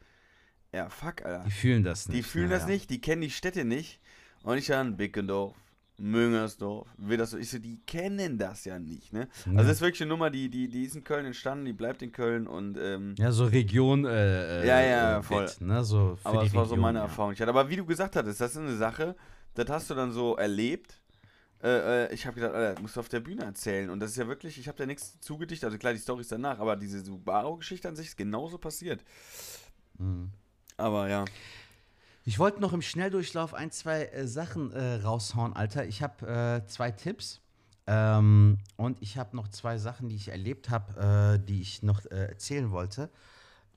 Ja, 0.72 0.88
fuck, 0.88 1.24
Alter. 1.24 1.44
Die 1.44 1.50
fühlen 1.52 1.84
das 1.84 2.08
nicht. 2.08 2.18
Die 2.18 2.22
fühlen 2.22 2.50
ja, 2.50 2.56
das 2.58 2.66
ja. 2.66 2.74
nicht, 2.74 2.90
die 2.90 3.00
kennen 3.00 3.22
die 3.22 3.30
Städte 3.30 3.64
nicht. 3.64 4.00
Und 4.42 4.58
ich 4.58 4.66
dann 4.66 4.96
Bickendorf, 4.96 5.54
Müngersdorf, 5.98 6.88
Widdersdorf. 6.96 7.42
Ich 7.42 7.50
so, 7.50 7.58
die 7.58 7.80
kennen 7.86 8.38
das 8.38 8.64
ja 8.64 8.78
nicht, 8.78 9.12
ne? 9.12 9.28
Ja. 9.46 9.52
Also 9.52 9.68
das 9.68 9.76
ist 9.76 9.80
wirklich 9.82 10.00
eine 10.02 10.08
Nummer, 10.08 10.30
die, 10.30 10.48
die, 10.48 10.68
die 10.68 10.84
ist 10.84 10.96
in 10.96 11.04
Köln 11.04 11.26
entstanden, 11.26 11.64
die 11.64 11.72
bleibt 11.72 12.02
in 12.02 12.10
Köln 12.10 12.46
und 12.46 12.76
ähm, 12.76 13.14
Ja, 13.18 13.30
so 13.30 13.44
Region. 13.44 14.04
Äh, 14.04 14.62
äh, 14.62 14.66
Ja, 14.66 14.80
ja, 14.80 15.18
äh, 15.18 15.22
voll. 15.22 15.46
Bit, 15.46 15.60
ne? 15.60 15.84
so 15.84 16.18
aber 16.24 16.42
das 16.42 16.54
war 16.54 16.64
so 16.64 16.70
Region, 16.74 16.80
meine. 16.80 16.98
Erfahrung. 17.00 17.32
Ich 17.32 17.40
hatte. 17.40 17.50
Aber 17.50 17.68
wie 17.68 17.76
du 17.76 17.84
gesagt 17.86 18.16
hattest, 18.16 18.40
das 18.40 18.52
ist 18.52 18.56
eine 18.58 18.76
Sache, 18.76 19.14
das 19.54 19.68
hast 19.68 19.90
du 19.90 19.94
dann 19.94 20.10
so 20.10 20.36
erlebt. 20.36 20.99
Äh, 21.62 22.04
äh, 22.06 22.14
ich 22.14 22.26
habe 22.26 22.36
gedacht, 22.36 22.54
Alter, 22.54 22.80
musst 22.80 22.96
du 22.96 23.00
auf 23.00 23.08
der 23.08 23.20
Bühne 23.20 23.44
erzählen. 23.44 23.90
Und 23.90 24.00
das 24.00 24.12
ist 24.12 24.16
ja 24.16 24.26
wirklich, 24.26 24.58
ich 24.58 24.68
habe 24.68 24.78
da 24.78 24.86
nichts 24.86 25.20
zugedichtet, 25.20 25.66
also 25.66 25.78
klar, 25.78 25.92
die 25.92 25.98
Story 25.98 26.22
ist 26.22 26.32
danach, 26.32 26.58
aber 26.58 26.76
diese 26.76 27.00
Subaru-Geschichte 27.04 27.88
an 27.88 27.96
sich 27.96 28.08
ist 28.08 28.16
genauso 28.16 28.58
passiert. 28.58 29.04
Mhm. 29.98 30.30
Aber 30.76 31.08
ja. 31.08 31.24
Ich 32.24 32.38
wollte 32.38 32.60
noch 32.60 32.72
im 32.72 32.82
Schnelldurchlauf 32.82 33.54
ein, 33.54 33.70
zwei 33.70 34.04
äh, 34.04 34.26
Sachen 34.26 34.72
äh, 34.72 34.96
raushauen, 34.96 35.54
Alter. 35.54 35.84
Ich 35.86 36.02
habe 36.02 36.62
äh, 36.64 36.66
zwei 36.66 36.90
Tipps. 36.90 37.40
Ähm, 37.86 38.58
und 38.76 39.02
ich 39.02 39.18
habe 39.18 39.36
noch 39.36 39.48
zwei 39.48 39.78
Sachen, 39.78 40.08
die 40.08 40.16
ich 40.16 40.28
erlebt 40.28 40.70
habe, 40.70 41.38
äh, 41.40 41.44
die 41.44 41.60
ich 41.60 41.82
noch 41.82 42.04
äh, 42.06 42.26
erzählen 42.26 42.70
wollte. 42.70 43.10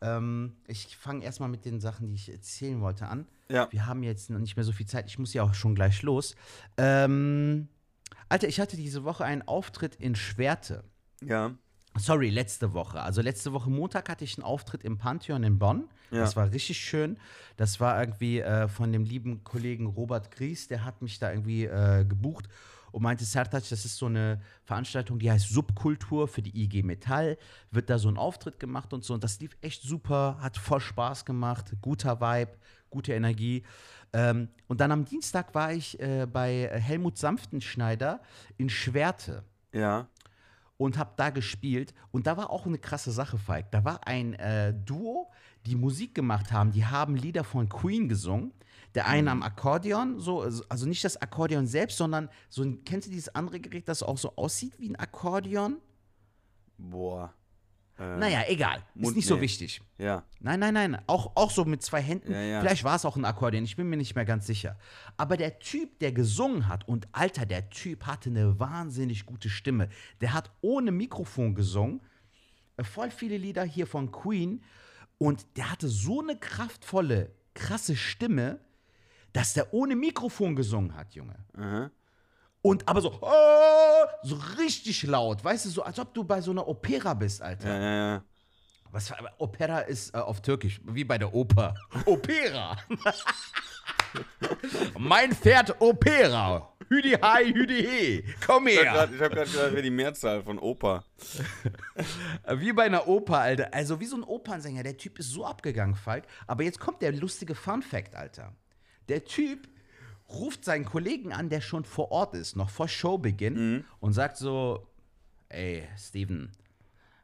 Ähm, 0.01 0.55
ich 0.67 0.97
fange 0.97 1.23
erstmal 1.23 1.49
mit 1.49 1.65
den 1.65 1.79
Sachen, 1.79 2.07
die 2.07 2.15
ich 2.15 2.31
erzählen 2.31 2.79
wollte, 2.81 3.07
an. 3.07 3.25
Ja. 3.49 3.67
Wir 3.71 3.85
haben 3.87 4.03
jetzt 4.03 4.29
noch 4.29 4.39
nicht 4.39 4.55
mehr 4.55 4.65
so 4.65 4.71
viel 4.71 4.85
Zeit. 4.85 5.07
Ich 5.07 5.17
muss 5.17 5.33
ja 5.33 5.43
auch 5.43 5.53
schon 5.53 5.73
gleich 5.73 6.01
los. 6.03 6.35
Ähm, 6.77 7.69
Alter, 8.29 8.47
ich 8.47 8.59
hatte 8.59 8.77
diese 8.77 9.03
Woche 9.03 9.25
einen 9.25 9.41
Auftritt 9.43 9.95
in 9.95 10.15
Schwerte. 10.15 10.83
Ja. 11.21 11.55
Sorry, 11.95 12.29
letzte 12.29 12.73
Woche. 12.73 13.01
Also 13.01 13.21
letzte 13.21 13.53
Woche 13.53 13.69
Montag 13.69 14.09
hatte 14.09 14.23
ich 14.23 14.37
einen 14.37 14.43
Auftritt 14.43 14.83
im 14.83 14.97
Pantheon 14.97 15.43
in 15.43 15.59
Bonn. 15.59 15.89
Ja. 16.09 16.19
Das 16.21 16.35
war 16.35 16.51
richtig 16.51 16.79
schön. 16.79 17.17
Das 17.57 17.79
war 17.79 17.99
irgendwie 17.99 18.39
äh, 18.39 18.67
von 18.67 18.91
dem 18.91 19.03
lieben 19.03 19.43
Kollegen 19.43 19.85
Robert 19.85 20.31
Gries, 20.31 20.67
der 20.67 20.85
hat 20.85 21.01
mich 21.01 21.19
da 21.19 21.31
irgendwie 21.31 21.65
äh, 21.65 22.03
gebucht 22.03 22.49
und 22.93 23.01
meinte, 23.01 23.25
Sertac, 23.25 23.67
das 23.67 23.85
ist 23.85 23.97
so 23.97 24.05
eine 24.05 24.39
Veranstaltung, 24.63 25.17
die 25.17 25.29
heißt 25.29 25.49
Subkultur 25.49 26.27
für 26.27 26.43
die 26.43 26.63
IG 26.63 26.83
Metall. 26.83 27.39
Wird 27.71 27.89
da 27.89 27.97
so 27.97 28.07
ein 28.07 28.17
Auftritt 28.17 28.59
gemacht 28.59 28.93
und 28.93 29.03
so. 29.03 29.15
Und 29.15 29.23
das 29.23 29.39
lief 29.39 29.57
echt 29.61 29.81
super, 29.81 30.37
hat 30.39 30.57
voll 30.57 30.79
Spaß 30.79 31.25
gemacht, 31.25 31.73
guter 31.81 32.21
Vibe, 32.21 32.51
gute 32.93 33.13
Energie. 33.13 33.63
Ähm, 34.13 34.47
und 34.67 34.79
dann 34.79 34.91
am 34.91 35.03
Dienstag 35.05 35.53
war 35.53 35.73
ich 35.73 35.99
äh, 35.99 36.25
bei 36.31 36.69
Helmut 36.71 37.17
Sanftenschneider 37.17 38.21
in 38.57 38.69
Schwerte 38.69 39.43
Ja. 39.73 40.07
und 40.77 40.97
habe 40.97 41.13
da 41.17 41.31
gespielt. 41.31 41.93
Und 42.11 42.27
da 42.27 42.37
war 42.37 42.49
auch 42.51 42.65
eine 42.65 42.77
krasse 42.77 43.11
Sache, 43.11 43.37
Falk. 43.37 43.71
Da 43.71 43.83
war 43.83 44.07
ein 44.07 44.33
äh, 44.35 44.73
Duo, 44.73 45.31
die 45.65 45.75
Musik 45.75 46.13
gemacht 46.15 46.51
haben. 46.51 46.71
Die 46.71 46.85
haben 46.85 47.15
Lieder 47.15 47.43
von 47.43 47.67
Queen 47.67 48.07
gesungen. 48.07 48.53
Der 48.95 49.07
eine 49.07 49.31
am 49.31 49.41
Akkordeon, 49.41 50.19
so, 50.19 50.41
also 50.69 50.85
nicht 50.85 51.03
das 51.03 51.19
Akkordeon 51.19 51.65
selbst, 51.65 51.97
sondern 51.97 52.29
so 52.49 52.61
ein, 52.61 52.83
kennst 52.85 53.07
du 53.07 53.11
dieses 53.11 53.33
andere 53.33 53.59
Gerät, 53.59 53.87
das 53.89 54.03
auch 54.03 54.19
so 54.19 54.35
aussieht 54.35 54.79
wie 54.79 54.89
ein 54.89 54.95
Akkordeon? 54.95 55.77
Boah. 56.77 57.33
Äh, 57.99 58.17
Naja, 58.17 58.43
egal. 58.47 58.77
Ist 58.95 59.01
Mund- 59.03 59.15
nicht 59.15 59.27
so 59.27 59.35
nee. 59.35 59.41
wichtig. 59.41 59.81
Ja. 59.97 60.23
Nein, 60.39 60.59
nein, 60.59 60.73
nein. 60.73 61.01
Auch, 61.07 61.35
auch 61.35 61.51
so 61.51 61.63
mit 61.65 61.83
zwei 61.83 62.01
Händen. 62.01 62.31
Ja, 62.31 62.41
ja. 62.41 62.59
Vielleicht 62.61 62.83
war 62.83 62.95
es 62.95 63.05
auch 63.05 63.15
ein 63.15 63.25
Akkordeon. 63.25 63.63
Ich 63.63 63.75
bin 63.75 63.87
mir 63.89 63.97
nicht 63.97 64.15
mehr 64.15 64.25
ganz 64.25 64.47
sicher. 64.47 64.77
Aber 65.17 65.37
der 65.37 65.59
Typ, 65.59 65.99
der 65.99 66.11
gesungen 66.11 66.67
hat, 66.67 66.87
und 66.87 67.07
Alter, 67.11 67.45
der 67.45 67.69
Typ 67.69 68.05
hatte 68.07 68.29
eine 68.29 68.59
wahnsinnig 68.59 69.25
gute 69.25 69.49
Stimme. 69.49 69.89
Der 70.21 70.33
hat 70.33 70.51
ohne 70.61 70.91
Mikrofon 70.91 71.53
gesungen. 71.55 72.01
Äh, 72.77 72.83
Voll 72.83 73.11
viele 73.11 73.37
Lieder 73.37 73.63
hier 73.63 73.85
von 73.87 74.11
Queen. 74.11 74.63
Und 75.19 75.45
der 75.57 75.71
hatte 75.71 75.87
so 75.87 76.21
eine 76.21 76.35
kraftvolle, 76.37 77.31
krasse 77.53 77.95
Stimme, 77.95 78.59
dass 79.31 79.53
der 79.53 79.73
ohne 79.73 79.95
Mikrofon 79.95 80.55
gesungen 80.55 80.95
hat, 80.95 81.13
Junge. 81.13 81.35
Aha. 81.55 81.91
Und 82.63 82.87
aber 82.87 83.01
so, 83.01 83.11
"Ah", 83.21 84.07
so 84.23 84.39
richtig 84.57 85.03
laut, 85.03 85.43
weißt 85.43 85.65
du, 85.65 85.69
so 85.69 85.83
als 85.83 85.99
ob 85.99 86.13
du 86.13 86.23
bei 86.23 86.39
so 86.41 86.49
einer 86.51 86.65
Opera 86.67 87.13
bist, 87.13 87.41
Alter. 87.41 87.67
Ja, 87.67 87.79
ja, 87.81 88.07
ja. 88.15 88.23
Was 88.89 89.07
für, 89.09 89.15
Opera 89.37 89.79
ist 89.79 90.15
äh, 90.15 90.19
auf 90.19 90.41
Türkisch, 90.41 90.79
wie 90.85 91.03
bei 91.03 91.17
der 91.17 91.33
Oper. 91.33 91.75
Opera. 92.05 92.77
mein 94.97 95.33
Pferd 95.33 95.75
Opera. 95.81 96.69
Hüdi 96.89 97.11
hi, 97.21 97.51
hüdi 97.53 97.83
he. 97.83 98.23
Komm 98.45 98.67
Ich 98.67 98.79
her. 98.79 98.91
habe 98.93 99.11
gerade 99.17 99.29
gedacht, 99.29 99.55
das 99.55 99.71
wäre 99.73 99.81
die 99.81 99.89
Mehrzahl 99.89 100.43
von. 100.43 100.57
Äh, 100.59 100.99
Wie 102.59 102.71
bei 102.73 102.83
einer 102.83 103.07
Oper, 103.07 103.39
Alter. 103.39 103.73
Also 103.73 103.99
wie 103.99 104.05
so 104.05 104.15
ein 104.15 104.23
Opernsänger. 104.23 104.83
Der 104.83 104.97
Typ 104.97 105.19
ist 105.19 105.31
so 105.31 105.45
abgegangen, 105.45 105.95
Falk. 105.95 106.25
Aber 106.47 106.63
jetzt 106.63 106.79
kommt 106.79 107.01
der 107.01 107.11
lustige 107.13 107.55
Fun 107.55 107.81
Fact, 107.81 108.15
Alter. 108.15 108.53
Der 109.09 109.23
Typ 109.25 109.67
ruft 110.33 110.65
seinen 110.65 110.85
Kollegen 110.85 111.31
an, 111.31 111.49
der 111.49 111.61
schon 111.61 111.85
vor 111.85 112.11
Ort 112.11 112.33
ist, 112.35 112.55
noch 112.55 112.69
vor 112.69 112.87
Showbeginn, 112.87 113.85
und 113.99 114.13
sagt 114.13 114.37
so: 114.37 114.87
Ey, 115.49 115.87
Steven, 115.97 116.51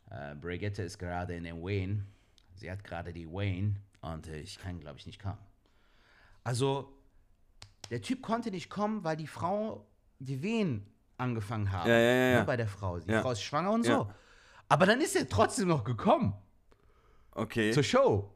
äh, 0.09 0.35
Brigitte 0.35 0.83
ist 0.83 0.97
gerade 0.99 1.35
in 1.35 1.43
den 1.43 1.61
Wayne. 1.61 2.05
Sie 2.55 2.69
hat 2.69 2.83
gerade 2.83 3.13
die 3.13 3.27
Wayne 3.27 3.75
und 4.01 4.27
äh, 4.27 4.39
ich 4.39 4.59
kann, 4.59 4.79
glaube 4.79 4.97
ich, 4.99 5.05
nicht 5.05 5.21
kommen. 5.21 5.37
Also, 6.43 6.93
der 7.89 8.01
Typ 8.01 8.21
konnte 8.21 8.51
nicht 8.51 8.69
kommen, 8.69 9.03
weil 9.03 9.17
die 9.17 9.27
Frau 9.27 9.85
die 10.19 10.41
Wehen 10.41 10.85
angefangen 11.17 11.71
haben. 11.71 11.89
Ja, 11.89 11.97
ja, 11.97 12.11
ja, 12.13 12.31
ja. 12.37 12.43
Bei 12.43 12.57
der 12.57 12.67
Frau. 12.67 12.99
Die 12.99 13.11
Ja. 13.11 13.21
Frau 13.21 13.31
ist 13.31 13.41
schwanger 13.41 13.71
und 13.71 13.83
so. 13.83 13.91
Ja. 13.91 14.15
Aber 14.67 14.85
dann 14.85 15.01
ist 15.01 15.15
er 15.15 15.27
trotzdem 15.27 15.67
noch 15.67 15.83
gekommen 15.83 16.33
Okay. 17.31 17.71
zur 17.71 17.83
Show. 17.83 18.29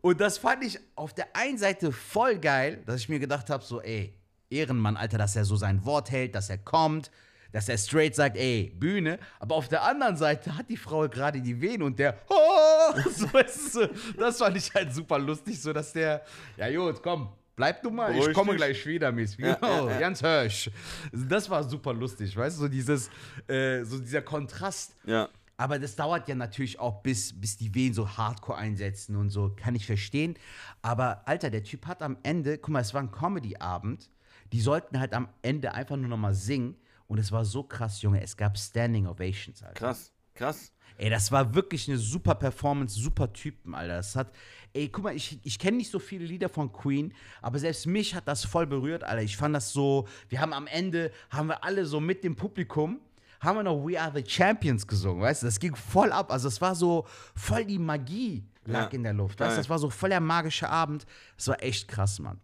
Und 0.00 0.20
das 0.20 0.38
fand 0.38 0.64
ich 0.64 0.78
auf 0.94 1.14
der 1.14 1.34
einen 1.36 1.58
Seite 1.58 1.92
voll 1.92 2.38
geil, 2.38 2.82
dass 2.86 3.00
ich 3.00 3.08
mir 3.08 3.18
gedacht 3.18 3.50
habe, 3.50 3.64
so, 3.64 3.80
ey, 3.80 4.14
Ehrenmann, 4.50 4.96
Alter, 4.96 5.18
dass 5.18 5.36
er 5.36 5.44
so 5.44 5.56
sein 5.56 5.84
Wort 5.84 6.10
hält, 6.10 6.34
dass 6.34 6.50
er 6.50 6.58
kommt, 6.58 7.10
dass 7.52 7.68
er 7.68 7.78
straight 7.78 8.14
sagt, 8.14 8.36
ey, 8.36 8.72
Bühne. 8.78 9.18
Aber 9.40 9.54
auf 9.54 9.68
der 9.68 9.82
anderen 9.82 10.16
Seite 10.16 10.56
hat 10.56 10.68
die 10.68 10.76
Frau 10.76 11.08
gerade 11.08 11.40
die 11.40 11.60
Venen 11.60 11.82
und 11.82 11.98
der, 11.98 12.18
oh, 12.28 13.00
so, 13.10 13.26
du, 13.26 13.88
das 14.18 14.38
fand 14.38 14.56
ich 14.56 14.72
halt 14.74 14.92
super 14.94 15.18
lustig, 15.18 15.60
so 15.60 15.72
dass 15.72 15.92
der, 15.92 16.22
ja 16.56 16.70
gut, 16.76 17.02
komm, 17.02 17.28
bleib 17.54 17.82
du 17.82 17.90
mal, 17.90 18.10
ich 18.12 18.18
Beruhig 18.18 18.34
komme 18.34 18.50
dich. 18.52 18.58
gleich 18.58 18.86
wieder, 18.86 19.10
Miss. 19.12 19.36
Ja, 19.36 19.54
Genau, 19.54 19.86
ja, 19.86 19.92
ja. 19.94 20.00
ganz 20.00 20.20
Hirsch. 20.20 20.70
Das 21.12 21.48
war 21.48 21.64
super 21.64 21.92
lustig, 21.94 22.36
weißt 22.36 22.56
du, 22.58 22.62
so 22.62 22.68
dieses, 22.68 23.08
äh, 23.48 23.82
so 23.84 23.98
dieser 23.98 24.22
Kontrast. 24.22 24.94
Ja. 25.04 25.28
Aber 25.56 25.78
das 25.78 25.96
dauert 25.96 26.28
ja 26.28 26.34
natürlich 26.34 26.78
auch, 26.78 27.02
bis, 27.02 27.38
bis 27.38 27.56
die 27.56 27.74
Wehen 27.74 27.94
so 27.94 28.16
hardcore 28.16 28.58
einsetzen 28.58 29.16
und 29.16 29.30
so. 29.30 29.54
Kann 29.56 29.74
ich 29.74 29.86
verstehen. 29.86 30.34
Aber, 30.82 31.26
Alter, 31.26 31.50
der 31.50 31.64
Typ 31.64 31.86
hat 31.86 32.02
am 32.02 32.18
Ende, 32.22 32.58
guck 32.58 32.70
mal, 32.70 32.80
es 32.80 32.92
war 32.92 33.02
ein 33.02 33.10
Comedy-Abend. 33.10 34.10
Die 34.52 34.60
sollten 34.60 35.00
halt 35.00 35.14
am 35.14 35.28
Ende 35.42 35.72
einfach 35.72 35.96
nur 35.96 36.08
noch 36.08 36.18
mal 36.18 36.34
singen. 36.34 36.76
Und 37.08 37.18
es 37.18 37.32
war 37.32 37.44
so 37.44 37.62
krass, 37.62 38.02
Junge. 38.02 38.22
Es 38.22 38.36
gab 38.36 38.58
Standing 38.58 39.06
Ovations, 39.06 39.62
Alter. 39.62 39.74
Krass. 39.74 40.12
Krass. 40.34 40.72
Ey, 40.98 41.10
das 41.10 41.30
war 41.30 41.54
wirklich 41.54 41.88
eine 41.88 41.98
super 41.98 42.34
Performance, 42.34 42.98
super 42.98 43.32
Typen, 43.32 43.74
Alter. 43.74 43.96
Das 43.96 44.16
hat, 44.16 44.32
ey, 44.72 44.88
guck 44.88 45.04
mal, 45.04 45.14
ich, 45.14 45.38
ich 45.42 45.58
kenne 45.58 45.76
nicht 45.76 45.90
so 45.90 45.98
viele 45.98 46.24
Lieder 46.24 46.48
von 46.48 46.72
Queen, 46.72 47.12
aber 47.42 47.58
selbst 47.58 47.86
mich 47.86 48.14
hat 48.14 48.28
das 48.28 48.44
voll 48.44 48.66
berührt, 48.66 49.04
Alter. 49.04 49.22
Ich 49.22 49.36
fand 49.36 49.54
das 49.54 49.72
so, 49.72 50.08
wir 50.28 50.40
haben 50.40 50.52
am 50.54 50.66
Ende, 50.66 51.10
haben 51.30 51.48
wir 51.48 51.64
alle 51.64 51.84
so 51.84 52.00
mit 52.00 52.24
dem 52.24 52.36
Publikum, 52.36 53.00
haben 53.40 53.56
wir 53.56 53.62
noch 53.62 53.86
We 53.86 54.00
Are 54.00 54.12
the 54.14 54.24
Champions 54.26 54.86
gesungen, 54.86 55.22
weißt 55.22 55.42
du? 55.42 55.46
Das 55.46 55.58
ging 55.60 55.74
voll 55.74 56.12
ab. 56.12 56.30
Also 56.30 56.48
es 56.48 56.60
war 56.60 56.74
so 56.74 57.06
voll 57.34 57.64
die 57.64 57.78
Magie 57.78 58.44
lag 58.64 58.90
Ja, 58.92 58.96
in 58.96 59.02
der 59.02 59.12
Luft, 59.12 59.40
weißt. 59.40 59.58
Das 59.58 59.68
war 59.68 59.78
so 59.78 59.90
voll 59.90 60.10
der 60.10 60.20
magische 60.20 60.68
Abend. 60.68 61.06
Das 61.36 61.48
war 61.48 61.62
echt 61.62 61.88
krass, 61.88 62.18
Mann. 62.18 62.40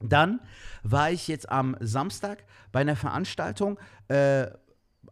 Dann 0.00 0.40
war 0.82 1.10
ich 1.10 1.28
jetzt 1.28 1.48
am 1.48 1.76
Samstag 1.80 2.44
bei 2.72 2.80
einer 2.80 2.96
Veranstaltung. 2.96 3.78
Äh, 4.08 4.46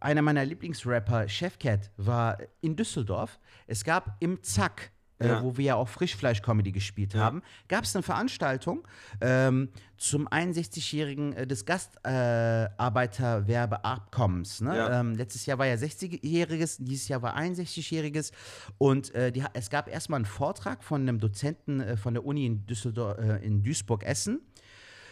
einer 0.01 0.21
meiner 0.21 0.43
Lieblingsrapper, 0.43 1.29
Chefcat, 1.29 1.91
war 1.97 2.37
in 2.61 2.75
Düsseldorf. 2.75 3.39
Es 3.67 3.83
gab 3.83 4.17
im 4.19 4.41
Zack, 4.43 4.91
äh, 5.19 5.27
Ja. 5.27 5.43
wo 5.43 5.57
wir 5.57 5.65
ja 5.65 5.75
auch 5.75 5.87
Frischfleisch-Comedy 5.87 6.71
gespielt 6.71 7.15
haben, 7.15 7.41
gab 7.67 7.83
es 7.83 7.95
eine 7.95 8.03
Veranstaltung 8.03 8.87
ähm, 9.21 9.69
zum 9.97 10.27
61-jährigen 10.27 11.33
äh, 11.33 11.47
des 11.47 11.65
Gastarbeiterwerbeabkommens. 11.65 14.61
Ne? 14.61 14.77
Ja. 14.77 14.99
Ähm, 14.99 15.15
letztes 15.15 15.45
Jahr 15.45 15.57
war 15.57 15.67
ja 15.67 15.75
60-jähriges, 15.75 16.77
dieses 16.79 17.07
Jahr 17.07 17.21
war 17.21 17.37
61-jähriges. 17.37 18.31
Und 18.77 19.13
äh, 19.15 19.31
die, 19.31 19.43
es 19.53 19.69
gab 19.69 19.87
erstmal 19.87 20.17
einen 20.17 20.25
Vortrag 20.25 20.83
von 20.83 21.01
einem 21.01 21.19
Dozenten 21.19 21.79
äh, 21.81 21.97
von 21.97 22.13
der 22.13 22.25
Uni 22.25 22.45
in, 22.45 22.65
Düsseldorf, 22.65 23.17
äh, 23.17 23.45
in 23.45 23.63
Duisburg-Essen 23.63 24.41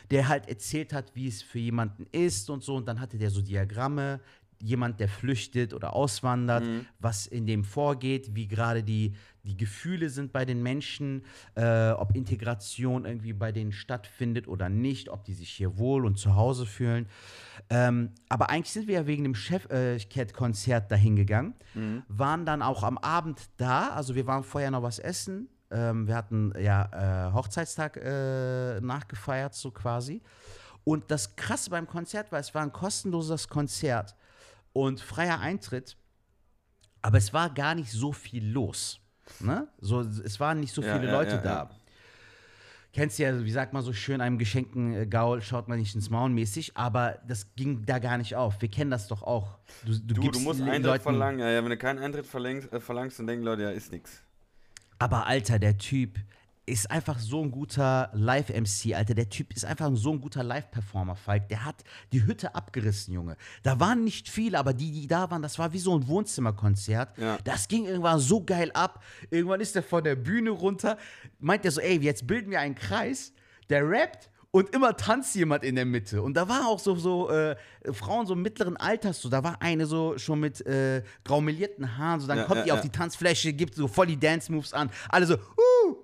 der 0.10 0.28
halt 0.28 0.50
erzählt 0.50 0.92
hat, 0.92 1.16
wie 1.16 1.30
es 1.30 1.42
für 1.42 1.60
jemanden 1.60 2.06
ist 2.12 2.50
und 2.50 2.66
so. 2.66 2.76
Und 2.76 2.86
dann 2.86 3.00
hatte 3.00 3.18
der 3.18 3.30
so 3.30 3.42
Diagramme, 3.42 4.20
jemand, 4.62 5.00
der 5.00 5.10
flüchtet 5.10 5.74
oder 5.74 5.94
auswandert, 5.94 6.64
was 7.00 7.28
in 7.28 7.46
dem 7.46 7.64
vorgeht, 7.64 8.36
wie 8.36 8.48
gerade 8.48 8.84
die, 8.84 9.14
die 9.44 9.58
Gefühle 9.58 10.10
sind 10.10 10.32
bei 10.32 10.46
den 10.46 10.62
Menschen, 10.62 11.24
äh, 11.56 11.92
ob 11.92 12.16
Integration 12.16 13.06
irgendwie 13.06 13.34
bei 13.34 13.52
denen 13.52 13.72
stattfindet 13.72 14.48
oder 14.48 14.70
nicht, 14.70 15.10
ob 15.10 15.26
die 15.26 15.34
sich 15.34 15.50
hier 15.50 15.78
wohl 15.78 16.06
und 16.06 16.18
zu 16.18 16.36
Hause 16.36 16.66
fühlen. 16.66 17.08
Ähm, 17.70 18.12
aber 18.30 18.50
eigentlich 18.50 18.72
sind 18.72 18.88
wir 18.88 18.96
ja 18.96 19.08
wegen 19.08 19.24
dem 19.24 19.36
Chef-Cat-Konzert 19.36 20.92
dahin 20.92 21.16
gegangen, 21.16 21.56
waren 22.08 22.46
dann 22.46 22.62
auch 22.62 22.84
am 22.84 22.98
Abend 22.98 23.50
da, 23.58 23.90
also 23.90 24.16
wir 24.16 24.28
waren 24.28 24.44
vorher 24.44 24.72
noch 24.72 24.84
was 24.84 25.00
essen. 25.00 25.50
Ähm, 25.72 26.08
wir 26.08 26.16
hatten 26.16 26.54
ja 26.60 27.30
äh, 27.30 27.34
Hochzeitstag 27.34 27.98
äh, 27.98 28.82
nachgefeiert, 28.82 29.56
so 29.56 29.72
quasi. 29.72 30.22
Und 30.84 31.12
das 31.12 31.36
Krasse 31.36 31.70
beim 31.70 31.88
Konzert 31.88 32.32
war, 32.32 32.40
es 32.40 32.54
war 32.54 32.62
ein 32.62 32.72
kostenloses 32.72 33.48
Konzert 33.48 34.16
und 34.74 35.00
freier 35.02 35.40
Eintritt, 35.40 35.98
aber 37.02 37.18
es 37.18 37.34
war 37.34 37.54
gar 37.54 37.76
nicht 37.76 37.92
so 37.92 38.12
viel 38.14 38.46
los. 38.50 39.00
Ne? 39.40 39.68
So, 39.80 40.02
es 40.02 40.40
waren 40.40 40.60
nicht 40.60 40.74
so 40.74 40.82
Ja, 40.82 40.96
viele 40.96 41.08
ja, 41.08 41.14
Leute 41.18 41.32
ja, 41.36 41.42
da. 41.42 41.70
Kennst 42.94 43.20
ja, 43.20 43.42
wie 43.46 43.52
sagt 43.52 43.72
man 43.72 43.84
so 43.84 43.94
schön, 43.94 44.20
einem 44.20 44.38
geschenkten 44.38 44.94
äh, 44.94 45.08
Gaul 45.08 45.42
schaut 45.42 45.70
man 45.70 45.80
nicht 45.80 45.96
ins 45.96 46.10
Maul 46.10 46.30
mäßig, 46.30 46.76
aber 46.76 47.20
das 47.26 47.56
ging 47.56 47.86
da 47.86 48.00
gar 48.00 48.18
nicht 48.18 48.36
auf. 48.36 48.62
Wir 48.62 48.70
kennen 48.70 48.92
das 48.92 49.08
doch 49.08 49.24
auch. 49.24 49.60
Du, 49.86 49.94
du, 49.98 50.14
Du, 50.16 50.30
du 50.32 50.40
musst 50.42 50.62
Eintritt 50.62 50.84
Leuten- 50.84 51.04
verlangen. 51.04 51.40
Ja, 51.40 51.50
ja, 51.50 51.64
wenn 51.64 51.70
du 51.70 51.78
keinen 51.78 52.00
Eintritt 52.00 52.26
verlängst, 52.28 52.72
äh, 52.74 52.82
verlangst, 52.82 53.18
dann 53.20 53.28
denken 53.28 53.46
Leute, 53.46 53.62
ja, 53.64 53.70
ist 53.70 53.94
nix. 53.94 54.22
Aber 55.00 55.26
Alter, 55.26 55.58
der 55.58 55.78
Typ 55.78 56.20
ist 56.72 56.90
einfach 56.90 57.20
so 57.20 57.44
ein 57.44 57.52
guter 57.52 58.10
Live-MC, 58.14 58.96
Alter. 58.96 59.14
Der 59.14 59.30
Typ 59.30 59.54
ist 59.54 59.66
einfach 59.66 59.92
so 59.94 60.14
ein 60.14 60.22
guter 60.22 60.42
Live-Performer, 60.42 61.16
Falk. 61.16 61.50
Der 61.50 61.66
hat 61.66 61.84
die 62.14 62.26
Hütte 62.26 62.56
abgerissen, 62.56 63.14
Junge. 63.14 63.36
Da 63.62 63.80
waren 63.80 64.04
nicht 64.04 64.30
viele, 64.30 64.58
aber 64.58 64.74
die, 64.74 64.92
die 64.92 65.08
da 65.08 65.30
waren, 65.30 65.42
das 65.42 65.60
war 65.60 65.74
wie 65.74 65.80
so 65.80 65.94
ein 65.98 66.08
Wohnzimmerkonzert. 66.08 67.18
Ja. 67.18 67.38
Das 67.44 67.68
ging 67.68 67.86
irgendwann 67.86 68.20
so 68.20 68.44
geil 68.44 68.72
ab. 68.74 69.04
Irgendwann 69.30 69.60
ist 69.60 69.76
er 69.76 69.84
von 69.84 70.04
der 70.04 70.16
Bühne 70.16 70.52
runter, 70.52 70.98
meint 71.40 71.66
er 71.66 71.72
so, 71.72 71.82
ey, 71.82 72.00
jetzt 72.00 72.26
bilden 72.26 72.52
wir 72.52 72.62
einen 72.62 72.76
Kreis. 72.76 73.34
Der 73.70 73.88
rappt 73.88 74.30
und 74.52 74.74
immer 74.76 74.96
tanzt 74.96 75.34
jemand 75.36 75.64
in 75.64 75.76
der 75.76 75.86
Mitte. 75.86 76.22
Und 76.22 76.36
da 76.36 76.48
war 76.48 76.68
auch 76.68 76.80
so, 76.80 76.96
so 76.96 77.30
äh, 77.30 77.56
Frauen 77.92 78.28
so 78.28 78.36
mittleren 78.36 78.78
Alters, 78.78 79.22
so, 79.22 79.30
da 79.30 79.44
war 79.44 79.62
eine 79.62 79.86
so 79.86 80.18
schon 80.18 80.42
mit 80.42 80.66
äh, 80.66 81.04
graumelierten 81.24 81.98
Haaren, 81.98 82.20
so, 82.20 82.28
dann 82.28 82.40
Ja, 82.40 82.44
kommt 82.44 82.60
ja, 82.60 82.64
die 82.66 82.72
auf 82.74 82.80
ja. 82.80 82.84
die 82.84 82.90
Tanzfläche, 82.90 83.54
gibt 83.54 83.76
so 83.76 83.88
voll 83.88 84.08
die 84.08 84.20
Dance-Moves 84.20 84.74
an. 84.74 84.92
Alle 85.10 85.26
so, 85.26 85.36
uh, 85.36 85.96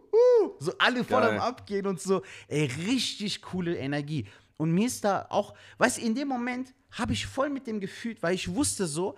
so 0.60 0.74
alle 0.80 1.04
voll 1.04 1.22
Geil. 1.22 1.36
am 1.38 1.40
Abgehen 1.40 1.86
und 1.88 2.02
so. 2.02 2.22
Ey, 2.48 2.66
richtig 2.88 3.42
coole 3.42 3.78
Energie. 3.78 4.26
Und 4.58 4.72
mir 4.72 4.88
ist 4.88 5.04
da 5.04 5.28
auch, 5.30 5.54
weißt 5.78 5.98
du, 5.98 6.02
in 6.02 6.16
dem 6.16 6.28
Moment 6.28 6.74
habe 6.92 7.14
ich 7.14 7.26
voll 7.28 7.50
mit 7.50 7.68
dem 7.68 7.80
gefühlt, 7.80 8.24
weil 8.24 8.34
ich 8.34 8.54
wusste 8.54 8.88
so, 8.88 9.16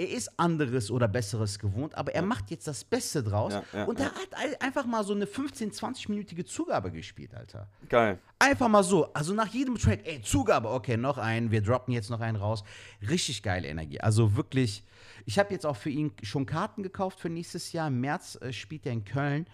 er 0.00 0.08
ist 0.10 0.38
anderes 0.38 0.92
oder 0.92 1.08
besseres 1.08 1.58
gewohnt, 1.58 1.92
aber 1.96 2.14
er 2.14 2.22
macht 2.22 2.52
jetzt 2.52 2.68
das 2.68 2.84
Beste 2.84 3.20
draus. 3.20 3.52
Ja, 3.52 3.64
ja, 3.72 3.84
und 3.84 3.98
er 3.98 4.06
ja. 4.06 4.12
hat 4.12 4.28
ein- 4.34 4.54
einfach 4.60 4.86
mal 4.86 5.02
so 5.02 5.12
eine 5.12 5.24
15-, 5.24 5.72
20-minütige 5.76 6.44
Zugabe 6.44 6.92
gespielt, 6.92 7.34
Alter. 7.34 7.68
Geil. 7.88 8.20
Einfach 8.38 8.68
mal 8.68 8.84
so. 8.84 9.12
Also 9.12 9.34
nach 9.34 9.48
jedem 9.48 9.74
Track, 9.76 10.02
ey, 10.04 10.22
Zugabe, 10.22 10.70
okay, 10.70 10.96
noch 10.96 11.18
einen, 11.18 11.50
wir 11.50 11.62
droppen 11.62 11.92
jetzt 11.92 12.10
noch 12.10 12.20
einen 12.20 12.36
raus. 12.36 12.62
Richtig 13.10 13.42
geile 13.42 13.66
Energie. 13.66 14.00
Also 14.00 14.36
wirklich, 14.36 14.84
ich 15.26 15.36
habe 15.36 15.52
jetzt 15.52 15.66
auch 15.66 15.76
für 15.76 15.90
ihn 15.90 16.12
schon 16.22 16.46
Karten 16.46 16.84
gekauft 16.84 17.18
für 17.18 17.28
nächstes 17.28 17.72
Jahr. 17.72 17.88
Im 17.88 18.00
März 18.00 18.38
äh, 18.40 18.52
spielt 18.52 18.86
er 18.86 18.92
in 18.92 19.04
Köln. 19.04 19.48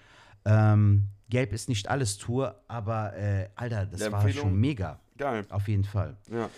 Ähm, 0.44 1.08
Gelb 1.30 1.52
ist 1.52 1.68
nicht 1.68 1.88
alles 1.88 2.18
Tour, 2.18 2.60
aber 2.68 3.16
äh, 3.16 3.48
Alter, 3.56 3.86
das 3.86 4.10
war 4.12 4.28
schon 4.28 4.56
mega. 4.56 5.00
Geil. 5.16 5.44
Auf 5.50 5.68
jeden 5.68 5.84
Fall. 5.84 6.16
Ja. 6.30 6.50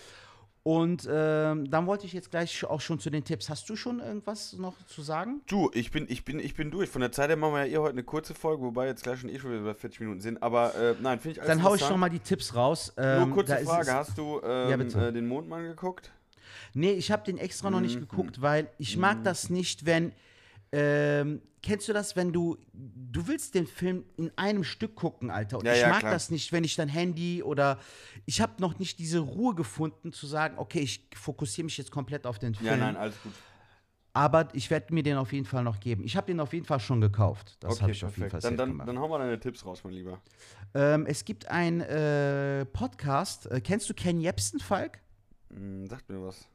Und 0.63 1.07
ähm, 1.09 1.69
dann 1.69 1.87
wollte 1.87 2.05
ich 2.05 2.11
jetzt 2.11 2.29
gleich 2.29 2.65
auch 2.65 2.81
schon 2.81 2.99
zu 2.99 3.09
den 3.09 3.23
Tipps. 3.23 3.49
Hast 3.49 3.69
du 3.69 3.77
schon 3.77 4.01
irgendwas 4.01 4.51
noch 4.57 4.75
zu 4.85 5.01
sagen? 5.01 5.41
Du, 5.47 5.71
ich 5.73 5.91
bin, 5.91 6.05
ich 6.09 6.25
bin, 6.25 6.39
ich 6.39 6.55
bin 6.55 6.71
durch. 6.71 6.89
Von 6.89 6.99
der 6.99 7.13
Zeit 7.13 7.29
her 7.29 7.37
machen 7.37 7.53
wir 7.53 7.65
ja 7.65 7.73
eh 7.73 7.77
heute 7.81 7.93
eine 7.93 8.03
kurze 8.03 8.33
Folge, 8.33 8.63
wobei 8.63 8.87
jetzt 8.87 9.01
gleich 9.03 9.21
schon 9.21 9.29
eh 9.29 9.39
schon 9.39 9.51
wieder 9.51 9.61
bei 9.63 9.73
40 9.73 10.01
Minuten 10.01 10.19
sind. 10.19 10.43
Aber 10.43 10.75
äh, 10.75 10.95
nein, 11.01 11.19
finde 11.21 11.35
ich 11.35 11.41
alles 11.41 11.47
Dann 11.55 11.63
hau 11.63 11.73
ich 11.75 11.89
noch 11.89 11.95
mal 11.95 12.09
die 12.09 12.19
Tipps 12.19 12.53
raus. 12.53 12.91
Nur 12.97 13.05
Ähm, 13.05 13.31
kurze 13.31 13.53
da 13.53 13.57
ist 13.59 13.69
Frage, 13.69 13.93
hast 13.93 14.17
du 14.17 14.41
ähm, 14.43 14.91
Ja, 14.93 15.07
äh, 15.07 15.13
den 15.13 15.25
Mondmann 15.27 15.63
geguckt? 15.63 16.11
Nee, 16.73 16.91
ich 16.91 17.11
habe 17.11 17.23
den 17.23 17.37
extra 17.37 17.69
noch 17.69 17.79
Mhm. 17.79 17.85
nicht 17.85 17.99
geguckt, 18.01 18.41
weil 18.41 18.69
ich 18.77 18.97
mag 18.97 19.23
das 19.23 19.49
nicht, 19.49 19.85
wenn. 19.85 20.11
Ähm, 20.71 21.41
kennst 21.61 21.87
du 21.87 21.93
das, 21.93 22.15
wenn 22.15 22.33
du. 22.33 22.57
Du 22.73 23.27
willst 23.27 23.55
den 23.55 23.67
Film 23.67 24.03
in 24.17 24.31
einem 24.37 24.63
Stück 24.63 24.95
gucken, 24.95 25.31
Alter. 25.31 25.59
Und 25.59 25.65
Ja, 25.65 25.73
ich 25.73 25.81
ja, 25.81 25.89
mag 25.89 25.99
klar. 26.01 26.11
das 26.11 26.29
nicht, 26.29 26.51
wenn 26.51 26.63
ich 26.63 26.75
dann 26.75 26.89
Handy 26.89 27.41
oder. 27.41 27.79
Ich 28.25 28.41
habe 28.41 28.53
noch 28.59 28.77
nicht 28.79 28.99
diese 28.99 29.19
Ruhe 29.19 29.55
gefunden, 29.55 30.11
zu 30.11 30.27
sagen, 30.27 30.57
okay, 30.57 30.79
ich 30.79 31.07
fokussiere 31.15 31.65
mich 31.65 31.77
jetzt 31.77 31.91
komplett 31.91 32.25
auf 32.27 32.37
den 32.39 32.53
Film. 32.55 32.67
Ja, 32.67 32.77
nein, 32.77 32.95
alles 32.97 33.15
gut. 33.21 33.31
Aber 34.13 34.47
ich 34.53 34.71
werde 34.71 34.93
mir 34.95 35.03
den 35.03 35.15
auf 35.17 35.31
jeden 35.31 35.45
Fall 35.45 35.63
noch 35.63 35.79
geben. 35.79 36.03
Ich 36.03 36.17
habe 36.17 36.25
den 36.25 36.39
auf 36.39 36.51
jeden 36.51 36.65
Fall 36.65 36.79
schon 36.79 36.99
gekauft. 37.01 37.55
Das 37.59 37.81
habe 37.83 37.91
ich 37.91 38.03
auf 38.03 38.17
jeden 38.17 38.31
Fall 38.31 38.39
Dann, 38.39 38.57
dann, 38.57 38.69
gemacht. 38.71 38.87
dann 38.87 38.97
hau 38.97 39.07
mal 39.07 39.19
deine 39.19 39.39
Tipps 39.39 39.63
raus, 39.63 39.83
mein 39.83 39.93
Lieber. 39.93 40.19
Ähm, 40.73 41.05
es 41.05 41.23
gibt 41.23 41.47
einen 41.49 41.81
äh, 41.81 42.65
Podcast. 42.65 43.45
Äh, 43.51 43.61
kennst 43.61 43.87
du 43.89 43.93
Ken 43.93 44.19
Jebsen, 44.19 44.59
Falk? 44.59 44.99
Hm, 45.53 45.85
sagt 45.87 46.09
mir 46.09 46.19
was. 46.21 46.47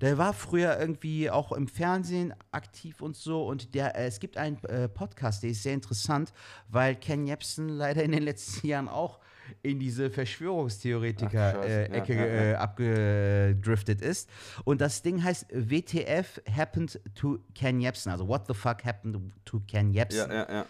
Der 0.00 0.18
war 0.18 0.32
früher 0.32 0.78
irgendwie 0.78 1.30
auch 1.30 1.52
im 1.52 1.68
Fernsehen 1.68 2.34
aktiv 2.52 3.00
und 3.00 3.16
so. 3.16 3.46
Und 3.46 3.74
der, 3.74 3.96
äh, 3.96 4.06
es 4.06 4.20
gibt 4.20 4.36
einen 4.36 4.62
äh, 4.64 4.88
Podcast, 4.88 5.42
der 5.42 5.50
ist 5.50 5.62
sehr 5.62 5.74
interessant, 5.74 6.32
weil 6.68 6.96
Ken 6.96 7.26
Jebsen 7.26 7.68
leider 7.68 8.02
in 8.02 8.12
den 8.12 8.22
letzten 8.22 8.66
Jahren 8.66 8.88
auch 8.88 9.20
in 9.62 9.78
diese 9.78 10.10
Verschwörungstheoretiker-Ecke 10.10 11.96
Scheiße. 11.96 12.12
Ja, 12.12 12.18
ja, 12.18 12.24
äh, 12.24 12.52
ja. 12.52 12.58
abgedriftet 12.58 14.02
ist. 14.02 14.28
Und 14.64 14.80
das 14.80 15.02
Ding 15.02 15.22
heißt 15.22 15.46
WTF 15.50 16.40
Happened 16.54 17.00
to 17.14 17.38
Ken 17.54 17.80
Jebsen. 17.80 18.12
Also 18.12 18.28
What 18.28 18.46
the 18.46 18.54
fuck 18.54 18.84
happened 18.84 19.32
to 19.44 19.60
Ken 19.60 19.92
Jebsen? 19.92 20.30
Ja, 20.30 20.36
ja, 20.36 20.52
ja. 20.52 20.66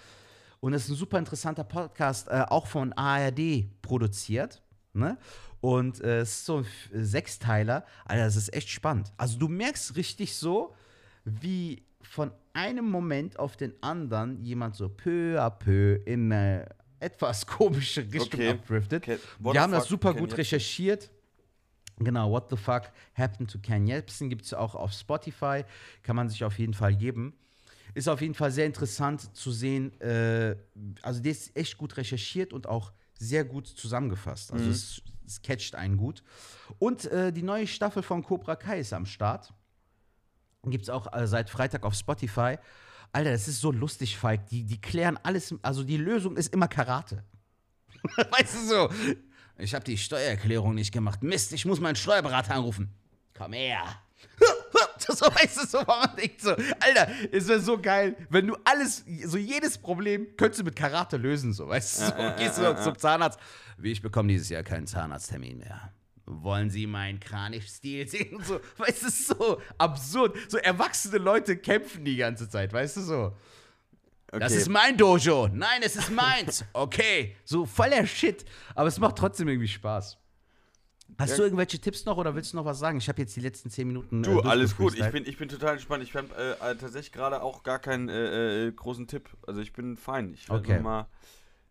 Und 0.61 0.73
es 0.73 0.85
ist 0.85 0.91
ein 0.91 0.97
super 0.97 1.19
interessanter 1.19 1.65
Podcast, 1.65 2.29
äh, 2.29 2.45
auch 2.49 2.67
von 2.67 2.93
ARD 2.93 3.67
produziert. 3.81 4.61
Ne? 4.99 5.16
Und 5.61 6.01
äh, 6.03 6.20
es 6.20 6.30
ist 6.30 6.46
so 6.46 6.59
ein 6.59 6.62
F- 6.64 6.90
Sechsteiler. 6.92 7.84
Alter, 8.05 8.24
das 8.24 8.36
ist 8.36 8.53
echt 8.53 8.68
spannend. 8.68 9.12
Also 9.16 9.38
du 9.38 9.49
merkst 9.49 9.96
richtig 9.96 10.34
so, 10.36 10.74
wie 11.24 11.82
von 12.03 12.30
einem 12.53 12.90
Moment 12.90 13.38
auf 13.38 13.57
den 13.57 13.72
anderen 13.82 14.42
jemand 14.42 14.74
so 14.76 14.88
peu 14.88 15.38
à 15.40 15.51
peu 15.51 16.01
in 16.05 16.32
eine 16.32 16.68
etwas 17.01 17.46
komische 17.46 18.01
Richtung 18.03 18.40
Okay. 18.40 18.51
abdriftet. 18.51 19.03
Okay. 19.05 19.18
The 19.53 19.59
haben 19.59 19.72
das 19.72 19.86
super 19.86 20.12
Ken 20.12 20.20
gut 20.20 20.30
Jebsen? 20.30 20.36
recherchiert. 20.40 21.11
Genau, 22.01 22.30
What 22.30 22.49
the 22.51 22.57
Fuck 22.57 22.92
Happened 23.16 23.51
to 23.51 23.59
Ken 23.59 23.86
Jebsen 23.86 24.28
gibt 24.30 24.44
es 24.44 24.55
auch 24.55 24.74
auf 24.76 24.92
Spotify. 24.92 25.64
Kann 26.05 26.14
man 26.14 26.28
sich 26.28 26.44
auf 26.44 26.57
jeden 26.59 26.74
Fall 26.74 26.94
geben. 26.94 27.34
Ist 27.94 28.09
auf 28.09 28.20
jeden 28.20 28.34
Fall 28.34 28.53
sehr 28.53 28.66
interessant 28.66 29.34
zu 29.36 29.51
sehen. 29.51 30.01
Äh, 30.01 30.55
also, 31.03 31.20
der 31.20 31.32
ist 31.32 31.57
echt 31.57 31.76
gut 31.76 31.96
recherchiert 31.96 32.53
und 32.53 32.68
auch 32.68 32.92
sehr 33.19 33.45
gut 33.45 33.66
zusammengefasst. 33.66 34.53
Also, 34.53 34.71
es, 34.71 35.03
es 35.27 35.43
catcht 35.43 35.75
einen 35.75 35.97
gut. 35.97 36.23
Und 36.79 37.05
äh, 37.07 37.33
die 37.33 37.43
neue 37.43 37.66
Staffel 37.66 38.03
von 38.03 38.23
Cobra 38.23 38.57
Kai 38.57 38.81
ist 38.81 38.93
am 38.93 39.07
Start. 39.07 39.53
Gibt 40.64 40.85
es 40.85 40.91
auch 40.91 41.12
äh, 41.12 41.27
seit 41.27 41.51
Freitag 41.51 41.85
auf 41.85 41.95
Spotify. 41.95 42.57
Alter, 43.12 43.33
das 43.33 43.49
ist 43.49 43.61
so 43.61 43.73
lustig, 43.73 44.16
Falk. 44.16 44.47
Die, 44.47 44.64
die 44.64 44.81
klären 44.81 45.19
alles. 45.23 45.55
Also, 45.62 45.83
die 45.85 45.97
Lösung 45.97 46.37
ist 46.37 46.53
immer 46.53 46.69
Karate. 46.69 47.25
weißt 48.16 48.55
du 48.55 48.69
so? 48.69 48.89
Ich 49.59 49.75
habe 49.75 49.85
die 49.85 49.99
Steuererklärung 49.99 50.75
nicht 50.75 50.93
gemacht. 50.93 51.23
Mist, 51.23 51.53
ich 51.53 51.64
muss 51.64 51.81
meinen 51.81 51.97
Steuerberater 51.97 52.55
anrufen. 52.55 52.95
Komm 53.35 53.53
her. 53.53 53.83
so, 55.15 55.27
weißt 55.27 55.63
du, 55.63 55.67
so, 55.67 55.83
man 55.83 56.15
denkt 56.17 56.41
so, 56.41 56.51
Alter, 56.51 57.09
es 57.33 57.49
wäre 57.49 57.61
so 57.61 57.81
geil, 57.81 58.17
wenn 58.31 58.47
du 58.47 58.57
alles, 58.65 59.05
so 59.25 59.39
jedes 59.39 59.79
Problem 59.79 60.27
könntest 60.37 60.61
du 60.61 60.65
mit 60.65 60.77
Karate 60.77 61.17
lösen, 61.17 61.53
so, 61.53 61.69
weißt 61.69 62.01
du, 62.01 62.07
so, 62.07 62.13
Ja, 62.13 62.37
gehst 62.37 62.59
du 62.59 62.63
ja, 62.63 62.71
noch 62.71 62.79
ja. 62.79 62.85
zum 62.85 62.99
Zahnarzt. 62.99 63.39
Wie, 63.79 63.93
ich 63.93 64.03
bekomme 64.03 64.29
dieses 64.29 64.49
Jahr 64.49 64.63
keinen 64.63 64.87
Zahnarzttermin 64.87 65.59
mehr. 65.59 65.93
Wollen 66.27 66.69
Sie 66.69 66.87
meinen 66.87 67.21
Kranich-Stil 67.21 68.07
sehen? 68.07 68.37
Und 68.37 68.45
so, 68.45 68.61
weißt 68.77 69.03
du, 69.03 69.11
so 69.11 69.63
absurd. 69.79 70.37
So 70.49 70.59
erwachsene 70.59 71.19
Leute 71.19 71.57
kämpfen 71.57 72.05
die 72.05 72.17
ganze 72.17 72.49
Zeit, 72.51 72.73
weißt 72.73 72.99
du, 72.99 73.01
so. 73.01 73.37
Okay. 74.31 74.41
Das 74.41 74.53
ist 74.53 74.69
mein 74.69 74.95
Dojo. 74.99 75.49
Nein, 75.49 75.81
es 75.83 75.97
ist 75.97 76.11
meins. 76.11 76.63
Okay. 76.75 77.35
So 77.45 77.65
voller 77.65 78.07
Shit. 78.07 78.45
Aber 78.75 78.89
es 78.89 78.99
macht 78.99 79.17
trotzdem 79.17 79.49
irgendwie 79.49 79.69
Spaß. 79.69 80.19
Hast 81.17 81.31
Ja. 81.31 81.37
du 81.39 81.43
irgendwelche 81.45 81.81
Tipps 81.81 82.05
noch 82.05 82.17
oder 82.17 82.35
willst 82.35 82.53
du 82.53 82.57
noch 82.59 82.65
was 82.65 82.79
sagen? 82.79 82.99
Ich 82.99 83.09
habe 83.09 83.21
jetzt 83.23 83.35
die 83.35 83.41
letzten 83.41 83.71
zehn 83.71 83.89
Minuten. 83.89 84.23
Du, 84.23 84.41
äh, 84.41 84.45
alles 84.45 84.77
gut. 84.77 84.97
Ich 84.99 85.11
bin, 85.11 85.25
ich 85.27 85.39
bin 85.39 85.49
total 85.49 85.73
entspannt. 85.75 86.03
Ich 86.03 86.15
habe 86.15 86.29
äh, 86.37 86.53
äh, 86.53 86.77
tatsächlich 86.77 87.13
gerade 87.13 87.43
auch 87.43 87.63
gar 87.63 87.79
keinen 87.79 88.09
äh, 88.09 88.67
äh, 88.67 88.73
großen 88.73 89.07
Tipp. 89.07 89.31
Also 89.47 89.61
ich 89.61 89.73
bin 89.73 89.97
fein. 89.97 90.35
Ich 90.35 90.49
werde 90.49 90.61
Okay. 90.61 90.81
mal, 90.81 91.07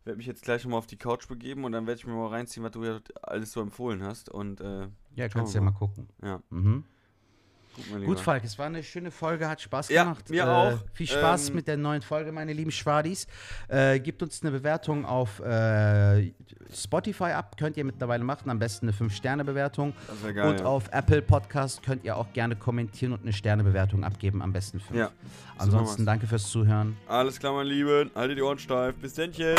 werde 0.06 0.18
mich 0.18 0.26
jetzt 0.26 0.42
gleich 0.44 0.64
nochmal 0.64 0.80
auf 0.80 0.88
die 0.88 0.98
Couch 0.98 1.28
begeben 1.28 1.64
und 1.66 1.72
dann 1.72 1.86
werde 1.88 2.00
ich 2.00 2.08
mir 2.08 2.14
mal 2.14 2.28
reinziehen, 2.28 2.64
was 2.64 2.72
du 2.72 2.84
ja 2.84 3.00
alles 3.22 3.52
so 3.52 3.62
empfohlen 3.62 4.04
hast. 4.04 4.30
Und 4.30 4.60
äh, 4.60 4.88
Ja, 5.16 5.30
kannst 5.30 5.54
wir 5.54 5.62
ja 5.62 5.66
mal 5.66 5.72
gucken. 5.72 6.10
ja, 6.24 6.42
Mhm. 6.50 6.84
Gut, 7.92 8.06
Gut. 8.06 8.20
Falk, 8.20 8.44
es 8.44 8.58
war 8.58 8.66
eine 8.66 8.84
schöne 8.84 9.12
Folge, 9.12 9.48
hat 9.48 9.62
Spaß 9.62 9.90
Ja, 9.90 10.04
gemacht. 10.04 10.30
mir 10.30 10.44
äh, 10.44 10.48
auch. 10.48 10.80
Viel 10.94 11.08
Spaß 11.08 11.50
Ähm, 11.50 11.56
mit 11.56 11.68
der 11.68 11.78
neuen 11.78 12.02
Folge, 12.02 12.32
meine 12.32 12.54
lieben 12.54 12.72
Schwadis. 12.72 13.28
Äh, 13.68 14.00
gebt 14.00 14.22
uns 14.24 14.42
eine 14.42 14.52
Bewertung 14.52 15.06
auf 15.06 15.40
äh, 15.40 16.32
Spotify 16.74 17.32
ab, 17.32 17.56
könnt 17.58 17.78
ihr 17.78 17.84
mittlerweile 17.86 18.24
machen. 18.24 18.50
Am 18.50 18.60
besten 18.60 18.88
eine 18.88 18.96
5-Sterne-Bewertung. 18.98 19.94
Das 20.08 20.24
wäre 20.24 20.34
geil. 20.34 20.50
Und 20.50 20.60
ja. 20.62 20.66
auf 20.66 20.90
Apple 20.92 21.22
Podcast 21.22 21.84
könnt 21.84 22.04
ihr 22.04 22.16
auch 22.18 22.32
gerne 22.34 22.56
kommentieren 22.56 23.14
und 23.14 23.22
eine 23.22 23.34
Sternebewertung 23.34 24.04
abgeben, 24.04 24.42
am 24.42 24.54
besten 24.54 24.80
5. 24.80 24.98
Ja. 24.98 25.12
Ansonsten 25.58 26.06
danke 26.06 26.28
fürs 26.28 26.50
Zuhören. 26.50 26.98
Alles 27.08 27.40
klar, 27.40 27.54
mein 27.54 27.68
Lieben. 27.68 28.12
Haltet 28.16 28.38
die 28.38 28.42
Ohren 28.42 28.60
steif. 28.60 28.96
Bis 28.96 29.14
dennchen. 29.14 29.56